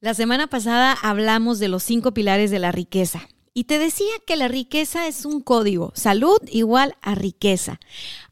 La 0.00 0.14
semana 0.14 0.46
pasada 0.46 0.92
hablamos 0.92 1.58
de 1.58 1.66
los 1.66 1.82
cinco 1.82 2.14
pilares 2.14 2.52
de 2.52 2.60
la 2.60 2.70
riqueza. 2.70 3.28
Y 3.52 3.64
te 3.64 3.80
decía 3.80 4.12
que 4.28 4.36
la 4.36 4.46
riqueza 4.46 5.08
es 5.08 5.24
un 5.24 5.40
código. 5.40 5.90
Salud 5.96 6.38
igual 6.52 6.94
a 7.02 7.16
riqueza. 7.16 7.80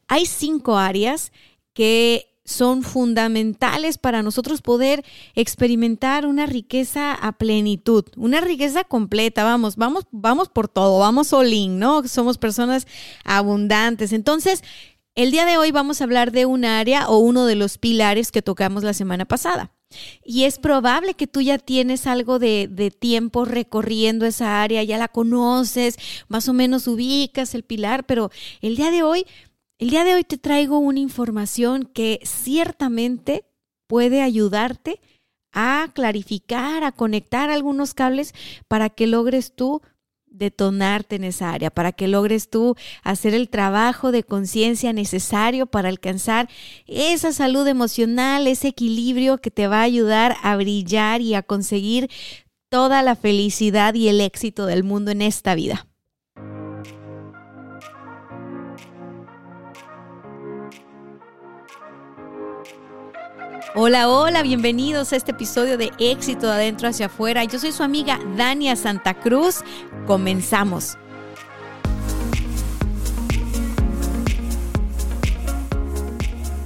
Hay 0.07 0.27
cinco 0.27 0.77
áreas 0.77 1.33
que 1.73 2.39
son 2.45 2.83
fundamentales 2.83 3.97
para 3.97 4.23
nosotros 4.23 4.61
poder 4.61 5.03
experimentar 5.35 6.25
una 6.25 6.45
riqueza 6.45 7.13
a 7.13 7.33
plenitud, 7.33 8.05
una 8.15 8.39
riqueza 8.39 8.85
completa, 8.85 9.43
vamos, 9.43 9.75
vamos, 9.75 10.05
vamos 10.11 10.47
por 10.47 10.69
todo, 10.69 10.99
vamos 10.99 11.33
all 11.33 11.77
¿no? 11.77 12.07
Somos 12.07 12.37
personas 12.37 12.87
abundantes. 13.25 14.13
Entonces, 14.13 14.63
el 15.15 15.31
día 15.31 15.45
de 15.45 15.57
hoy 15.57 15.71
vamos 15.71 15.99
a 15.99 16.05
hablar 16.05 16.31
de 16.31 16.45
un 16.45 16.63
área 16.63 17.09
o 17.09 17.17
uno 17.17 17.45
de 17.45 17.55
los 17.55 17.77
pilares 17.77 18.31
que 18.31 18.41
tocamos 18.41 18.83
la 18.83 18.93
semana 18.93 19.25
pasada. 19.25 19.73
Y 20.23 20.43
es 20.43 20.59
probable 20.59 21.13
que 21.13 21.27
tú 21.27 21.41
ya 21.41 21.57
tienes 21.57 22.07
algo 22.07 22.39
de, 22.39 22.67
de, 22.69 22.91
tiempo 22.91 23.45
recorriendo 23.45 24.25
esa 24.25 24.61
área, 24.61 24.83
ya 24.83 24.97
la 24.97 25.07
conoces, 25.07 25.97
más 26.27 26.49
o 26.49 26.53
menos 26.53 26.87
ubicas 26.87 27.55
el 27.55 27.63
pilar, 27.63 28.05
pero 28.05 28.29
el 28.61 28.75
día 28.75 28.91
de 28.91 29.03
hoy 29.03 29.25
el 29.79 29.91
día 29.91 30.03
de 30.03 30.15
hoy 30.15 30.23
te 30.23 30.39
traigo 30.39 30.79
una 30.79 30.99
información 30.99 31.83
que 31.83 32.19
ciertamente 32.23 33.45
puede 33.85 34.23
ayudarte 34.23 34.99
a 35.51 35.91
clarificar, 35.93 36.83
a 36.83 36.91
conectar 36.91 37.51
algunos 37.51 37.93
cables 37.93 38.33
para 38.67 38.89
que 38.89 39.05
logres 39.05 39.53
tú 39.53 39.83
detonarte 40.37 41.15
en 41.15 41.23
esa 41.23 41.51
área, 41.51 41.69
para 41.69 41.91
que 41.91 42.07
logres 42.07 42.49
tú 42.49 42.75
hacer 43.03 43.33
el 43.33 43.49
trabajo 43.49 44.11
de 44.11 44.23
conciencia 44.23 44.93
necesario 44.93 45.65
para 45.65 45.89
alcanzar 45.89 46.49
esa 46.85 47.31
salud 47.31 47.67
emocional, 47.67 48.47
ese 48.47 48.69
equilibrio 48.69 49.37
que 49.39 49.51
te 49.51 49.67
va 49.67 49.79
a 49.79 49.83
ayudar 49.83 50.37
a 50.43 50.55
brillar 50.55 51.21
y 51.21 51.33
a 51.33 51.43
conseguir 51.43 52.09
toda 52.69 53.01
la 53.01 53.15
felicidad 53.15 53.93
y 53.93 54.09
el 54.09 54.21
éxito 54.21 54.65
del 54.65 54.83
mundo 54.83 55.11
en 55.11 55.21
esta 55.21 55.55
vida. 55.55 55.87
Hola, 63.75 64.07
hola, 64.07 64.43
bienvenidos 64.43 65.11
a 65.11 65.17
este 65.17 65.31
episodio 65.31 65.77
de 65.77 65.91
Éxito 65.99 66.47
de 66.47 66.53
Adentro 66.53 66.87
hacia 66.87 67.07
Afuera. 67.07 67.43
Yo 67.43 67.59
soy 67.59 67.73
su 67.73 67.83
amiga 67.83 68.17
Dania 68.37 68.75
Santa 68.77 69.13
Cruz. 69.13 69.57
Comenzamos. 70.05 70.97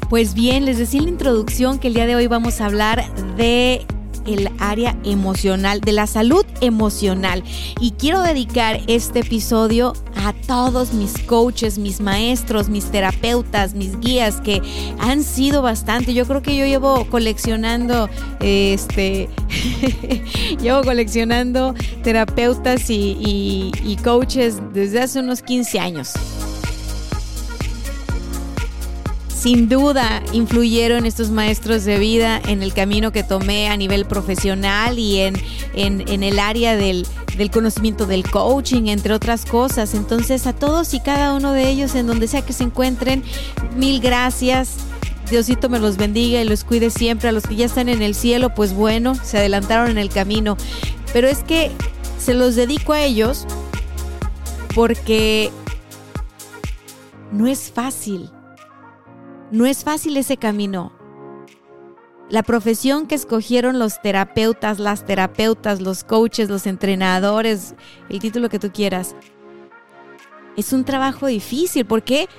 Pues 0.10 0.36
bien, 0.36 0.66
les 0.66 0.78
decía 0.78 1.00
en 1.00 1.06
la 1.06 1.12
introducción 1.12 1.80
que 1.80 1.88
el 1.88 1.96
día 1.96 2.06
de 2.06 2.16
hoy 2.16 2.28
vamos 2.28 2.62
a 2.62 2.66
hablar 2.68 3.14
de 3.36 3.86
el 4.25 4.50
área 4.59 4.97
emocional, 5.03 5.81
de 5.81 5.91
la 5.91 6.08
salud 6.08 6.45
emocional. 6.61 7.44
Y 7.80 7.91
quiero 7.91 8.21
dedicar 8.21 8.82
este 8.87 9.20
episodio 9.20 9.93
a 10.15 10.33
todos 10.33 10.93
mis 10.93 11.17
coaches, 11.20 11.77
mis 11.77 12.02
maestros, 12.02 12.70
mis 12.70 12.86
terapeutas, 12.86 13.73
mis 13.73 13.99
guías, 13.99 14.42
que 14.42 14.61
han 14.99 15.23
sido 15.23 15.61
bastante. 15.61 16.14
Yo 16.14 16.26
creo 16.26 16.42
que 16.42 16.55
yo 16.58 16.65
llevo 16.65 17.05
coleccionando, 17.10 18.10
este, 18.39 19.30
llevo 20.61 20.83
coleccionando 20.83 21.73
terapeutas 22.04 22.89
y, 22.89 23.17
y, 23.20 23.71
y 23.83 23.95
coaches 23.98 24.60
desde 24.73 25.02
hace 25.02 25.20
unos 25.20 25.42
15 25.42 25.80
años 25.80 26.14
sin 29.42 29.70
duda 29.70 30.22
influyeron 30.34 31.08
estos 31.08 31.32
maestros 31.32 31.84
de 31.84 31.98
vida 31.98 32.40
en 32.48 32.62
el 32.62 32.76
camino 32.76 33.12
que 33.12 33.24
tomé 33.24 33.70
a 33.70 33.78
nivel 33.78 34.06
profesional 34.06 35.00
y 35.00 35.18
en, 35.18 35.34
en, 35.74 36.08
en 36.08 36.22
el 36.22 36.38
área 36.38 36.76
del, 36.76 37.08
del, 37.38 37.50
conocimiento 37.50 38.06
del 38.06 38.30
coaching, 38.30 38.84
entre 38.86 39.16
otras 39.16 39.48
cosas. 39.48 39.96
Entonces 39.96 40.46
a 40.46 40.54
todos 40.54 40.94
y 40.94 41.00
cada 41.00 41.34
uno 41.34 41.54
de 41.54 41.70
ellos, 41.70 41.96
en 41.96 42.06
donde 42.06 42.28
sea 42.28 42.44
que 42.44 42.54
se 42.54 42.66
encuentren, 42.66 43.24
mil 43.76 44.00
gracias. 44.00 44.76
Diosito 45.32 45.70
me 45.70 45.80
los 45.80 45.98
bendiga 45.98 46.40
y 46.40 46.46
los 46.48 46.64
cuide 46.64 46.92
siempre. 46.92 47.30
A 47.30 47.32
los 47.32 47.48
que 47.48 47.56
ya 47.56 47.66
están 47.66 47.90
en 47.90 48.04
el 48.04 48.14
cielo, 48.14 48.54
pues 48.54 48.76
bueno, 48.76 49.16
se 49.16 49.40
adelantaron 49.40 49.90
en 49.90 49.98
el 49.98 50.10
camino. 50.10 50.56
Pero 51.14 51.28
es 51.28 51.40
que 51.40 51.72
se 52.20 52.36
los 52.36 52.56
dedico 52.56 52.94
a 52.94 53.02
ellos 53.02 53.48
porque 54.76 55.50
no 57.32 57.48
es 57.48 57.72
fácil 57.72 58.30
no 59.52 59.66
es 59.66 59.84
fácil 59.84 60.17
ese 60.17 60.38
camino. 60.38 60.92
La 62.30 62.44
profesión 62.44 63.08
que 63.08 63.16
escogieron 63.16 63.78
los 63.78 64.02
terapeutas, 64.02 64.80
las 64.80 65.06
terapeutas, 65.06 65.82
los 65.82 66.06
coaches, 66.06 66.50
los 66.50 66.66
entrenadores, 66.66 67.76
el 68.08 68.20
título 68.20 68.48
que 68.48 68.60
tú 68.60 68.72
quieras, 68.72 69.16
es 70.56 70.72
un 70.72 70.86
trabajo 70.86 71.28
difícil. 71.28 71.86
¿Por 71.86 72.04
qué? 72.04 72.30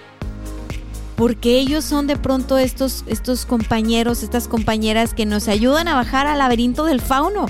Porque 1.16 1.58
ellos 1.58 1.84
son 1.84 2.06
de 2.06 2.16
pronto 2.16 2.56
estos, 2.56 3.04
estos 3.06 3.44
compañeros, 3.44 4.22
estas 4.22 4.48
compañeras 4.48 5.12
que 5.12 5.26
nos 5.26 5.48
ayudan 5.48 5.88
a 5.88 5.94
bajar 5.94 6.26
al 6.26 6.38
laberinto 6.38 6.84
del 6.86 7.02
fauno 7.02 7.46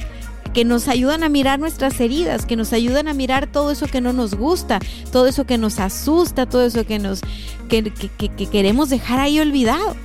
que 0.53 0.65
nos 0.65 0.89
ayudan 0.89 1.25
a 1.25 1.29
mirar 1.29 1.59
nuestras 1.59 1.99
heridas, 2.01 2.47
que 2.47 2.57
nos 2.57 2.73
ayudan 2.73 3.09
a 3.09 3.15
mirar 3.15 3.47
todo 3.47 3.71
eso 3.71 3.87
que 3.87 4.01
no 4.01 4.13
nos 4.13 4.35
gusta, 4.35 4.81
todo 5.11 5.27
eso 5.27 5.45
que 5.45 5.59
nos 5.59 5.81
asusta, 5.81 6.47
todo 6.47 6.65
eso 6.65 6.85
que 6.85 6.99
nos 6.99 7.21
que, 7.69 7.85
que, 7.85 8.29
que 8.29 8.47
queremos 8.47 8.91
dejar 8.91 9.21
ahí 9.21 9.41
olvidado. 9.41 9.97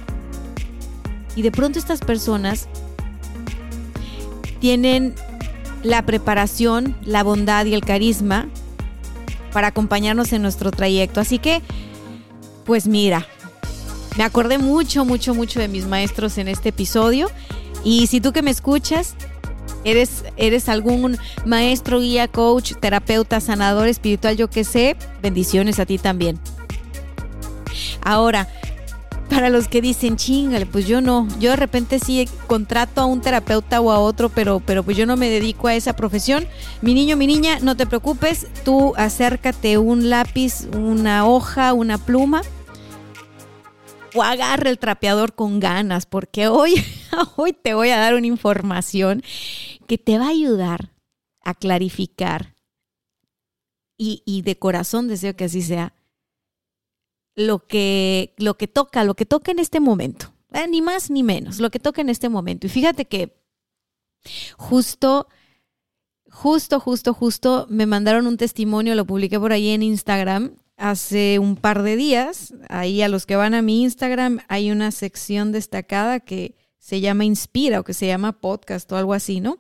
Y 1.35 1.41
de 1.41 1.51
pronto 1.51 1.79
estas 1.79 1.99
personas 1.99 2.67
tienen 4.59 5.13
la 5.83 6.05
preparación, 6.05 6.95
la 7.05 7.23
bondad 7.23 7.65
y 7.65 7.73
el 7.73 7.81
carisma 7.81 8.47
para 9.51 9.67
acompañarnos 9.67 10.33
en 10.33 10.41
nuestro 10.41 10.71
trayecto. 10.71 11.19
Así 11.19 11.39
que, 11.39 11.61
pues 12.65 12.87
mira, 12.87 13.27
me 14.17 14.23
acordé 14.23 14.57
mucho, 14.57 15.05
mucho, 15.05 15.35
mucho 15.35 15.59
de 15.59 15.67
mis 15.67 15.85
maestros 15.85 16.37
en 16.37 16.47
este 16.47 16.69
episodio. 16.69 17.29
Y 17.83 18.07
si 18.07 18.19
tú 18.19 18.33
que 18.33 18.41
me 18.41 18.51
escuchas 18.51 19.15
eres, 19.87 20.25
eres 20.35 20.69
algún 20.69 21.17
maestro, 21.45 21.99
guía, 21.99 22.27
coach, 22.27 22.73
terapeuta, 22.79 23.39
sanador 23.39 23.87
espiritual, 23.87 24.35
yo 24.35 24.49
que 24.49 24.63
sé, 24.63 24.97
bendiciones 25.21 25.79
a 25.79 25.85
ti 25.85 25.97
también. 25.97 26.39
Ahora, 28.03 28.47
para 29.29 29.49
los 29.49 29.67
que 29.67 29.81
dicen, 29.81 30.17
chingale, 30.17 30.65
pues 30.65 30.87
yo 30.87 31.01
no, 31.01 31.27
yo 31.39 31.51
de 31.51 31.55
repente 31.55 31.99
sí 31.99 32.27
contrato 32.47 33.01
a 33.01 33.05
un 33.05 33.21
terapeuta 33.21 33.81
o 33.81 33.91
a 33.91 33.99
otro, 33.99 34.29
pero, 34.29 34.59
pero 34.59 34.83
pues 34.83 34.97
yo 34.97 35.05
no 35.05 35.17
me 35.17 35.29
dedico 35.29 35.67
a 35.67 35.75
esa 35.75 35.93
profesión. 35.93 36.47
Mi 36.81 36.93
niño, 36.93 37.17
mi 37.17 37.27
niña, 37.27 37.59
no 37.61 37.75
te 37.75 37.85
preocupes, 37.85 38.47
tú 38.63 38.93
acércate 38.97 39.77
un 39.77 40.09
lápiz, 40.09 40.67
una 40.73 41.25
hoja, 41.25 41.73
una 41.73 41.97
pluma 41.97 42.41
o 44.17 44.23
agarra 44.23 44.69
el 44.69 44.79
trapeador 44.79 45.35
con 45.35 45.59
ganas, 45.59 46.05
porque 46.05 46.47
hoy, 46.47 46.73
hoy 47.35 47.53
te 47.53 47.73
voy 47.73 47.89
a 47.89 47.99
dar 47.99 48.15
una 48.15 48.27
información 48.27 49.23
que 49.87 49.97
te 49.97 50.17
va 50.17 50.25
a 50.25 50.29
ayudar 50.29 50.91
a 51.43 51.53
clarificar 51.53 52.55
y, 53.97 54.23
y 54.25 54.41
de 54.41 54.57
corazón 54.57 55.07
deseo 55.07 55.35
que 55.35 55.45
así 55.45 55.61
sea 55.61 55.93
lo 57.35 57.67
que, 57.67 58.33
lo 58.37 58.57
que 58.57 58.67
toca, 58.67 59.03
lo 59.03 59.13
que 59.15 59.25
toca 59.25 59.51
en 59.51 59.59
este 59.59 59.79
momento. 59.79 60.33
Eh, 60.53 60.67
ni 60.67 60.81
más 60.81 61.09
ni 61.09 61.23
menos, 61.23 61.59
lo 61.59 61.69
que 61.69 61.79
toca 61.79 62.01
en 62.01 62.09
este 62.09 62.29
momento. 62.29 62.67
Y 62.67 62.69
fíjate 62.69 63.05
que 63.05 63.37
justo, 64.57 65.27
justo, 66.29 66.79
justo, 66.79 67.13
justo 67.13 67.67
me 67.69 67.85
mandaron 67.85 68.27
un 68.27 68.37
testimonio, 68.37 68.95
lo 68.95 69.05
publiqué 69.05 69.39
por 69.39 69.51
ahí 69.51 69.69
en 69.69 69.83
Instagram 69.83 70.57
hace 70.77 71.39
un 71.39 71.55
par 71.55 71.83
de 71.83 71.95
días. 71.95 72.53
Ahí 72.69 73.01
a 73.01 73.09
los 73.09 73.25
que 73.25 73.35
van 73.35 73.53
a 73.53 73.61
mi 73.61 73.83
Instagram 73.83 74.39
hay 74.47 74.71
una 74.71 74.91
sección 74.91 75.51
destacada 75.51 76.19
que 76.19 76.55
se 76.77 77.01
llama 77.01 77.25
Inspira 77.25 77.81
o 77.81 77.83
que 77.83 77.93
se 77.93 78.07
llama 78.07 78.39
podcast 78.39 78.89
o 78.91 78.95
algo 78.95 79.13
así, 79.13 79.41
¿no? 79.41 79.57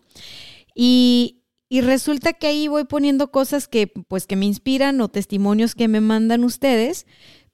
Y, 0.73 1.41
y 1.67 1.81
resulta 1.81 2.33
que 2.33 2.47
ahí 2.47 2.67
voy 2.67 2.85
poniendo 2.85 3.31
cosas 3.31 3.67
que 3.67 3.87
pues 3.87 4.27
que 4.27 4.35
me 4.35 4.45
inspiran 4.45 5.01
o 5.01 5.09
testimonios 5.09 5.75
que 5.75 5.87
me 5.87 5.99
mandan 5.99 6.43
ustedes, 6.43 7.05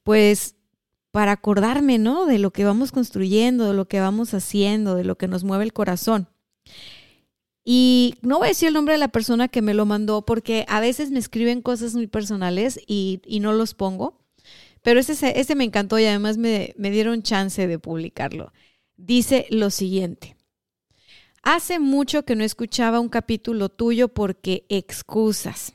pues 0.04 0.56
para 1.12 1.32
acordarme, 1.32 1.98
¿no? 1.98 2.26
De 2.26 2.40
lo 2.40 2.52
que 2.52 2.66
vamos 2.66 2.92
construyendo, 2.92 3.68
de 3.68 3.74
lo 3.74 3.88
que 3.88 4.00
vamos 4.00 4.34
haciendo, 4.34 4.96
de 4.96 5.04
lo 5.04 5.18
que 5.18 5.28
nos 5.28 5.44
mueve 5.44 5.64
el 5.64 5.74
corazón. 5.74 6.28
Y 7.66 8.16
no 8.22 8.40
voy 8.40 8.48
a 8.48 8.50
decir 8.50 8.68
el 8.68 8.74
nombre 8.74 8.94
de 8.94 9.00
la 9.00 9.08
persona 9.08 9.48
que 9.48 9.62
me 9.62 9.74
lo 9.74 9.86
mandó 9.86 10.26
porque 10.26 10.66
a 10.68 10.82
veces 10.82 11.12
me 11.12 11.20
escriben 11.20 11.62
cosas 11.62 11.96
muy 11.96 12.08
personales 12.08 12.80
y, 12.86 13.22
no 13.42 13.54
los 13.54 13.74
pongo. 13.74 14.20
Pero 14.82 15.00
ese, 15.00 15.56
me 15.56 15.64
encantó 15.64 15.98
y 15.98 16.06
además 16.06 16.38
me, 16.38 16.74
me 16.78 16.92
dieron 16.92 17.24
chance 17.24 17.66
de 17.66 17.80
publicarlo. 17.80 18.52
Dice 18.98 19.48
lo 19.50 19.70
siguiente. 19.70 20.36
Hace 21.42 21.80
mucho 21.80 22.26
que 22.26 22.36
no 22.36 22.44
escuchaba 22.44 23.00
un 23.00 23.10
capítulo 23.10 23.70
tuyo 23.70 24.10
porque 24.10 24.66
excusas. 24.68 25.74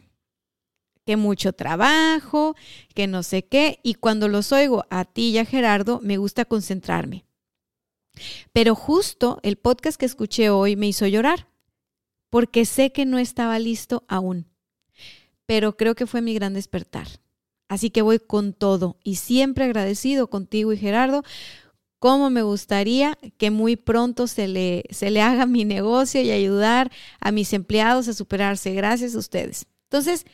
Que 1.06 1.16
mucho 1.16 1.54
trabajo, 1.54 2.54
que 2.94 3.06
no 3.06 3.22
sé 3.22 3.46
qué. 3.46 3.80
Y 3.82 3.94
cuando 3.94 4.28
los 4.28 4.52
oigo 4.52 4.84
a 4.90 5.06
ti 5.06 5.30
y 5.30 5.38
a 5.38 5.46
Gerardo, 5.46 6.00
me 6.02 6.18
gusta 6.18 6.44
concentrarme. 6.44 7.24
Pero 8.52 8.74
justo 8.74 9.40
el 9.42 9.56
podcast 9.56 9.98
que 9.98 10.04
escuché 10.04 10.50
hoy 10.50 10.76
me 10.76 10.88
hizo 10.88 11.06
llorar 11.06 11.48
porque 12.30 12.64
sé 12.64 12.92
que 12.92 13.06
no 13.06 13.18
estaba 13.18 13.58
listo 13.58 14.04
aún. 14.08 14.46
Pero 15.46 15.76
creo 15.76 15.94
que 15.94 16.06
fue 16.06 16.20
mi 16.20 16.34
gran 16.34 16.54
despertar. 16.54 17.08
Así 17.68 17.90
que 17.90 18.02
voy 18.02 18.18
con 18.18 18.52
todo 18.52 18.98
y 19.04 19.16
siempre 19.16 19.64
agradecido 19.64 20.28
contigo 20.28 20.72
y 20.72 20.78
Gerardo. 20.78 21.22
Cómo 21.98 22.30
me 22.30 22.42
gustaría 22.42 23.18
que 23.38 23.50
muy 23.50 23.76
pronto 23.76 24.26
se 24.26 24.46
le, 24.46 24.84
se 24.90 25.10
le 25.10 25.20
haga 25.20 25.46
mi 25.46 25.64
negocio 25.64 26.22
y 26.22 26.30
ayudar 26.30 26.92
a 27.20 27.32
mis 27.32 27.52
empleados 27.52 28.08
a 28.08 28.14
superarse. 28.14 28.72
Gracias 28.72 29.14
a 29.14 29.18
ustedes. 29.18 29.66
Entonces, 29.84 30.24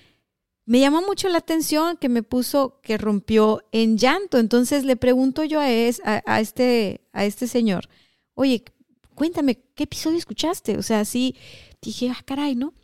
me 0.67 0.81
llamó 0.81 1.02
mucho 1.02 1.29
la 1.29 1.38
atención 1.38 1.96
que 1.96 2.08
me 2.08 2.23
puso 2.23 2.81
que 2.82 2.99
rompió 2.99 3.62
en 3.73 3.99
llanto. 3.99 4.38
Entonces 4.38 4.85
le 4.85 4.96
pregunto 4.96 5.44
yo 5.44 5.61
a, 5.61 5.64
a, 5.64 6.41
este, 6.41 7.02
a 7.12 7.25
este 7.25 7.46
señor, 7.46 7.88
oye, 8.35 8.64
cuéntame, 9.14 9.58
¿qué 9.75 9.85
episodio 9.85 10.19
escuchaste? 10.19 10.76
O 10.79 10.82
sea, 10.82 11.05
sí, 11.05 11.37
dije, 11.90 12.10
ah, 12.10 12.22
caray, 12.25 12.54
¿no? 12.54 12.75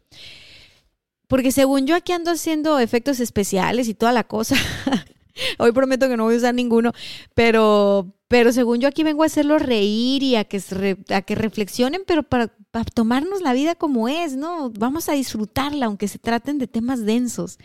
Porque 1.30 1.52
según 1.52 1.86
yo 1.86 1.94
aquí 1.94 2.10
ando 2.10 2.32
haciendo 2.32 2.80
efectos 2.80 3.20
especiales 3.20 3.88
y 3.88 3.94
toda 3.94 4.10
la 4.10 4.24
cosa. 4.24 4.56
Hoy 5.58 5.70
prometo 5.70 6.08
que 6.08 6.16
no 6.16 6.24
voy 6.24 6.34
a 6.34 6.38
usar 6.38 6.54
ninguno, 6.54 6.92
pero, 7.34 8.12
pero 8.26 8.52
según 8.52 8.80
yo 8.80 8.88
aquí 8.88 9.04
vengo 9.04 9.22
a 9.22 9.26
hacerlos 9.26 9.62
reír 9.62 10.24
y 10.24 10.34
a 10.34 10.42
que, 10.42 10.60
a 11.08 11.22
que 11.22 11.34
reflexionen, 11.36 12.02
pero 12.04 12.24
para, 12.24 12.48
tomarnos 12.94 13.42
la 13.42 13.52
vida 13.52 13.76
como 13.76 14.08
es, 14.08 14.34
¿no? 14.34 14.70
Vamos 14.70 15.08
a 15.08 15.12
disfrutarla, 15.12 15.86
aunque 15.86 16.08
se 16.08 16.18
traten 16.18 16.58
de 16.58 16.66
temas 16.66 17.04
densos. 17.04 17.58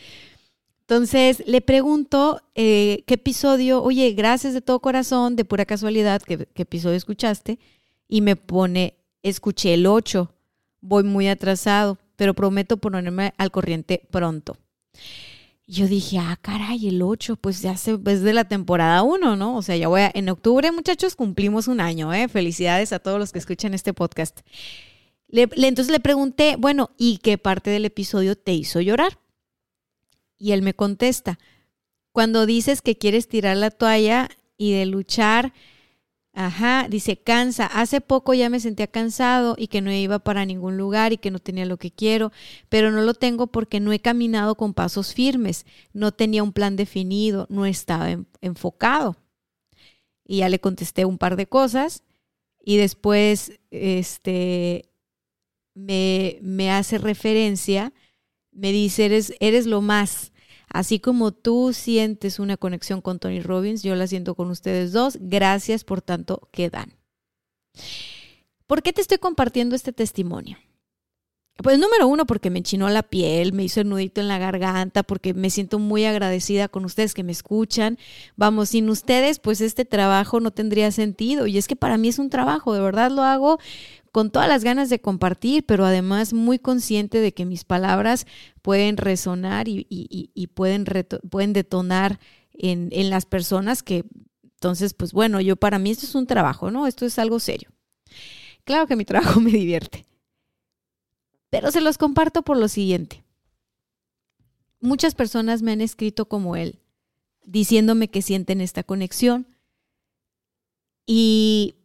Entonces 0.81 1.43
le 1.47 1.61
pregunto 1.61 2.41
eh, 2.53 3.03
qué 3.07 3.15
episodio, 3.15 3.81
oye, 3.81 4.11
gracias 4.11 4.53
de 4.53 4.61
todo 4.61 4.79
corazón, 4.79 5.35
de 5.35 5.43
pura 5.43 5.65
casualidad, 5.65 6.21
¿qué, 6.21 6.47
qué 6.53 6.61
episodio 6.61 6.97
escuchaste? 6.97 7.57
Y 8.07 8.21
me 8.21 8.35
pone, 8.35 8.99
escuché 9.23 9.73
el 9.73 9.87
8 9.87 10.34
voy 10.85 11.03
muy 11.03 11.27
atrasado, 11.27 11.97
pero 12.15 12.33
prometo 12.33 12.77
ponerme 12.77 13.33
al 13.37 13.51
corriente 13.51 14.07
pronto. 14.11 14.57
Yo 15.67 15.87
dije, 15.87 16.19
ah, 16.19 16.37
caray, 16.41 16.87
el 16.87 17.01
8, 17.01 17.37
pues 17.37 17.61
ya 17.61 17.75
se, 17.75 17.97
es 18.05 18.21
de 18.21 18.33
la 18.33 18.43
temporada 18.43 19.01
1, 19.01 19.35
¿no? 19.35 19.57
O 19.57 19.61
sea, 19.63 19.75
ya 19.75 19.87
voy 19.87 20.01
a, 20.01 20.11
en 20.13 20.29
octubre, 20.29 20.71
muchachos, 20.71 21.15
cumplimos 21.15 21.67
un 21.67 21.81
año, 21.81 22.13
¿eh? 22.13 22.27
Felicidades 22.27 22.93
a 22.93 22.99
todos 22.99 23.17
los 23.17 23.31
que 23.31 23.39
escuchan 23.39 23.73
este 23.73 23.91
podcast. 23.91 24.41
Le, 25.27 25.49
entonces 25.55 25.91
le 25.91 25.99
pregunté, 25.99 26.55
bueno, 26.57 26.91
¿y 26.97 27.17
qué 27.17 27.39
parte 27.39 27.71
del 27.71 27.85
episodio 27.85 28.37
te 28.37 28.53
hizo 28.53 28.79
llorar? 28.79 29.17
Y 30.37 30.51
él 30.51 30.61
me 30.61 30.75
contesta, 30.75 31.39
cuando 32.11 32.45
dices 32.45 32.83
que 32.83 32.97
quieres 32.97 33.27
tirar 33.27 33.57
la 33.57 33.71
toalla 33.71 34.29
y 34.57 34.73
de 34.73 34.85
luchar 34.85 35.51
Ajá, 36.37 36.87
dice, 36.89 37.15
cansa. 37.15 37.65
Hace 37.65 38.01
poco 38.01 38.33
ya 38.33 38.49
me 38.49 38.59
sentía 38.59 38.87
cansado 38.87 39.55
y 39.57 39.67
que 39.67 39.79
no 39.79 39.89
iba 39.89 40.19
para 40.19 40.45
ningún 40.45 40.75
lugar 40.77 41.13
y 41.13 41.17
que 41.17 41.31
no 41.31 41.39
tenía 41.39 41.65
lo 41.65 41.77
que 41.77 41.91
quiero, 41.91 42.33
pero 42.67 42.91
no 42.91 43.01
lo 43.03 43.13
tengo 43.13 43.47
porque 43.47 43.79
no 43.79 43.93
he 43.93 43.99
caminado 44.01 44.55
con 44.55 44.73
pasos 44.73 45.13
firmes, 45.13 45.65
no 45.93 46.11
tenía 46.11 46.43
un 46.43 46.51
plan 46.51 46.75
definido, 46.75 47.47
no 47.49 47.65
estaba 47.65 48.09
enfocado. 48.41 49.15
Y 50.25 50.39
ya 50.39 50.49
le 50.49 50.59
contesté 50.59 51.05
un 51.05 51.17
par 51.17 51.37
de 51.37 51.47
cosas 51.47 52.03
y 52.61 52.75
después 52.75 53.53
este, 53.71 54.89
me, 55.73 56.39
me 56.41 56.69
hace 56.69 56.97
referencia, 56.97 57.93
me 58.51 58.73
dice, 58.73 59.05
eres, 59.05 59.33
eres 59.39 59.67
lo 59.67 59.79
más. 59.79 60.33
Así 60.69 60.99
como 60.99 61.31
tú 61.31 61.73
sientes 61.73 62.39
una 62.39 62.57
conexión 62.57 63.01
con 63.01 63.19
Tony 63.19 63.41
Robbins, 63.41 63.83
yo 63.83 63.95
la 63.95 64.07
siento 64.07 64.35
con 64.35 64.49
ustedes 64.49 64.91
dos. 64.91 65.17
Gracias 65.21 65.83
por 65.83 66.01
tanto 66.01 66.49
que 66.51 66.69
dan. 66.69 66.93
¿Por 68.67 68.81
qué 68.81 68.93
te 68.93 69.01
estoy 69.01 69.17
compartiendo 69.17 69.75
este 69.75 69.93
testimonio? 69.93 70.57
Pues 71.63 71.79
número 71.79 72.07
uno, 72.07 72.25
porque 72.25 72.49
me 72.49 72.59
enchinó 72.59 72.89
la 72.89 73.01
piel, 73.01 73.53
me 73.53 73.63
hizo 73.63 73.79
el 73.79 73.87
nudito 73.87 74.19
en 74.19 74.27
la 74.27 74.37
garganta, 74.37 75.03
porque 75.03 75.33
me 75.33 75.49
siento 75.49 75.79
muy 75.79 76.03
agradecida 76.03 76.67
con 76.67 76.83
ustedes 76.83 77.13
que 77.13 77.23
me 77.23 77.31
escuchan. 77.31 77.97
Vamos, 78.35 78.69
sin 78.69 78.89
ustedes, 78.89 79.39
pues 79.39 79.61
este 79.61 79.85
trabajo 79.85 80.41
no 80.41 80.51
tendría 80.51 80.91
sentido. 80.91 81.47
Y 81.47 81.57
es 81.57 81.67
que 81.67 81.77
para 81.77 81.97
mí 81.97 82.09
es 82.09 82.19
un 82.19 82.29
trabajo, 82.29 82.73
de 82.73 82.81
verdad 82.81 83.09
lo 83.09 83.23
hago 83.23 83.59
con 84.15 84.31
todas 84.31 84.47
las 84.47 84.63
ganas 84.63 84.89
de 84.89 85.01
compartir, 85.01 85.65
pero 85.65 85.83
además 85.83 86.31
muy 86.31 86.57
consciente 86.57 87.19
de 87.19 87.33
que 87.33 87.43
mis 87.43 87.65
palabras 87.65 88.25
pueden 88.61 88.95
resonar 88.95 89.67
y, 89.67 90.49
pueden, 90.53 90.85
pueden 91.29 91.51
detonar 91.51 92.21
en, 92.53 92.87
en 92.93 93.09
las 93.09 93.25
personas 93.25 93.83
que, 93.83 94.05
entonces, 94.53 94.93
pues 94.93 95.11
bueno, 95.11 95.41
yo 95.41 95.57
para 95.57 95.79
mí 95.79 95.91
esto 95.91 96.05
es 96.05 96.15
un 96.15 96.27
trabajo, 96.27 96.71
¿no? 96.71 96.87
Esto 96.87 97.05
es 97.05 97.19
algo 97.19 97.41
serio. 97.41 97.71
Claro 98.63 98.87
que 98.87 98.95
mi 98.95 99.03
trabajo 99.03 99.39
me 99.41 99.51
divierte, 99.51 100.05
pero 101.49 101.69
se 101.69 101.81
los 101.81 101.97
comparto 101.97 102.41
por 102.41 102.55
lo 102.55 102.69
siguiente. 102.69 103.25
Muchas 104.79 105.13
personas 105.13 105.61
me 105.61 105.73
han 105.73 105.81
escrito 105.81 106.29
como 106.29 106.55
él, 106.55 106.79
diciéndome 107.43 108.07
que 108.07 108.21
sienten 108.21 108.61
esta 108.61 108.81
conexión 108.81 109.45
y 111.05 111.75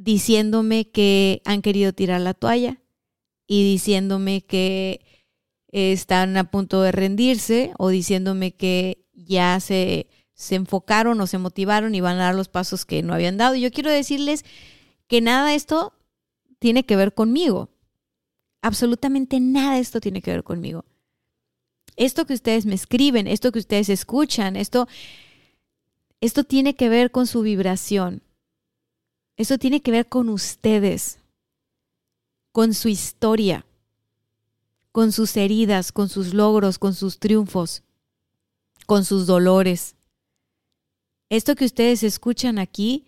diciéndome 0.00 0.88
que 0.88 1.42
han 1.44 1.60
querido 1.60 1.92
tirar 1.92 2.22
la 2.22 2.32
toalla 2.32 2.80
y 3.46 3.70
diciéndome 3.70 4.40
que 4.40 5.04
están 5.68 6.38
a 6.38 6.50
punto 6.50 6.80
de 6.80 6.90
rendirse 6.90 7.72
o 7.78 7.90
diciéndome 7.90 8.52
que 8.52 9.04
ya 9.12 9.60
se, 9.60 10.08
se 10.32 10.54
enfocaron 10.54 11.20
o 11.20 11.26
se 11.26 11.36
motivaron 11.36 11.94
y 11.94 12.00
van 12.00 12.16
a 12.16 12.24
dar 12.24 12.34
los 12.34 12.48
pasos 12.48 12.86
que 12.86 13.02
no 13.02 13.12
habían 13.12 13.36
dado. 13.36 13.56
Yo 13.56 13.70
quiero 13.70 13.90
decirles 13.90 14.46
que 15.06 15.20
nada 15.20 15.48
de 15.48 15.54
esto 15.54 15.92
tiene 16.58 16.86
que 16.86 16.96
ver 16.96 17.12
conmigo. 17.12 17.68
Absolutamente 18.62 19.38
nada 19.38 19.74
de 19.74 19.80
esto 19.80 20.00
tiene 20.00 20.22
que 20.22 20.30
ver 20.30 20.44
conmigo. 20.44 20.86
Esto 21.96 22.24
que 22.24 22.32
ustedes 22.32 22.64
me 22.64 22.74
escriben, 22.74 23.26
esto 23.26 23.52
que 23.52 23.58
ustedes 23.58 23.90
escuchan, 23.90 24.56
esto, 24.56 24.88
esto 26.22 26.44
tiene 26.44 26.74
que 26.74 26.88
ver 26.88 27.10
con 27.10 27.26
su 27.26 27.42
vibración. 27.42 28.22
Eso 29.36 29.58
tiene 29.58 29.80
que 29.80 29.90
ver 29.90 30.08
con 30.08 30.28
ustedes, 30.28 31.18
con 32.52 32.74
su 32.74 32.88
historia, 32.88 33.64
con 34.92 35.12
sus 35.12 35.36
heridas, 35.36 35.92
con 35.92 36.08
sus 36.08 36.34
logros, 36.34 36.78
con 36.78 36.94
sus 36.94 37.18
triunfos, 37.18 37.82
con 38.86 39.04
sus 39.04 39.26
dolores. 39.26 39.94
Esto 41.28 41.54
que 41.54 41.64
ustedes 41.64 42.02
escuchan 42.02 42.58
aquí 42.58 43.06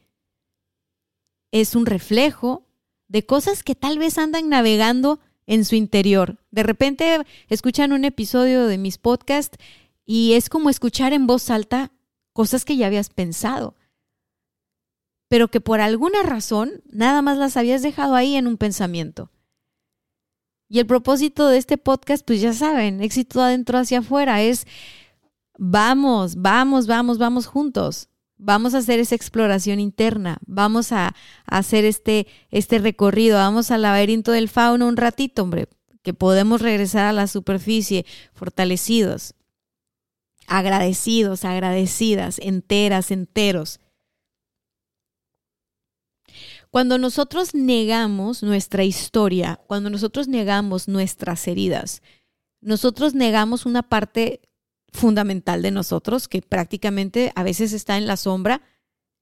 es 1.50 1.75
un 1.75 1.87
reflejo 1.87 2.64
de 3.09 3.26
cosas 3.26 3.62
que 3.62 3.75
tal 3.75 3.99
vez 3.99 4.17
andan 4.17 4.49
navegando 4.49 5.21
en 5.47 5.64
su 5.64 5.75
interior. 5.75 6.38
De 6.50 6.62
repente 6.62 7.19
escuchan 7.49 7.93
un 7.93 8.05
episodio 8.05 8.67
de 8.67 8.79
mis 8.79 8.97
podcasts 8.97 9.59
y 10.07 10.33
es 10.35 10.49
como 10.49 10.71
escuchar 10.71 11.12
en 11.12 11.26
voz 11.26 11.50
alta 11.50 11.93
cosas 12.33 12.64
que 12.64 12.76
ya 12.76 12.87
habías 12.87 13.11
pensado 13.11 13.75
pero 15.33 15.49
que 15.49 15.62
por 15.62 15.81
alguna 15.81 16.23
razón 16.23 16.83
nada 16.91 17.23
más 17.23 17.39
las 17.39 17.57
habías 17.57 17.81
dejado 17.81 18.15
ahí 18.17 18.37
en 18.37 18.47
un 18.47 18.59
pensamiento. 18.59 19.31
Y 20.69 20.79
el 20.79 20.85
propósito 20.85 21.49
de 21.49 21.57
este 21.57 21.79
podcast, 21.79 22.23
pues 22.27 22.43
ya 22.43 22.53
saben, 22.53 23.01
éxito 23.01 23.41
adentro 23.41 23.79
hacia 23.79 24.01
afuera, 24.01 24.43
es 24.43 24.67
vamos, 25.57 26.37
vamos, 26.37 26.87
vamos, 26.87 27.17
vamos 27.17 27.47
juntos. 27.47 28.11
Vamos 28.37 28.75
a 28.75 28.79
hacer 28.79 29.01
esa 29.01 29.15
exploración 29.15 29.81
interna, 29.81 30.37
vamos 30.45 30.93
a, 30.93 31.15
hacer 31.47 31.87
este, 31.87 32.27
este 32.51 32.79
recorrido, 32.79 33.39
vamos 33.39 33.71
al 33.71 33.81
laberinto 33.81 34.33
del 34.33 34.51
fauno 34.51 34.87
un 34.87 34.99
ratito, 34.99 35.45
hombre, 35.45 35.67
que 36.03 36.12
podemos 36.12 36.61
regresar 36.61 37.07
a 37.07 37.12
la 37.15 37.27
superficie 37.27 38.05
fortalecidos, 38.35 39.33
agradecidos, 40.47 41.47
agradecidas, 41.47 42.39
enteras, 42.39 43.11
enteros 43.11 43.81
cuando 46.73 46.97
nosotros 46.97 47.55
negamos 47.55 48.43
nuestra 48.43 48.83
historia, 48.83 49.61
cuando 49.67 49.91
nosotros 49.91 50.26
negamos 50.26 50.88
nuestras 50.88 51.47
heridas, 51.47 52.00
nosotros 52.62 53.12
negamos 53.12 53.67
una 53.67 53.83
parte 53.83 54.41
fundamental 54.91 55.61
de 55.61 55.71
nosotros, 55.71 56.29
que 56.29 56.41
prácticamente 56.41 57.31
a 57.35 57.43
veces 57.43 57.75
está 57.75 57.99
en 57.99 58.07
la 58.07 58.17
sombra 58.17 58.62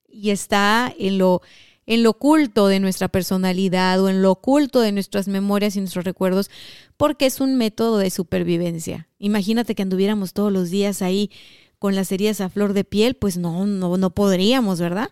y 0.06 0.30
está 0.30 0.94
en 0.96 1.18
lo, 1.18 1.42
en 1.86 2.04
lo 2.04 2.10
oculto 2.10 2.68
de 2.68 2.78
nuestra 2.78 3.08
personalidad 3.08 4.00
o 4.00 4.08
en 4.08 4.22
lo 4.22 4.30
oculto 4.30 4.80
de 4.80 4.92
nuestras 4.92 5.26
memorias 5.26 5.74
y 5.74 5.80
nuestros 5.80 6.04
recuerdos, 6.04 6.52
porque 6.96 7.26
es 7.26 7.40
un 7.40 7.56
método 7.56 7.98
de 7.98 8.10
supervivencia. 8.10 9.08
Imagínate 9.18 9.74
que 9.74 9.82
anduviéramos 9.82 10.34
todos 10.34 10.52
los 10.52 10.70
días 10.70 11.02
ahí 11.02 11.32
con 11.80 11.96
las 11.96 12.12
heridas 12.12 12.40
a 12.40 12.48
flor 12.48 12.74
de 12.74 12.84
piel, 12.84 13.16
pues 13.16 13.38
no, 13.38 13.66
no, 13.66 13.96
no 13.96 14.10
podríamos, 14.10 14.78
¿verdad? 14.78 15.10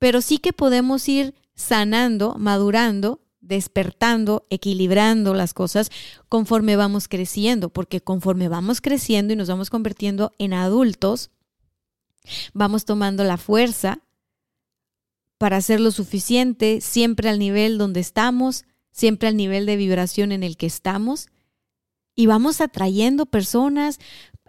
Pero 0.00 0.20
sí 0.20 0.38
que 0.38 0.52
podemos 0.52 1.08
ir 1.08 1.36
sanando, 1.54 2.34
madurando 2.36 3.20
despertando, 3.50 4.46
equilibrando 4.48 5.34
las 5.34 5.54
cosas 5.54 5.90
conforme 6.28 6.76
vamos 6.76 7.08
creciendo, 7.08 7.68
porque 7.68 8.00
conforme 8.00 8.48
vamos 8.48 8.80
creciendo 8.80 9.32
y 9.32 9.36
nos 9.36 9.48
vamos 9.48 9.70
convirtiendo 9.70 10.32
en 10.38 10.52
adultos, 10.52 11.30
vamos 12.54 12.84
tomando 12.84 13.24
la 13.24 13.38
fuerza 13.38 14.02
para 15.36 15.56
hacer 15.56 15.80
lo 15.80 15.90
suficiente, 15.90 16.80
siempre 16.80 17.28
al 17.28 17.40
nivel 17.40 17.76
donde 17.76 17.98
estamos, 17.98 18.64
siempre 18.92 19.28
al 19.28 19.36
nivel 19.36 19.66
de 19.66 19.76
vibración 19.76 20.30
en 20.30 20.44
el 20.44 20.56
que 20.56 20.66
estamos, 20.66 21.28
y 22.14 22.26
vamos 22.26 22.60
atrayendo 22.60 23.26
personas, 23.26 23.98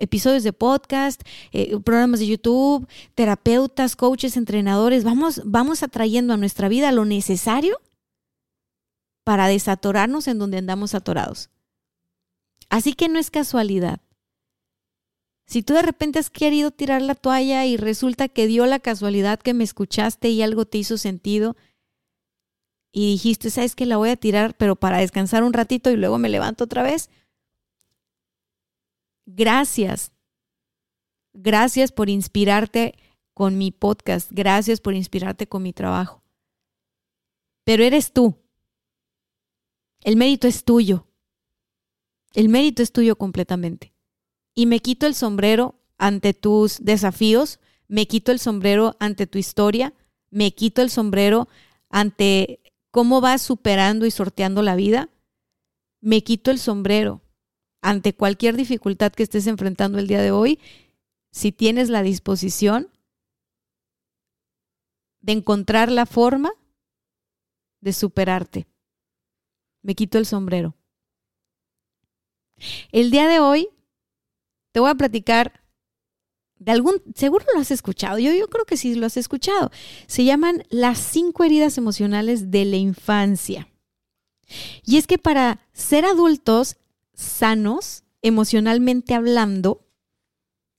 episodios 0.02 0.44
de 0.44 0.52
podcast, 0.52 1.22
eh, 1.52 1.78
programas 1.80 2.20
de 2.20 2.28
YouTube, 2.28 2.88
terapeutas, 3.16 3.96
coaches, 3.96 4.36
entrenadores, 4.36 5.04
vamos, 5.04 5.42
vamos 5.46 5.84
atrayendo 5.84 6.34
a 6.34 6.38
nuestra 6.38 6.68
vida 6.68 6.92
lo 6.92 7.06
necesario 7.06 7.80
para 9.24 9.48
desatorarnos 9.48 10.28
en 10.28 10.40
donde 10.40 10.58
andamos 10.58 10.96
atorados. 10.96 11.50
Así 12.70 12.94
que 12.94 13.10
no 13.10 13.20
es 13.20 13.30
casualidad. 13.30 14.02
Si 15.46 15.62
tú 15.62 15.74
de 15.74 15.82
repente 15.82 16.18
has 16.18 16.30
querido 16.30 16.72
tirar 16.72 17.02
la 17.02 17.16
toalla 17.16 17.66
y 17.66 17.78
resulta 17.78 18.30
que 18.30 18.48
dio 18.48 18.66
la 18.66 18.80
casualidad 18.80 19.40
que 19.40 19.54
me 19.54 19.64
escuchaste 19.64 20.30
y 20.30 20.42
algo 20.42 20.66
te 20.66 20.78
hizo 20.78 20.98
sentido 20.98 21.56
y 22.92 23.12
dijiste, 23.12 23.50
sabes 23.50 23.76
que 23.76 23.86
la 23.86 23.98
voy 23.98 24.10
a 24.10 24.16
tirar, 24.16 24.56
pero 24.58 24.76
para 24.76 25.00
descansar 25.00 25.44
un 25.44 25.54
ratito 25.54 25.92
y 25.92 25.98
luego 25.98 26.18
me 26.18 26.30
levanto 26.30 26.64
otra 26.64 26.84
vez. 26.84 27.10
Gracias. 29.26 30.12
Gracias 31.34 31.92
por 31.92 32.10
inspirarte 32.10 32.96
con 33.34 33.58
mi 33.58 33.72
podcast. 33.72 34.30
Gracias 34.32 34.82
por 34.82 34.94
inspirarte 34.94 35.48
con 35.48 35.64
mi 35.64 35.74
trabajo. 35.74 36.24
Pero 37.64 37.84
eres 37.84 38.12
tú. 38.12 38.36
El 40.02 40.18
mérito 40.18 40.48
es 40.48 40.64
tuyo. 40.64 41.08
El 42.34 42.50
mérito 42.50 42.82
es 42.82 42.92
tuyo 42.92 43.18
completamente. 43.18 43.94
Y 44.54 44.66
me 44.66 44.80
quito 44.80 45.06
el 45.06 45.16
sombrero 45.16 45.80
ante 45.98 46.34
tus 46.34 46.84
desafíos, 46.84 47.60
me 47.88 48.08
quito 48.08 48.32
el 48.32 48.40
sombrero 48.40 48.96
ante 49.00 49.28
tu 49.28 49.38
historia, 49.38 49.94
me 50.30 50.54
quito 50.54 50.82
el 50.82 50.90
sombrero 50.90 51.48
ante 51.90 52.60
cómo 52.90 53.22
vas 53.22 53.42
superando 53.42 54.06
y 54.06 54.12
sorteando 54.12 54.62
la 54.64 54.76
vida, 54.76 55.10
me 56.02 56.24
quito 56.24 56.52
el 56.52 56.58
sombrero 56.58 57.22
ante 57.82 58.14
cualquier 58.14 58.56
dificultad 58.56 59.12
que 59.12 59.24
estés 59.24 59.48
enfrentando 59.48 60.00
el 60.00 60.08
día 60.08 60.22
de 60.22 60.32
hoy, 60.32 60.60
si 61.32 61.52
tienes 61.52 61.90
la 61.90 62.04
disposición 62.04 62.90
de 65.22 65.34
encontrar 65.34 65.92
la 65.92 66.06
forma 66.06 66.52
de 67.80 67.94
superarte 67.94 68.68
me 69.82 69.96
quito 69.96 70.18
el 70.18 70.26
sombrero. 70.26 70.76
El 72.92 73.10
día 73.12 73.28
de 73.28 73.40
hoy 73.40 73.70
te 74.72 74.80
voy 74.80 74.90
a 74.90 74.96
platicar 74.96 75.62
de 76.56 76.72
algún, 76.72 77.02
seguro 77.16 77.44
lo 77.54 77.60
has 77.60 77.72
escuchado, 77.72 78.20
yo, 78.20 78.32
yo 78.34 78.48
creo 78.48 78.66
que 78.66 78.78
sí 78.78 78.94
lo 78.94 79.08
has 79.08 79.18
escuchado. 79.18 79.72
Se 80.06 80.24
llaman 80.24 80.64
las 80.70 81.00
cinco 81.00 81.44
heridas 81.44 81.78
emocionales 81.78 82.52
de 82.52 82.66
la 82.66 82.78
infancia. 82.78 83.68
Y 84.86 84.98
es 84.98 85.08
que 85.08 85.18
para 85.18 85.68
ser 85.74 86.06
adultos 86.06 86.78
sanos, 87.22 88.04
emocionalmente 88.22 89.14
hablando, 89.14 89.88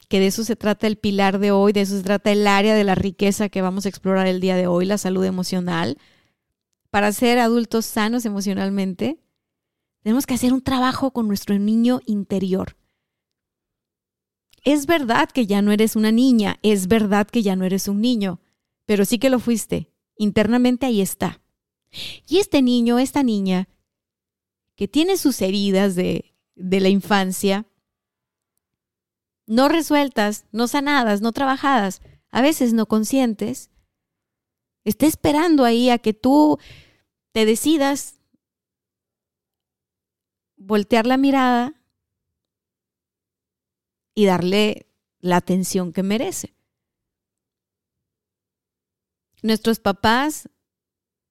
que 0.08 0.20
de 0.20 0.26
eso 0.26 0.44
se 0.44 0.56
trata 0.56 0.86
el 0.86 0.96
pilar 0.96 1.38
de 1.38 1.50
hoy, 1.52 1.72
de 1.72 1.80
eso 1.82 1.96
se 1.96 2.02
trata 2.02 2.30
el 2.30 2.46
área 2.46 2.74
de 2.74 2.84
la 2.84 2.94
riqueza 2.94 3.48
que 3.48 3.62
vamos 3.62 3.86
a 3.86 3.88
explorar 3.88 4.26
el 4.26 4.40
día 4.40 4.56
de 4.56 4.66
hoy, 4.66 4.84
la 4.84 4.98
salud 4.98 5.24
emocional, 5.24 5.96
para 6.90 7.10
ser 7.12 7.38
adultos 7.38 7.86
sanos 7.86 8.26
emocionalmente, 8.26 9.18
tenemos 10.02 10.26
que 10.26 10.34
hacer 10.34 10.52
un 10.52 10.60
trabajo 10.60 11.12
con 11.12 11.28
nuestro 11.28 11.58
niño 11.58 12.00
interior. 12.04 12.76
Es 14.64 14.86
verdad 14.86 15.30
que 15.30 15.46
ya 15.46 15.62
no 15.62 15.72
eres 15.72 15.96
una 15.96 16.12
niña, 16.12 16.58
es 16.62 16.88
verdad 16.88 17.26
que 17.26 17.42
ya 17.42 17.56
no 17.56 17.64
eres 17.64 17.88
un 17.88 18.00
niño, 18.00 18.40
pero 18.84 19.04
sí 19.04 19.18
que 19.18 19.30
lo 19.30 19.38
fuiste. 19.38 19.90
Internamente 20.16 20.86
ahí 20.86 21.00
está. 21.00 21.40
Y 22.28 22.38
este 22.38 22.62
niño, 22.62 22.98
esta 22.98 23.22
niña, 23.22 23.68
que 24.76 24.88
tiene 24.88 25.16
sus 25.16 25.40
heridas 25.40 25.94
de, 25.94 26.31
de 26.54 26.80
la 26.80 26.88
infancia, 26.88 27.66
no 29.46 29.68
resueltas, 29.68 30.46
no 30.52 30.68
sanadas, 30.68 31.20
no 31.20 31.32
trabajadas, 31.32 32.00
a 32.30 32.40
veces 32.40 32.72
no 32.72 32.86
conscientes, 32.86 33.70
está 34.84 35.06
esperando 35.06 35.64
ahí 35.64 35.90
a 35.90 35.98
que 35.98 36.14
tú 36.14 36.58
te 37.32 37.44
decidas 37.44 38.20
voltear 40.56 41.06
la 41.06 41.16
mirada 41.16 41.74
y 44.14 44.26
darle 44.26 44.86
la 45.20 45.36
atención 45.36 45.92
que 45.92 46.02
merece. 46.02 46.54
Nuestros 49.42 49.80
papás, 49.80 50.48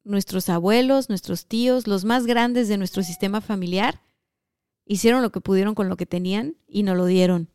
nuestros 0.04 0.50
abuelos, 0.50 1.10
nuestros 1.10 1.46
tíos, 1.46 1.88
los 1.88 2.04
más 2.04 2.26
grandes 2.26 2.68
de 2.68 2.78
nuestro 2.78 3.04
sistema 3.04 3.40
familiar, 3.40 4.02
hicieron 4.86 5.22
lo 5.22 5.32
que 5.32 5.42
pudieron 5.42 5.76
con 5.76 5.90
lo 5.90 5.98
que 5.98 6.06
tenían 6.06 6.58
y 6.68 6.84
no 6.84 6.96
lo 6.96 7.06
dieron. 7.06 7.50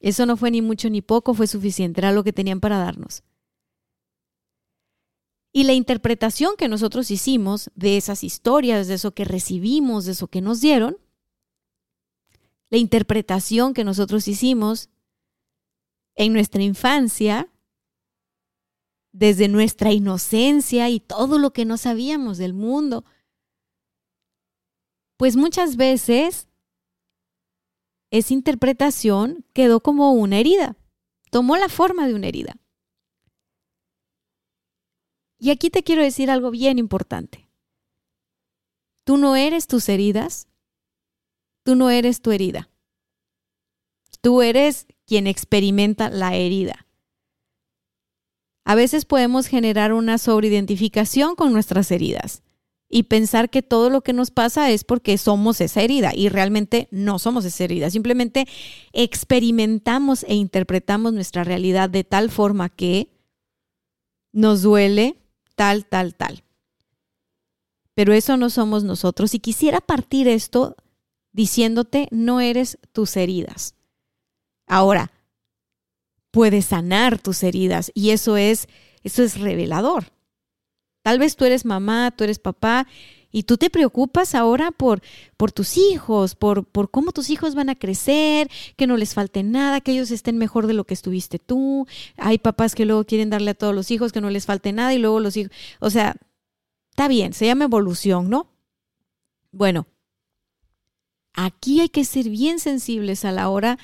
Eso 0.00 0.26
no 0.26 0.36
fue 0.36 0.50
ni 0.50 0.62
mucho 0.62 0.90
ni 0.90 1.02
poco, 1.02 1.34
fue 1.34 1.46
suficiente, 1.46 2.00
era 2.00 2.12
lo 2.12 2.24
que 2.24 2.32
tenían 2.32 2.60
para 2.60 2.78
darnos. 2.78 3.22
Y 5.52 5.64
la 5.64 5.72
interpretación 5.72 6.56
que 6.56 6.68
nosotros 6.68 7.10
hicimos 7.10 7.70
de 7.74 7.96
esas 7.96 8.22
historias, 8.22 8.86
de 8.86 8.94
eso 8.94 9.12
que 9.12 9.24
recibimos, 9.24 10.04
de 10.04 10.12
eso 10.12 10.28
que 10.28 10.40
nos 10.40 10.60
dieron, 10.60 10.98
la 12.70 12.78
interpretación 12.78 13.74
que 13.74 13.82
nosotros 13.82 14.28
hicimos 14.28 14.90
en 16.14 16.32
nuestra 16.32 16.62
infancia, 16.62 17.48
desde 19.12 19.48
nuestra 19.48 19.92
inocencia 19.92 20.90
y 20.90 21.00
todo 21.00 21.38
lo 21.38 21.52
que 21.52 21.64
no 21.64 21.76
sabíamos 21.76 22.38
del 22.38 22.52
mundo, 22.52 23.04
pues 25.18 25.36
muchas 25.36 25.76
veces 25.76 26.48
esa 28.10 28.32
interpretación 28.32 29.44
quedó 29.52 29.80
como 29.80 30.12
una 30.12 30.38
herida, 30.38 30.76
tomó 31.30 31.56
la 31.56 31.68
forma 31.68 32.06
de 32.06 32.14
una 32.14 32.28
herida. 32.28 32.56
Y 35.40 35.50
aquí 35.50 35.70
te 35.70 35.82
quiero 35.82 36.02
decir 36.02 36.30
algo 36.30 36.50
bien 36.50 36.78
importante. 36.78 37.50
Tú 39.04 39.16
no 39.16 39.34
eres 39.36 39.66
tus 39.66 39.88
heridas, 39.88 40.46
tú 41.64 41.74
no 41.74 41.90
eres 41.90 42.22
tu 42.22 42.30
herida. 42.30 42.70
Tú 44.20 44.40
eres 44.42 44.86
quien 45.04 45.26
experimenta 45.26 46.10
la 46.10 46.36
herida. 46.36 46.86
A 48.64 48.74
veces 48.76 49.04
podemos 49.04 49.48
generar 49.48 49.92
una 49.92 50.18
sobreidentificación 50.18 51.34
con 51.34 51.52
nuestras 51.52 51.90
heridas 51.90 52.42
y 52.88 53.04
pensar 53.04 53.50
que 53.50 53.62
todo 53.62 53.90
lo 53.90 54.00
que 54.00 54.12
nos 54.12 54.30
pasa 54.30 54.70
es 54.70 54.84
porque 54.84 55.18
somos 55.18 55.60
esa 55.60 55.82
herida 55.82 56.12
y 56.14 56.28
realmente 56.28 56.88
no 56.90 57.18
somos 57.18 57.44
esa 57.44 57.64
herida. 57.64 57.90
Simplemente 57.90 58.46
experimentamos 58.92 60.24
e 60.24 60.34
interpretamos 60.34 61.12
nuestra 61.12 61.44
realidad 61.44 61.90
de 61.90 62.04
tal 62.04 62.30
forma 62.30 62.70
que 62.70 63.10
nos 64.32 64.62
duele, 64.62 65.16
tal, 65.54 65.84
tal, 65.84 66.14
tal. 66.14 66.42
Pero 67.94 68.12
eso 68.12 68.36
no 68.36 68.48
somos 68.48 68.84
nosotros. 68.84 69.34
Y 69.34 69.40
quisiera 69.40 69.80
partir 69.80 70.28
esto 70.28 70.76
diciéndote, 71.32 72.08
no 72.10 72.40
eres 72.40 72.78
tus 72.92 73.16
heridas. 73.16 73.74
Ahora, 74.66 75.10
puedes 76.30 76.66
sanar 76.66 77.18
tus 77.18 77.42
heridas 77.42 77.90
y 77.94 78.10
eso 78.10 78.36
es, 78.36 78.68
eso 79.02 79.22
es 79.22 79.38
revelador. 79.38 80.12
Tal 81.08 81.18
vez 81.18 81.36
tú 81.36 81.46
eres 81.46 81.64
mamá, 81.64 82.10
tú 82.10 82.24
eres 82.24 82.38
papá 82.38 82.86
y 83.32 83.44
tú 83.44 83.56
te 83.56 83.70
preocupas 83.70 84.34
ahora 84.34 84.70
por, 84.72 85.00
por 85.38 85.52
tus 85.52 85.78
hijos, 85.78 86.34
por, 86.34 86.66
por 86.66 86.90
cómo 86.90 87.12
tus 87.12 87.30
hijos 87.30 87.54
van 87.54 87.70
a 87.70 87.78
crecer, 87.78 88.50
que 88.76 88.86
no 88.86 88.98
les 88.98 89.14
falte 89.14 89.42
nada, 89.42 89.80
que 89.80 89.92
ellos 89.92 90.10
estén 90.10 90.36
mejor 90.36 90.66
de 90.66 90.74
lo 90.74 90.84
que 90.84 90.92
estuviste 90.92 91.38
tú. 91.38 91.86
Hay 92.18 92.36
papás 92.36 92.74
que 92.74 92.84
luego 92.84 93.06
quieren 93.06 93.30
darle 93.30 93.52
a 93.52 93.54
todos 93.54 93.74
los 93.74 93.90
hijos 93.90 94.12
que 94.12 94.20
no 94.20 94.28
les 94.28 94.44
falte 94.44 94.74
nada 94.74 94.92
y 94.92 94.98
luego 94.98 95.18
los 95.18 95.34
hijos, 95.38 95.50
o 95.80 95.88
sea, 95.88 96.14
está 96.90 97.08
bien, 97.08 97.32
se 97.32 97.46
llama 97.46 97.64
evolución, 97.64 98.28
¿no? 98.28 98.50
Bueno, 99.50 99.86
Aquí 101.40 101.80
hay 101.80 101.88
que 101.88 102.04
ser 102.04 102.28
bien 102.28 102.58
sensibles 102.58 103.24
a 103.24 103.30
la 103.30 103.48
hora 103.48 103.78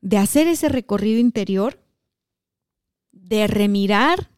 de 0.00 0.16
hacer 0.16 0.46
ese 0.46 0.68
recorrido 0.68 1.18
interior, 1.18 1.80
de 3.10 3.48
remirar 3.48 4.30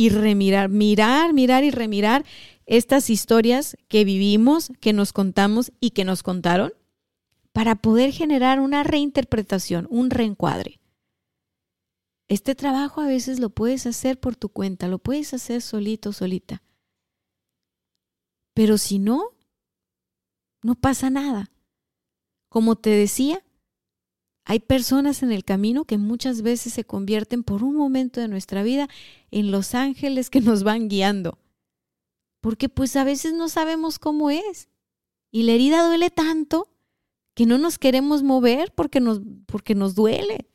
y 0.00 0.08
remirar, 0.08 0.70
mirar, 0.70 1.34
mirar 1.34 1.62
y 1.62 1.70
remirar 1.70 2.24
estas 2.64 3.10
historias 3.10 3.76
que 3.86 4.06
vivimos, 4.06 4.72
que 4.80 4.94
nos 4.94 5.12
contamos 5.12 5.72
y 5.78 5.90
que 5.90 6.06
nos 6.06 6.22
contaron, 6.22 6.72
para 7.52 7.74
poder 7.74 8.10
generar 8.10 8.60
una 8.60 8.82
reinterpretación, 8.82 9.86
un 9.90 10.08
reencuadre. 10.08 10.80
Este 12.28 12.54
trabajo 12.54 13.02
a 13.02 13.06
veces 13.06 13.40
lo 13.40 13.50
puedes 13.50 13.84
hacer 13.84 14.18
por 14.18 14.36
tu 14.36 14.48
cuenta, 14.48 14.88
lo 14.88 14.98
puedes 15.00 15.34
hacer 15.34 15.60
solito, 15.60 16.14
solita. 16.14 16.62
Pero 18.54 18.78
si 18.78 18.98
no, 18.98 19.22
no 20.62 20.76
pasa 20.76 21.10
nada. 21.10 21.50
Como 22.48 22.76
te 22.76 22.88
decía, 22.88 23.44
hay 24.50 24.58
personas 24.58 25.22
en 25.22 25.30
el 25.30 25.44
camino 25.44 25.84
que 25.84 25.96
muchas 25.96 26.42
veces 26.42 26.72
se 26.72 26.82
convierten 26.82 27.44
por 27.44 27.62
un 27.62 27.76
momento 27.76 28.20
de 28.20 28.26
nuestra 28.26 28.64
vida 28.64 28.88
en 29.30 29.52
los 29.52 29.76
ángeles 29.76 30.28
que 30.28 30.40
nos 30.40 30.64
van 30.64 30.88
guiando. 30.88 31.38
Porque 32.40 32.68
pues 32.68 32.96
a 32.96 33.04
veces 33.04 33.32
no 33.32 33.48
sabemos 33.48 34.00
cómo 34.00 34.28
es. 34.28 34.68
Y 35.30 35.44
la 35.44 35.52
herida 35.52 35.86
duele 35.86 36.10
tanto 36.10 36.68
que 37.34 37.46
no 37.46 37.58
nos 37.58 37.78
queremos 37.78 38.24
mover 38.24 38.74
porque 38.74 38.98
nos, 38.98 39.20
porque 39.46 39.76
nos 39.76 39.94
duele. 39.94 40.50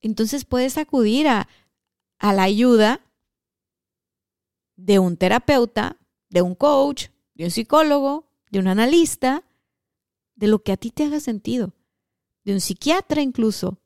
Entonces 0.00 0.44
puedes 0.44 0.78
acudir 0.78 1.28
a, 1.28 1.48
a 2.18 2.32
la 2.32 2.42
ayuda 2.42 3.06
de 4.74 4.98
un 4.98 5.16
terapeuta, 5.16 5.96
de 6.28 6.42
un 6.42 6.56
coach, 6.56 7.10
de 7.34 7.44
un 7.44 7.52
psicólogo, 7.52 8.32
de 8.50 8.58
un 8.58 8.66
analista, 8.66 9.44
de 10.34 10.48
lo 10.48 10.64
que 10.64 10.72
a 10.72 10.76
ti 10.76 10.90
te 10.90 11.04
haga 11.04 11.20
sentido 11.20 11.72
de 12.48 12.54
un 12.54 12.62
psiquiatra 12.62 13.20
incluso. 13.20 13.78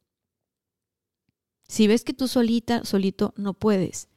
Si 1.66 1.88
ves 1.88 2.04
que 2.04 2.14
tú 2.14 2.28
solita, 2.28 2.85
solito 2.85 3.35
no 3.37 3.54
puedes. 3.54 4.09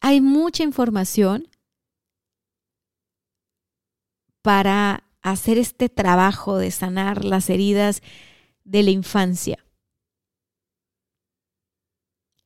Hay 0.00 0.20
mucha 0.20 0.62
información 0.62 1.48
para 4.40 5.02
hacer 5.20 5.58
este 5.58 5.88
trabajo 5.88 6.58
de 6.58 6.70
sanar 6.70 7.24
las 7.24 7.50
heridas 7.50 8.02
de 8.62 8.84
la 8.84 8.90
infancia. 8.92 9.65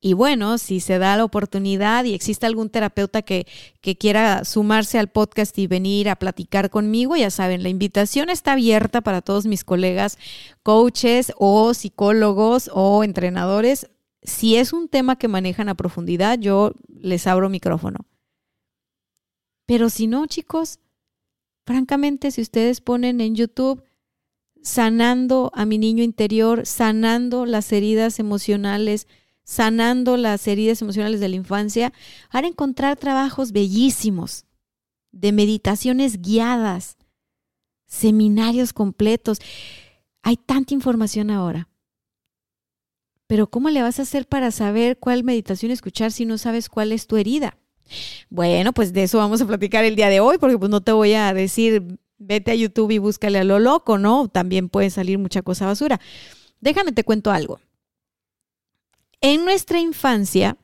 Y 0.03 0.13
bueno, 0.13 0.57
si 0.57 0.79
se 0.79 0.97
da 0.97 1.15
la 1.15 1.23
oportunidad 1.23 2.05
y 2.05 2.15
existe 2.15 2.47
algún 2.47 2.71
terapeuta 2.71 3.21
que, 3.21 3.45
que, 3.81 3.95
quiera 3.95 4.43
sumarse 4.45 4.97
al 4.97 5.09
podcast 5.09 5.55
y 5.59 5.67
venir 5.67 6.09
a 6.09 6.15
platicar 6.15 6.71
conmigo, 6.71 7.15
ya 7.15 7.29
saben, 7.29 7.61
la 7.61 7.69
invitación 7.69 8.31
está 8.31 8.53
abierta 8.53 9.01
para 9.01 9.21
todos 9.21 9.45
mis 9.45 9.63
colegas, 9.63 10.17
coaches 10.63 11.31
o 11.37 11.75
psicólogos 11.75 12.71
o 12.73 13.03
entrenadores. 13.03 13.91
Si 14.23 14.55
es 14.55 14.73
un 14.73 14.87
tema 14.87 15.17
que 15.17 15.27
manejan 15.27 15.69
a 15.69 15.75
profundidad, 15.75 16.39
yo 16.39 16.73
les 16.87 17.27
abro 17.27 17.47
micrófono. 17.49 17.99
Pero 19.67 19.91
si 19.91 20.07
no, 20.07 20.25
chicos, 20.25 20.79
francamente, 21.63 22.31
si 22.31 22.41
ustedes 22.41 22.81
ponen 22.81 23.21
en 23.21 23.35
YouTube 23.35 23.83
sanando 24.63 25.51
a 25.53 25.65
mi 25.65 25.77
niño 25.77 26.03
interior, 26.03 26.65
sanando 26.65 27.45
las 27.45 27.71
heridas 27.71 28.19
emocionales, 28.19 29.07
sanando 29.51 30.15
las 30.15 30.47
heridas 30.47 30.81
emocionales 30.81 31.19
de 31.19 31.27
la 31.27 31.35
infancia, 31.35 31.91
van 32.31 32.45
encontrar 32.45 32.95
trabajos 32.95 33.51
bellísimos 33.51 34.45
de 35.11 35.33
meditaciones 35.33 36.21
guiadas, 36.21 36.95
seminarios 37.85 38.71
completos. 38.71 39.39
Hay 40.23 40.37
tanta 40.37 40.73
información 40.73 41.29
ahora. 41.31 41.67
Pero 43.27 43.47
¿cómo 43.47 43.69
le 43.69 43.81
vas 43.81 43.99
a 43.99 44.03
hacer 44.03 44.25
para 44.25 44.51
saber 44.51 44.97
cuál 44.97 45.25
meditación 45.25 45.73
escuchar 45.73 46.13
si 46.13 46.23
no 46.23 46.37
sabes 46.37 46.69
cuál 46.69 46.93
es 46.93 47.05
tu 47.05 47.17
herida? 47.17 47.57
Bueno, 48.29 48.71
pues 48.71 48.93
de 48.93 49.03
eso 49.03 49.17
vamos 49.17 49.41
a 49.41 49.45
platicar 49.45 49.83
el 49.83 49.97
día 49.97 50.07
de 50.07 50.21
hoy, 50.21 50.37
porque 50.37 50.57
pues 50.57 50.71
no 50.71 50.79
te 50.79 50.93
voy 50.93 51.11
a 51.11 51.33
decir, 51.33 51.99
vete 52.17 52.51
a 52.51 52.55
YouTube 52.55 52.91
y 52.91 52.99
búscale 52.99 53.39
a 53.39 53.43
lo 53.43 53.59
loco, 53.59 53.97
¿no? 53.97 54.29
También 54.29 54.69
puede 54.69 54.89
salir 54.91 55.19
mucha 55.19 55.41
cosa 55.41 55.65
basura. 55.65 55.99
Déjame 56.61 56.93
te 56.93 57.03
cuento 57.03 57.31
algo. 57.31 57.59
En 59.21 59.45
nuestra 59.45 59.79
infancia, 59.79 60.57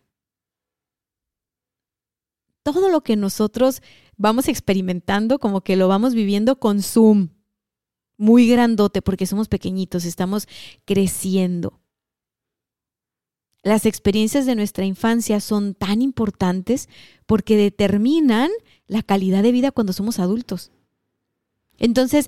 todo 2.63 2.89
lo 2.89 3.01
que 3.01 3.15
nosotros 3.15 3.81
vamos 4.17 4.47
experimentando, 4.47 5.39
como 5.39 5.61
que 5.61 5.75
lo 5.75 5.87
vamos 5.87 6.15
viviendo 6.15 6.59
con 6.59 6.81
Zoom, 6.81 7.29
muy 8.17 8.49
grandote, 8.49 9.03
porque 9.03 9.27
somos 9.27 9.47
pequeñitos, 9.47 10.05
estamos 10.05 10.47
creciendo. 10.85 11.79
Las 13.61 13.85
experiencias 13.85 14.45
de 14.45 14.55
nuestra 14.55 14.85
infancia 14.85 15.39
son 15.39 15.75
tan 15.75 16.01
importantes 16.01 16.89
porque 17.25 17.57
determinan 17.57 18.49
la 18.87 19.03
calidad 19.03 19.43
de 19.43 19.51
vida 19.51 19.71
cuando 19.71 19.93
somos 19.93 20.19
adultos. 20.19 20.71
Entonces, 21.77 22.27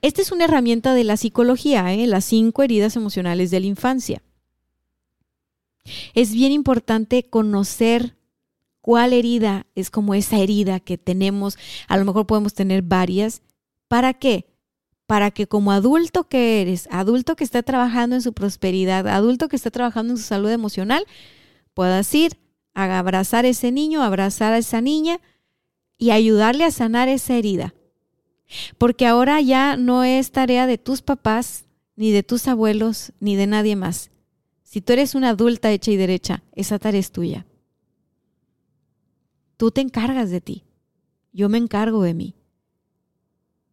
esta 0.00 0.22
es 0.22 0.32
una 0.32 0.44
herramienta 0.44 0.94
de 0.94 1.04
la 1.04 1.18
psicología, 1.18 1.92
¿eh? 1.92 2.06
las 2.06 2.24
cinco 2.24 2.62
heridas 2.62 2.96
emocionales 2.96 3.50
de 3.50 3.60
la 3.60 3.66
infancia. 3.66 4.22
Es 6.14 6.32
bien 6.32 6.52
importante 6.52 7.22
conocer 7.28 8.16
cuál 8.80 9.12
herida 9.12 9.66
es 9.74 9.90
como 9.90 10.14
esa 10.14 10.38
herida 10.38 10.80
que 10.80 10.98
tenemos. 10.98 11.58
A 11.88 11.96
lo 11.96 12.04
mejor 12.04 12.26
podemos 12.26 12.54
tener 12.54 12.82
varias. 12.82 13.42
¿Para 13.88 14.14
qué? 14.14 14.46
Para 15.06 15.30
que 15.30 15.46
como 15.46 15.72
adulto 15.72 16.28
que 16.28 16.60
eres, 16.60 16.88
adulto 16.90 17.36
que 17.36 17.44
está 17.44 17.62
trabajando 17.62 18.16
en 18.16 18.22
su 18.22 18.32
prosperidad, 18.32 19.08
adulto 19.08 19.48
que 19.48 19.56
está 19.56 19.70
trabajando 19.70 20.12
en 20.12 20.18
su 20.18 20.24
salud 20.24 20.50
emocional, 20.50 21.04
puedas 21.74 22.14
ir 22.14 22.38
a 22.74 22.98
abrazar 22.98 23.44
a 23.44 23.48
ese 23.48 23.72
niño, 23.72 24.02
abrazar 24.02 24.52
a 24.52 24.58
esa 24.58 24.80
niña 24.80 25.20
y 25.98 26.12
ayudarle 26.12 26.64
a 26.64 26.70
sanar 26.70 27.08
esa 27.08 27.34
herida. 27.34 27.74
Porque 28.78 29.06
ahora 29.06 29.40
ya 29.40 29.76
no 29.76 30.04
es 30.04 30.32
tarea 30.32 30.66
de 30.66 30.78
tus 30.78 31.02
papás, 31.02 31.64
ni 31.96 32.10
de 32.12 32.22
tus 32.22 32.48
abuelos, 32.48 33.12
ni 33.20 33.36
de 33.36 33.46
nadie 33.46 33.76
más. 33.76 34.09
Si 34.70 34.80
tú 34.80 34.92
eres 34.92 35.16
una 35.16 35.30
adulta 35.30 35.72
hecha 35.72 35.90
y 35.90 35.96
derecha, 35.96 36.44
esa 36.52 36.78
tarea 36.78 37.00
es 37.00 37.10
tuya. 37.10 37.44
Tú 39.56 39.72
te 39.72 39.80
encargas 39.80 40.30
de 40.30 40.40
ti. 40.40 40.64
Yo 41.32 41.48
me 41.48 41.58
encargo 41.58 42.04
de 42.04 42.14
mí. 42.14 42.36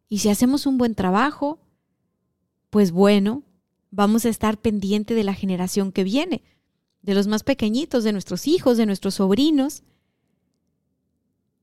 Y 0.08 0.18
si 0.18 0.28
hacemos 0.28 0.66
un 0.66 0.76
buen 0.76 0.96
trabajo, 0.96 1.60
pues 2.70 2.90
bueno, 2.90 3.44
vamos 3.92 4.24
a 4.24 4.28
estar 4.28 4.58
pendiente 4.58 5.14
de 5.14 5.22
la 5.22 5.34
generación 5.34 5.92
que 5.92 6.02
viene, 6.02 6.42
de 7.02 7.14
los 7.14 7.28
más 7.28 7.44
pequeñitos, 7.44 8.02
de 8.02 8.10
nuestros 8.10 8.48
hijos, 8.48 8.76
de 8.76 8.86
nuestros 8.86 9.14
sobrinos. 9.14 9.84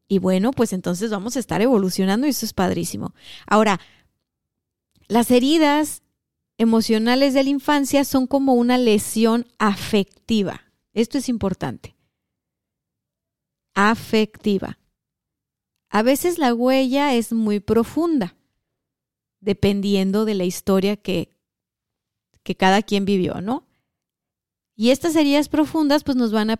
Y 0.07 0.19
bueno, 0.19 0.51
pues 0.51 0.71
entonces 0.71 1.11
vamos 1.11 1.35
a 1.35 1.39
estar 1.39 1.61
evolucionando 1.61 2.25
y 2.25 2.29
eso 2.29 2.45
es 2.45 2.53
padrísimo. 2.53 3.13
Ahora, 3.47 3.81
las 5.09 5.29
heridas 5.29 6.03
emocionales 6.57 7.33
de 7.33 7.43
la 7.43 7.49
infancia 7.49 8.03
son 8.03 8.27
como 8.27 8.53
una 8.53 8.77
lesión 8.77 9.47
afectiva. 9.59 10.61
Esto 10.93 11.17
es 11.17 11.29
importante. 11.29 11.95
Afectiva. 13.73 14.79
A 15.89 16.01
veces 16.01 16.37
la 16.37 16.53
huella 16.53 17.13
es 17.13 17.33
muy 17.33 17.59
profunda, 17.59 18.35
dependiendo 19.39 20.25
de 20.25 20.35
la 20.35 20.45
historia 20.45 20.95
que, 20.97 21.29
que 22.43 22.55
cada 22.55 22.81
quien 22.81 23.05
vivió, 23.05 23.41
¿no? 23.41 23.67
Y 24.75 24.89
estas 24.89 25.15
heridas 25.15 25.47
profundas 25.47 26.03
pues 26.03 26.17
nos 26.17 26.31
van 26.31 26.49
a, 26.49 26.59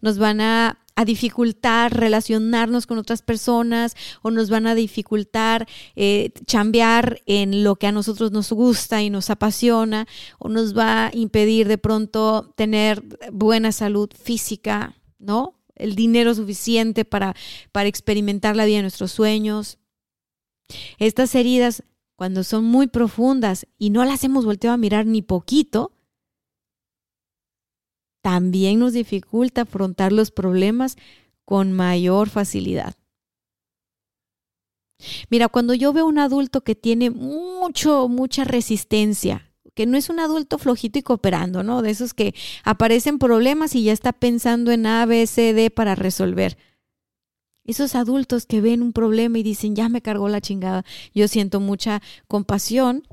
nos 0.00 0.18
van 0.18 0.40
a 0.40 0.81
a 0.94 1.04
dificultar 1.04 1.96
relacionarnos 1.96 2.86
con 2.86 2.98
otras 2.98 3.22
personas 3.22 3.96
o 4.22 4.30
nos 4.30 4.50
van 4.50 4.66
a 4.66 4.74
dificultar 4.74 5.66
eh, 5.96 6.30
chambear 6.46 7.20
en 7.26 7.64
lo 7.64 7.76
que 7.76 7.86
a 7.86 7.92
nosotros 7.92 8.32
nos 8.32 8.52
gusta 8.52 9.02
y 9.02 9.10
nos 9.10 9.30
apasiona 9.30 10.06
o 10.38 10.48
nos 10.48 10.76
va 10.76 11.06
a 11.06 11.10
impedir 11.14 11.68
de 11.68 11.78
pronto 11.78 12.52
tener 12.56 13.02
buena 13.32 13.72
salud 13.72 14.10
física, 14.14 14.96
¿no? 15.18 15.58
El 15.74 15.94
dinero 15.94 16.34
suficiente 16.34 17.04
para, 17.04 17.34
para 17.72 17.88
experimentar 17.88 18.56
la 18.56 18.66
vida 18.66 18.76
de 18.76 18.82
nuestros 18.82 19.12
sueños. 19.12 19.78
Estas 20.98 21.34
heridas, 21.34 21.82
cuando 22.16 22.44
son 22.44 22.64
muy 22.64 22.86
profundas 22.86 23.66
y 23.78 23.90
no 23.90 24.04
las 24.04 24.22
hemos 24.24 24.44
volteado 24.44 24.74
a 24.74 24.78
mirar 24.78 25.06
ni 25.06 25.22
poquito, 25.22 25.91
también 28.22 28.78
nos 28.78 28.92
dificulta 28.94 29.62
afrontar 29.62 30.12
los 30.12 30.30
problemas 30.30 30.96
con 31.44 31.72
mayor 31.72 32.28
facilidad. 32.30 32.94
Mira, 35.28 35.48
cuando 35.48 35.74
yo 35.74 35.92
veo 35.92 36.06
un 36.06 36.18
adulto 36.18 36.62
que 36.62 36.76
tiene 36.76 37.10
mucho, 37.10 38.08
mucha 38.08 38.44
resistencia, 38.44 39.52
que 39.74 39.86
no 39.86 39.96
es 39.96 40.08
un 40.08 40.20
adulto 40.20 40.58
flojito 40.58 40.98
y 40.98 41.02
cooperando, 41.02 41.62
¿no? 41.62 41.82
De 41.82 41.90
esos 41.90 42.14
que 42.14 42.34
aparecen 42.62 43.18
problemas 43.18 43.74
y 43.74 43.82
ya 43.82 43.92
está 43.92 44.12
pensando 44.12 44.70
en 44.70 44.86
A, 44.86 45.04
B, 45.06 45.26
C, 45.26 45.54
D 45.54 45.70
para 45.70 45.94
resolver. 45.94 46.56
Esos 47.64 47.94
adultos 47.94 48.46
que 48.46 48.60
ven 48.60 48.82
un 48.82 48.92
problema 48.92 49.38
y 49.38 49.42
dicen, 49.42 49.74
ya 49.74 49.88
me 49.88 50.02
cargó 50.02 50.28
la 50.28 50.40
chingada. 50.40 50.84
Yo 51.14 51.26
siento 51.26 51.58
mucha 51.58 52.02
compasión 52.28 53.06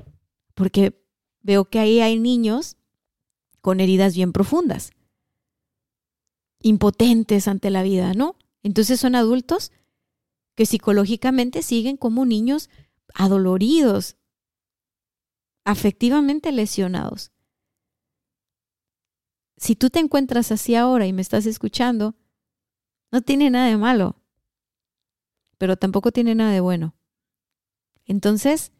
porque 0.54 1.02
veo 1.42 1.64
que 1.64 1.78
ahí 1.78 2.00
hay 2.00 2.18
niños 2.18 2.76
con 3.60 3.80
heridas 3.80 4.14
bien 4.14 4.32
profundas, 4.32 4.92
impotentes 6.62 7.48
ante 7.48 7.70
la 7.70 7.82
vida, 7.82 8.14
¿no? 8.14 8.36
Entonces 8.62 9.00
son 9.00 9.14
adultos 9.14 9.72
que 10.54 10.66
psicológicamente 10.66 11.62
siguen 11.62 11.96
como 11.96 12.26
niños 12.26 12.68
adoloridos, 13.14 14.16
afectivamente 15.64 16.52
lesionados. 16.52 17.32
Si 19.56 19.76
tú 19.76 19.90
te 19.90 19.98
encuentras 19.98 20.52
así 20.52 20.74
ahora 20.74 21.06
y 21.06 21.12
me 21.12 21.22
estás 21.22 21.46
escuchando, 21.46 22.14
no 23.12 23.22
tiene 23.22 23.50
nada 23.50 23.68
de 23.68 23.76
malo, 23.76 24.16
pero 25.58 25.76
tampoco 25.76 26.12
tiene 26.12 26.34
nada 26.34 26.52
de 26.52 26.60
bueno. 26.60 26.94
Entonces, 28.06 28.72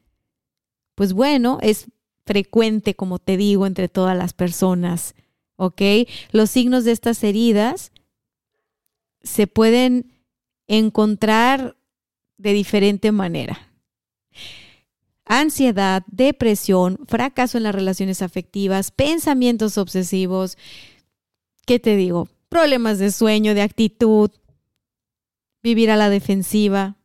pues 0.94 1.12
bueno, 1.12 1.58
es 1.60 1.90
frecuente, 2.24 2.94
como 2.94 3.18
te 3.18 3.36
digo, 3.36 3.66
entre 3.66 3.88
todas 3.88 4.16
las 4.16 4.32
personas, 4.32 5.14
¿ok? 5.60 5.82
Los 6.32 6.48
signos 6.48 6.84
de 6.84 6.92
estas 6.92 7.22
heridas 7.22 7.92
se 9.20 9.46
pueden 9.46 10.10
encontrar 10.66 11.76
de 12.38 12.54
diferente 12.54 13.12
manera. 13.12 13.70
Ansiedad, 15.26 16.02
depresión, 16.06 16.98
fracaso 17.06 17.58
en 17.58 17.64
las 17.64 17.74
relaciones 17.74 18.22
afectivas, 18.22 18.90
pensamientos 18.90 19.76
obsesivos, 19.76 20.56
¿qué 21.66 21.78
te 21.78 21.94
digo? 21.94 22.28
Problemas 22.48 22.98
de 22.98 23.10
sueño, 23.10 23.54
de 23.54 23.60
actitud, 23.60 24.30
vivir 25.62 25.90
a 25.90 25.96
la 25.96 26.08
defensiva, 26.08 26.96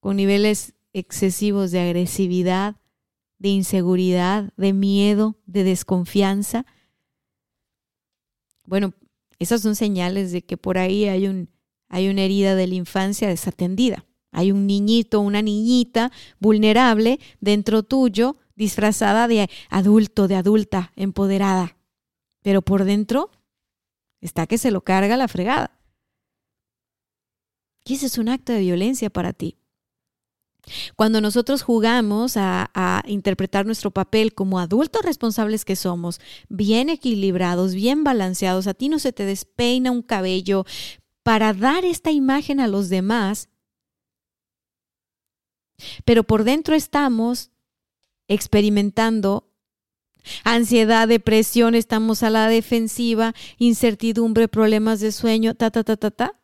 con 0.00 0.16
niveles 0.16 0.72
excesivos 0.94 1.70
de 1.70 1.80
agresividad, 1.80 2.76
de 3.38 3.50
inseguridad, 3.50 4.54
de 4.56 4.72
miedo, 4.72 5.36
de 5.44 5.64
desconfianza. 5.64 6.64
Bueno, 8.70 8.94
esas 9.40 9.62
son 9.62 9.74
señales 9.74 10.30
de 10.30 10.42
que 10.42 10.56
por 10.56 10.78
ahí 10.78 11.06
hay, 11.08 11.26
un, 11.26 11.50
hay 11.88 12.08
una 12.08 12.22
herida 12.22 12.54
de 12.54 12.68
la 12.68 12.76
infancia 12.76 13.26
desatendida. 13.26 14.06
Hay 14.30 14.52
un 14.52 14.68
niñito, 14.68 15.20
una 15.20 15.42
niñita 15.42 16.12
vulnerable 16.38 17.18
dentro 17.40 17.82
tuyo, 17.82 18.36
disfrazada 18.54 19.26
de 19.26 19.50
adulto, 19.70 20.28
de 20.28 20.36
adulta, 20.36 20.92
empoderada. 20.94 21.78
Pero 22.42 22.62
por 22.62 22.84
dentro 22.84 23.32
está 24.20 24.46
que 24.46 24.56
se 24.56 24.70
lo 24.70 24.84
carga 24.84 25.16
la 25.16 25.26
fregada. 25.26 25.76
Y 27.84 27.94
ese 27.94 28.06
es 28.06 28.18
un 28.18 28.28
acto 28.28 28.52
de 28.52 28.60
violencia 28.60 29.10
para 29.10 29.32
ti. 29.32 29.56
Cuando 30.96 31.20
nosotros 31.20 31.62
jugamos 31.62 32.36
a, 32.36 32.70
interpretar 33.06 33.66
nuestro 33.66 33.90
papel 33.90 34.34
como 34.34 34.58
adultos 34.58 35.02
responsables 35.02 35.64
que 35.64 35.76
somos, 35.76 36.20
bien 36.48 36.88
equilibrados, 36.88 37.74
bien 37.74 38.04
balanceados, 38.04 38.66
a 38.66 38.74
ti 38.74 38.88
no 38.88 38.98
se 38.98 39.12
te 39.12 39.24
despeina 39.24 39.90
un 39.90 40.02
cabello 40.02 40.64
para 41.22 41.52
dar 41.52 41.84
esta 41.84 42.10
imagen 42.10 42.60
a 42.60 42.68
los 42.68 42.88
demás, 42.88 43.48
pero 46.04 46.24
por 46.24 46.44
dentro 46.44 46.74
estamos 46.74 47.50
experimentando 48.28 49.50
ansiedad, 50.44 51.08
depresión, 51.08 51.74
estamos 51.74 52.22
a 52.22 52.30
la 52.30 52.48
defensiva, 52.48 53.34
incertidumbre, 53.58 54.48
problemas 54.48 55.00
de 55.00 55.12
sueño, 55.12 55.54
ta, 55.54 55.70
ta, 55.70 55.84
ta, 55.84 55.96
ta, 55.96 56.10
ta. 56.10 56.40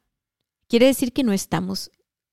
Quiere 0.69 0.87
decir 0.87 1.13
que 1.13 1.23
no 1.23 1.33
estamos 1.33 1.91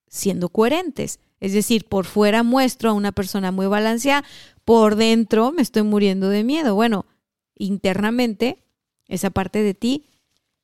siendo 0.08 0.50
coherentes. 0.50 1.20
Es 1.44 1.52
decir, 1.52 1.84
por 1.84 2.06
fuera 2.06 2.42
muestro 2.42 2.90
a 2.90 2.94
una 2.94 3.12
persona 3.12 3.52
muy 3.52 3.66
balanceada, 3.66 4.24
por 4.64 4.96
dentro 4.96 5.52
me 5.52 5.62
estoy 5.62 5.84
muriendo 5.84 6.30
de 6.30 6.46
miedo. 6.46 6.74
Bueno, 6.74 7.06
internamente, 7.54 8.64
esa 9.10 9.30
parte 9.30 9.62
de 9.62 9.74
ti 9.74 10.06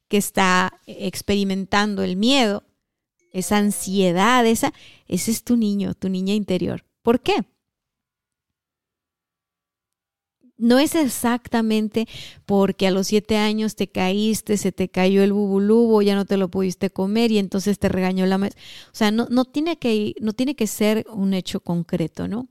que 0.07 0.15
está 0.15 0.79
experimentando 0.87 2.01
el 2.01 2.15
miedo, 2.15 2.63
esa 3.33 3.57
ansiedad, 3.57 4.45
esa, 4.45 4.71
ese 5.09 5.31
es 5.31 5.43
tu 5.43 5.57
niño, 5.57 5.95
tu 5.95 6.07
niña 6.07 6.33
interior. 6.33 6.85
¿Por 7.01 7.19
qué? 7.19 7.43
No 10.59 10.77
es 10.77 10.93
exactamente 10.93 12.05
porque 12.45 12.85
a 12.85 12.91
los 12.91 13.07
siete 13.07 13.37
años 13.37 13.75
te 13.77 13.87
caíste, 13.87 14.57
se 14.57 14.73
te 14.73 14.89
cayó 14.89 15.23
el 15.23 15.31
bubulubo, 15.31 16.01
ya 16.01 16.15
no 16.15 16.25
te 16.25 16.35
lo 16.35 16.49
pudiste 16.51 16.89
comer 16.89 17.31
y 17.31 17.37
entonces 17.37 17.79
te 17.79 17.87
regañó 17.87 18.25
la 18.25 18.37
maestra. 18.37 18.61
O 18.87 18.95
sea, 18.95 19.09
no, 19.09 19.27
no, 19.31 19.45
tiene 19.45 19.79
que, 19.79 20.15
no 20.19 20.33
tiene 20.33 20.55
que 20.55 20.67
ser 20.67 21.05
un 21.09 21.33
hecho 21.33 21.61
concreto, 21.61 22.27
¿no? 22.27 22.49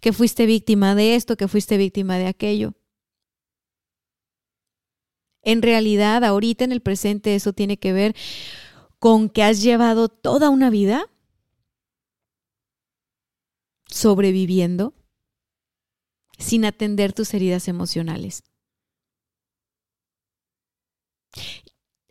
Que 0.00 0.12
fuiste 0.12 0.46
víctima 0.46 0.94
de 0.94 1.16
esto, 1.16 1.36
que 1.36 1.48
fuiste 1.48 1.76
víctima 1.78 2.16
de 2.16 2.28
aquello. 2.28 2.74
En 5.42 5.62
realidad, 5.62 6.22
ahorita 6.22 6.62
en 6.62 6.70
el 6.70 6.80
presente, 6.80 7.34
eso 7.34 7.52
tiene 7.52 7.76
que 7.76 7.92
ver 7.92 8.14
con 9.00 9.28
que 9.28 9.42
has 9.42 9.60
llevado 9.62 10.08
toda 10.08 10.48
una 10.48 10.70
vida 10.70 11.10
sobreviviendo 13.86 14.94
sin 16.42 16.64
atender 16.64 17.12
tus 17.12 17.32
heridas 17.34 17.68
emocionales. 17.68 18.42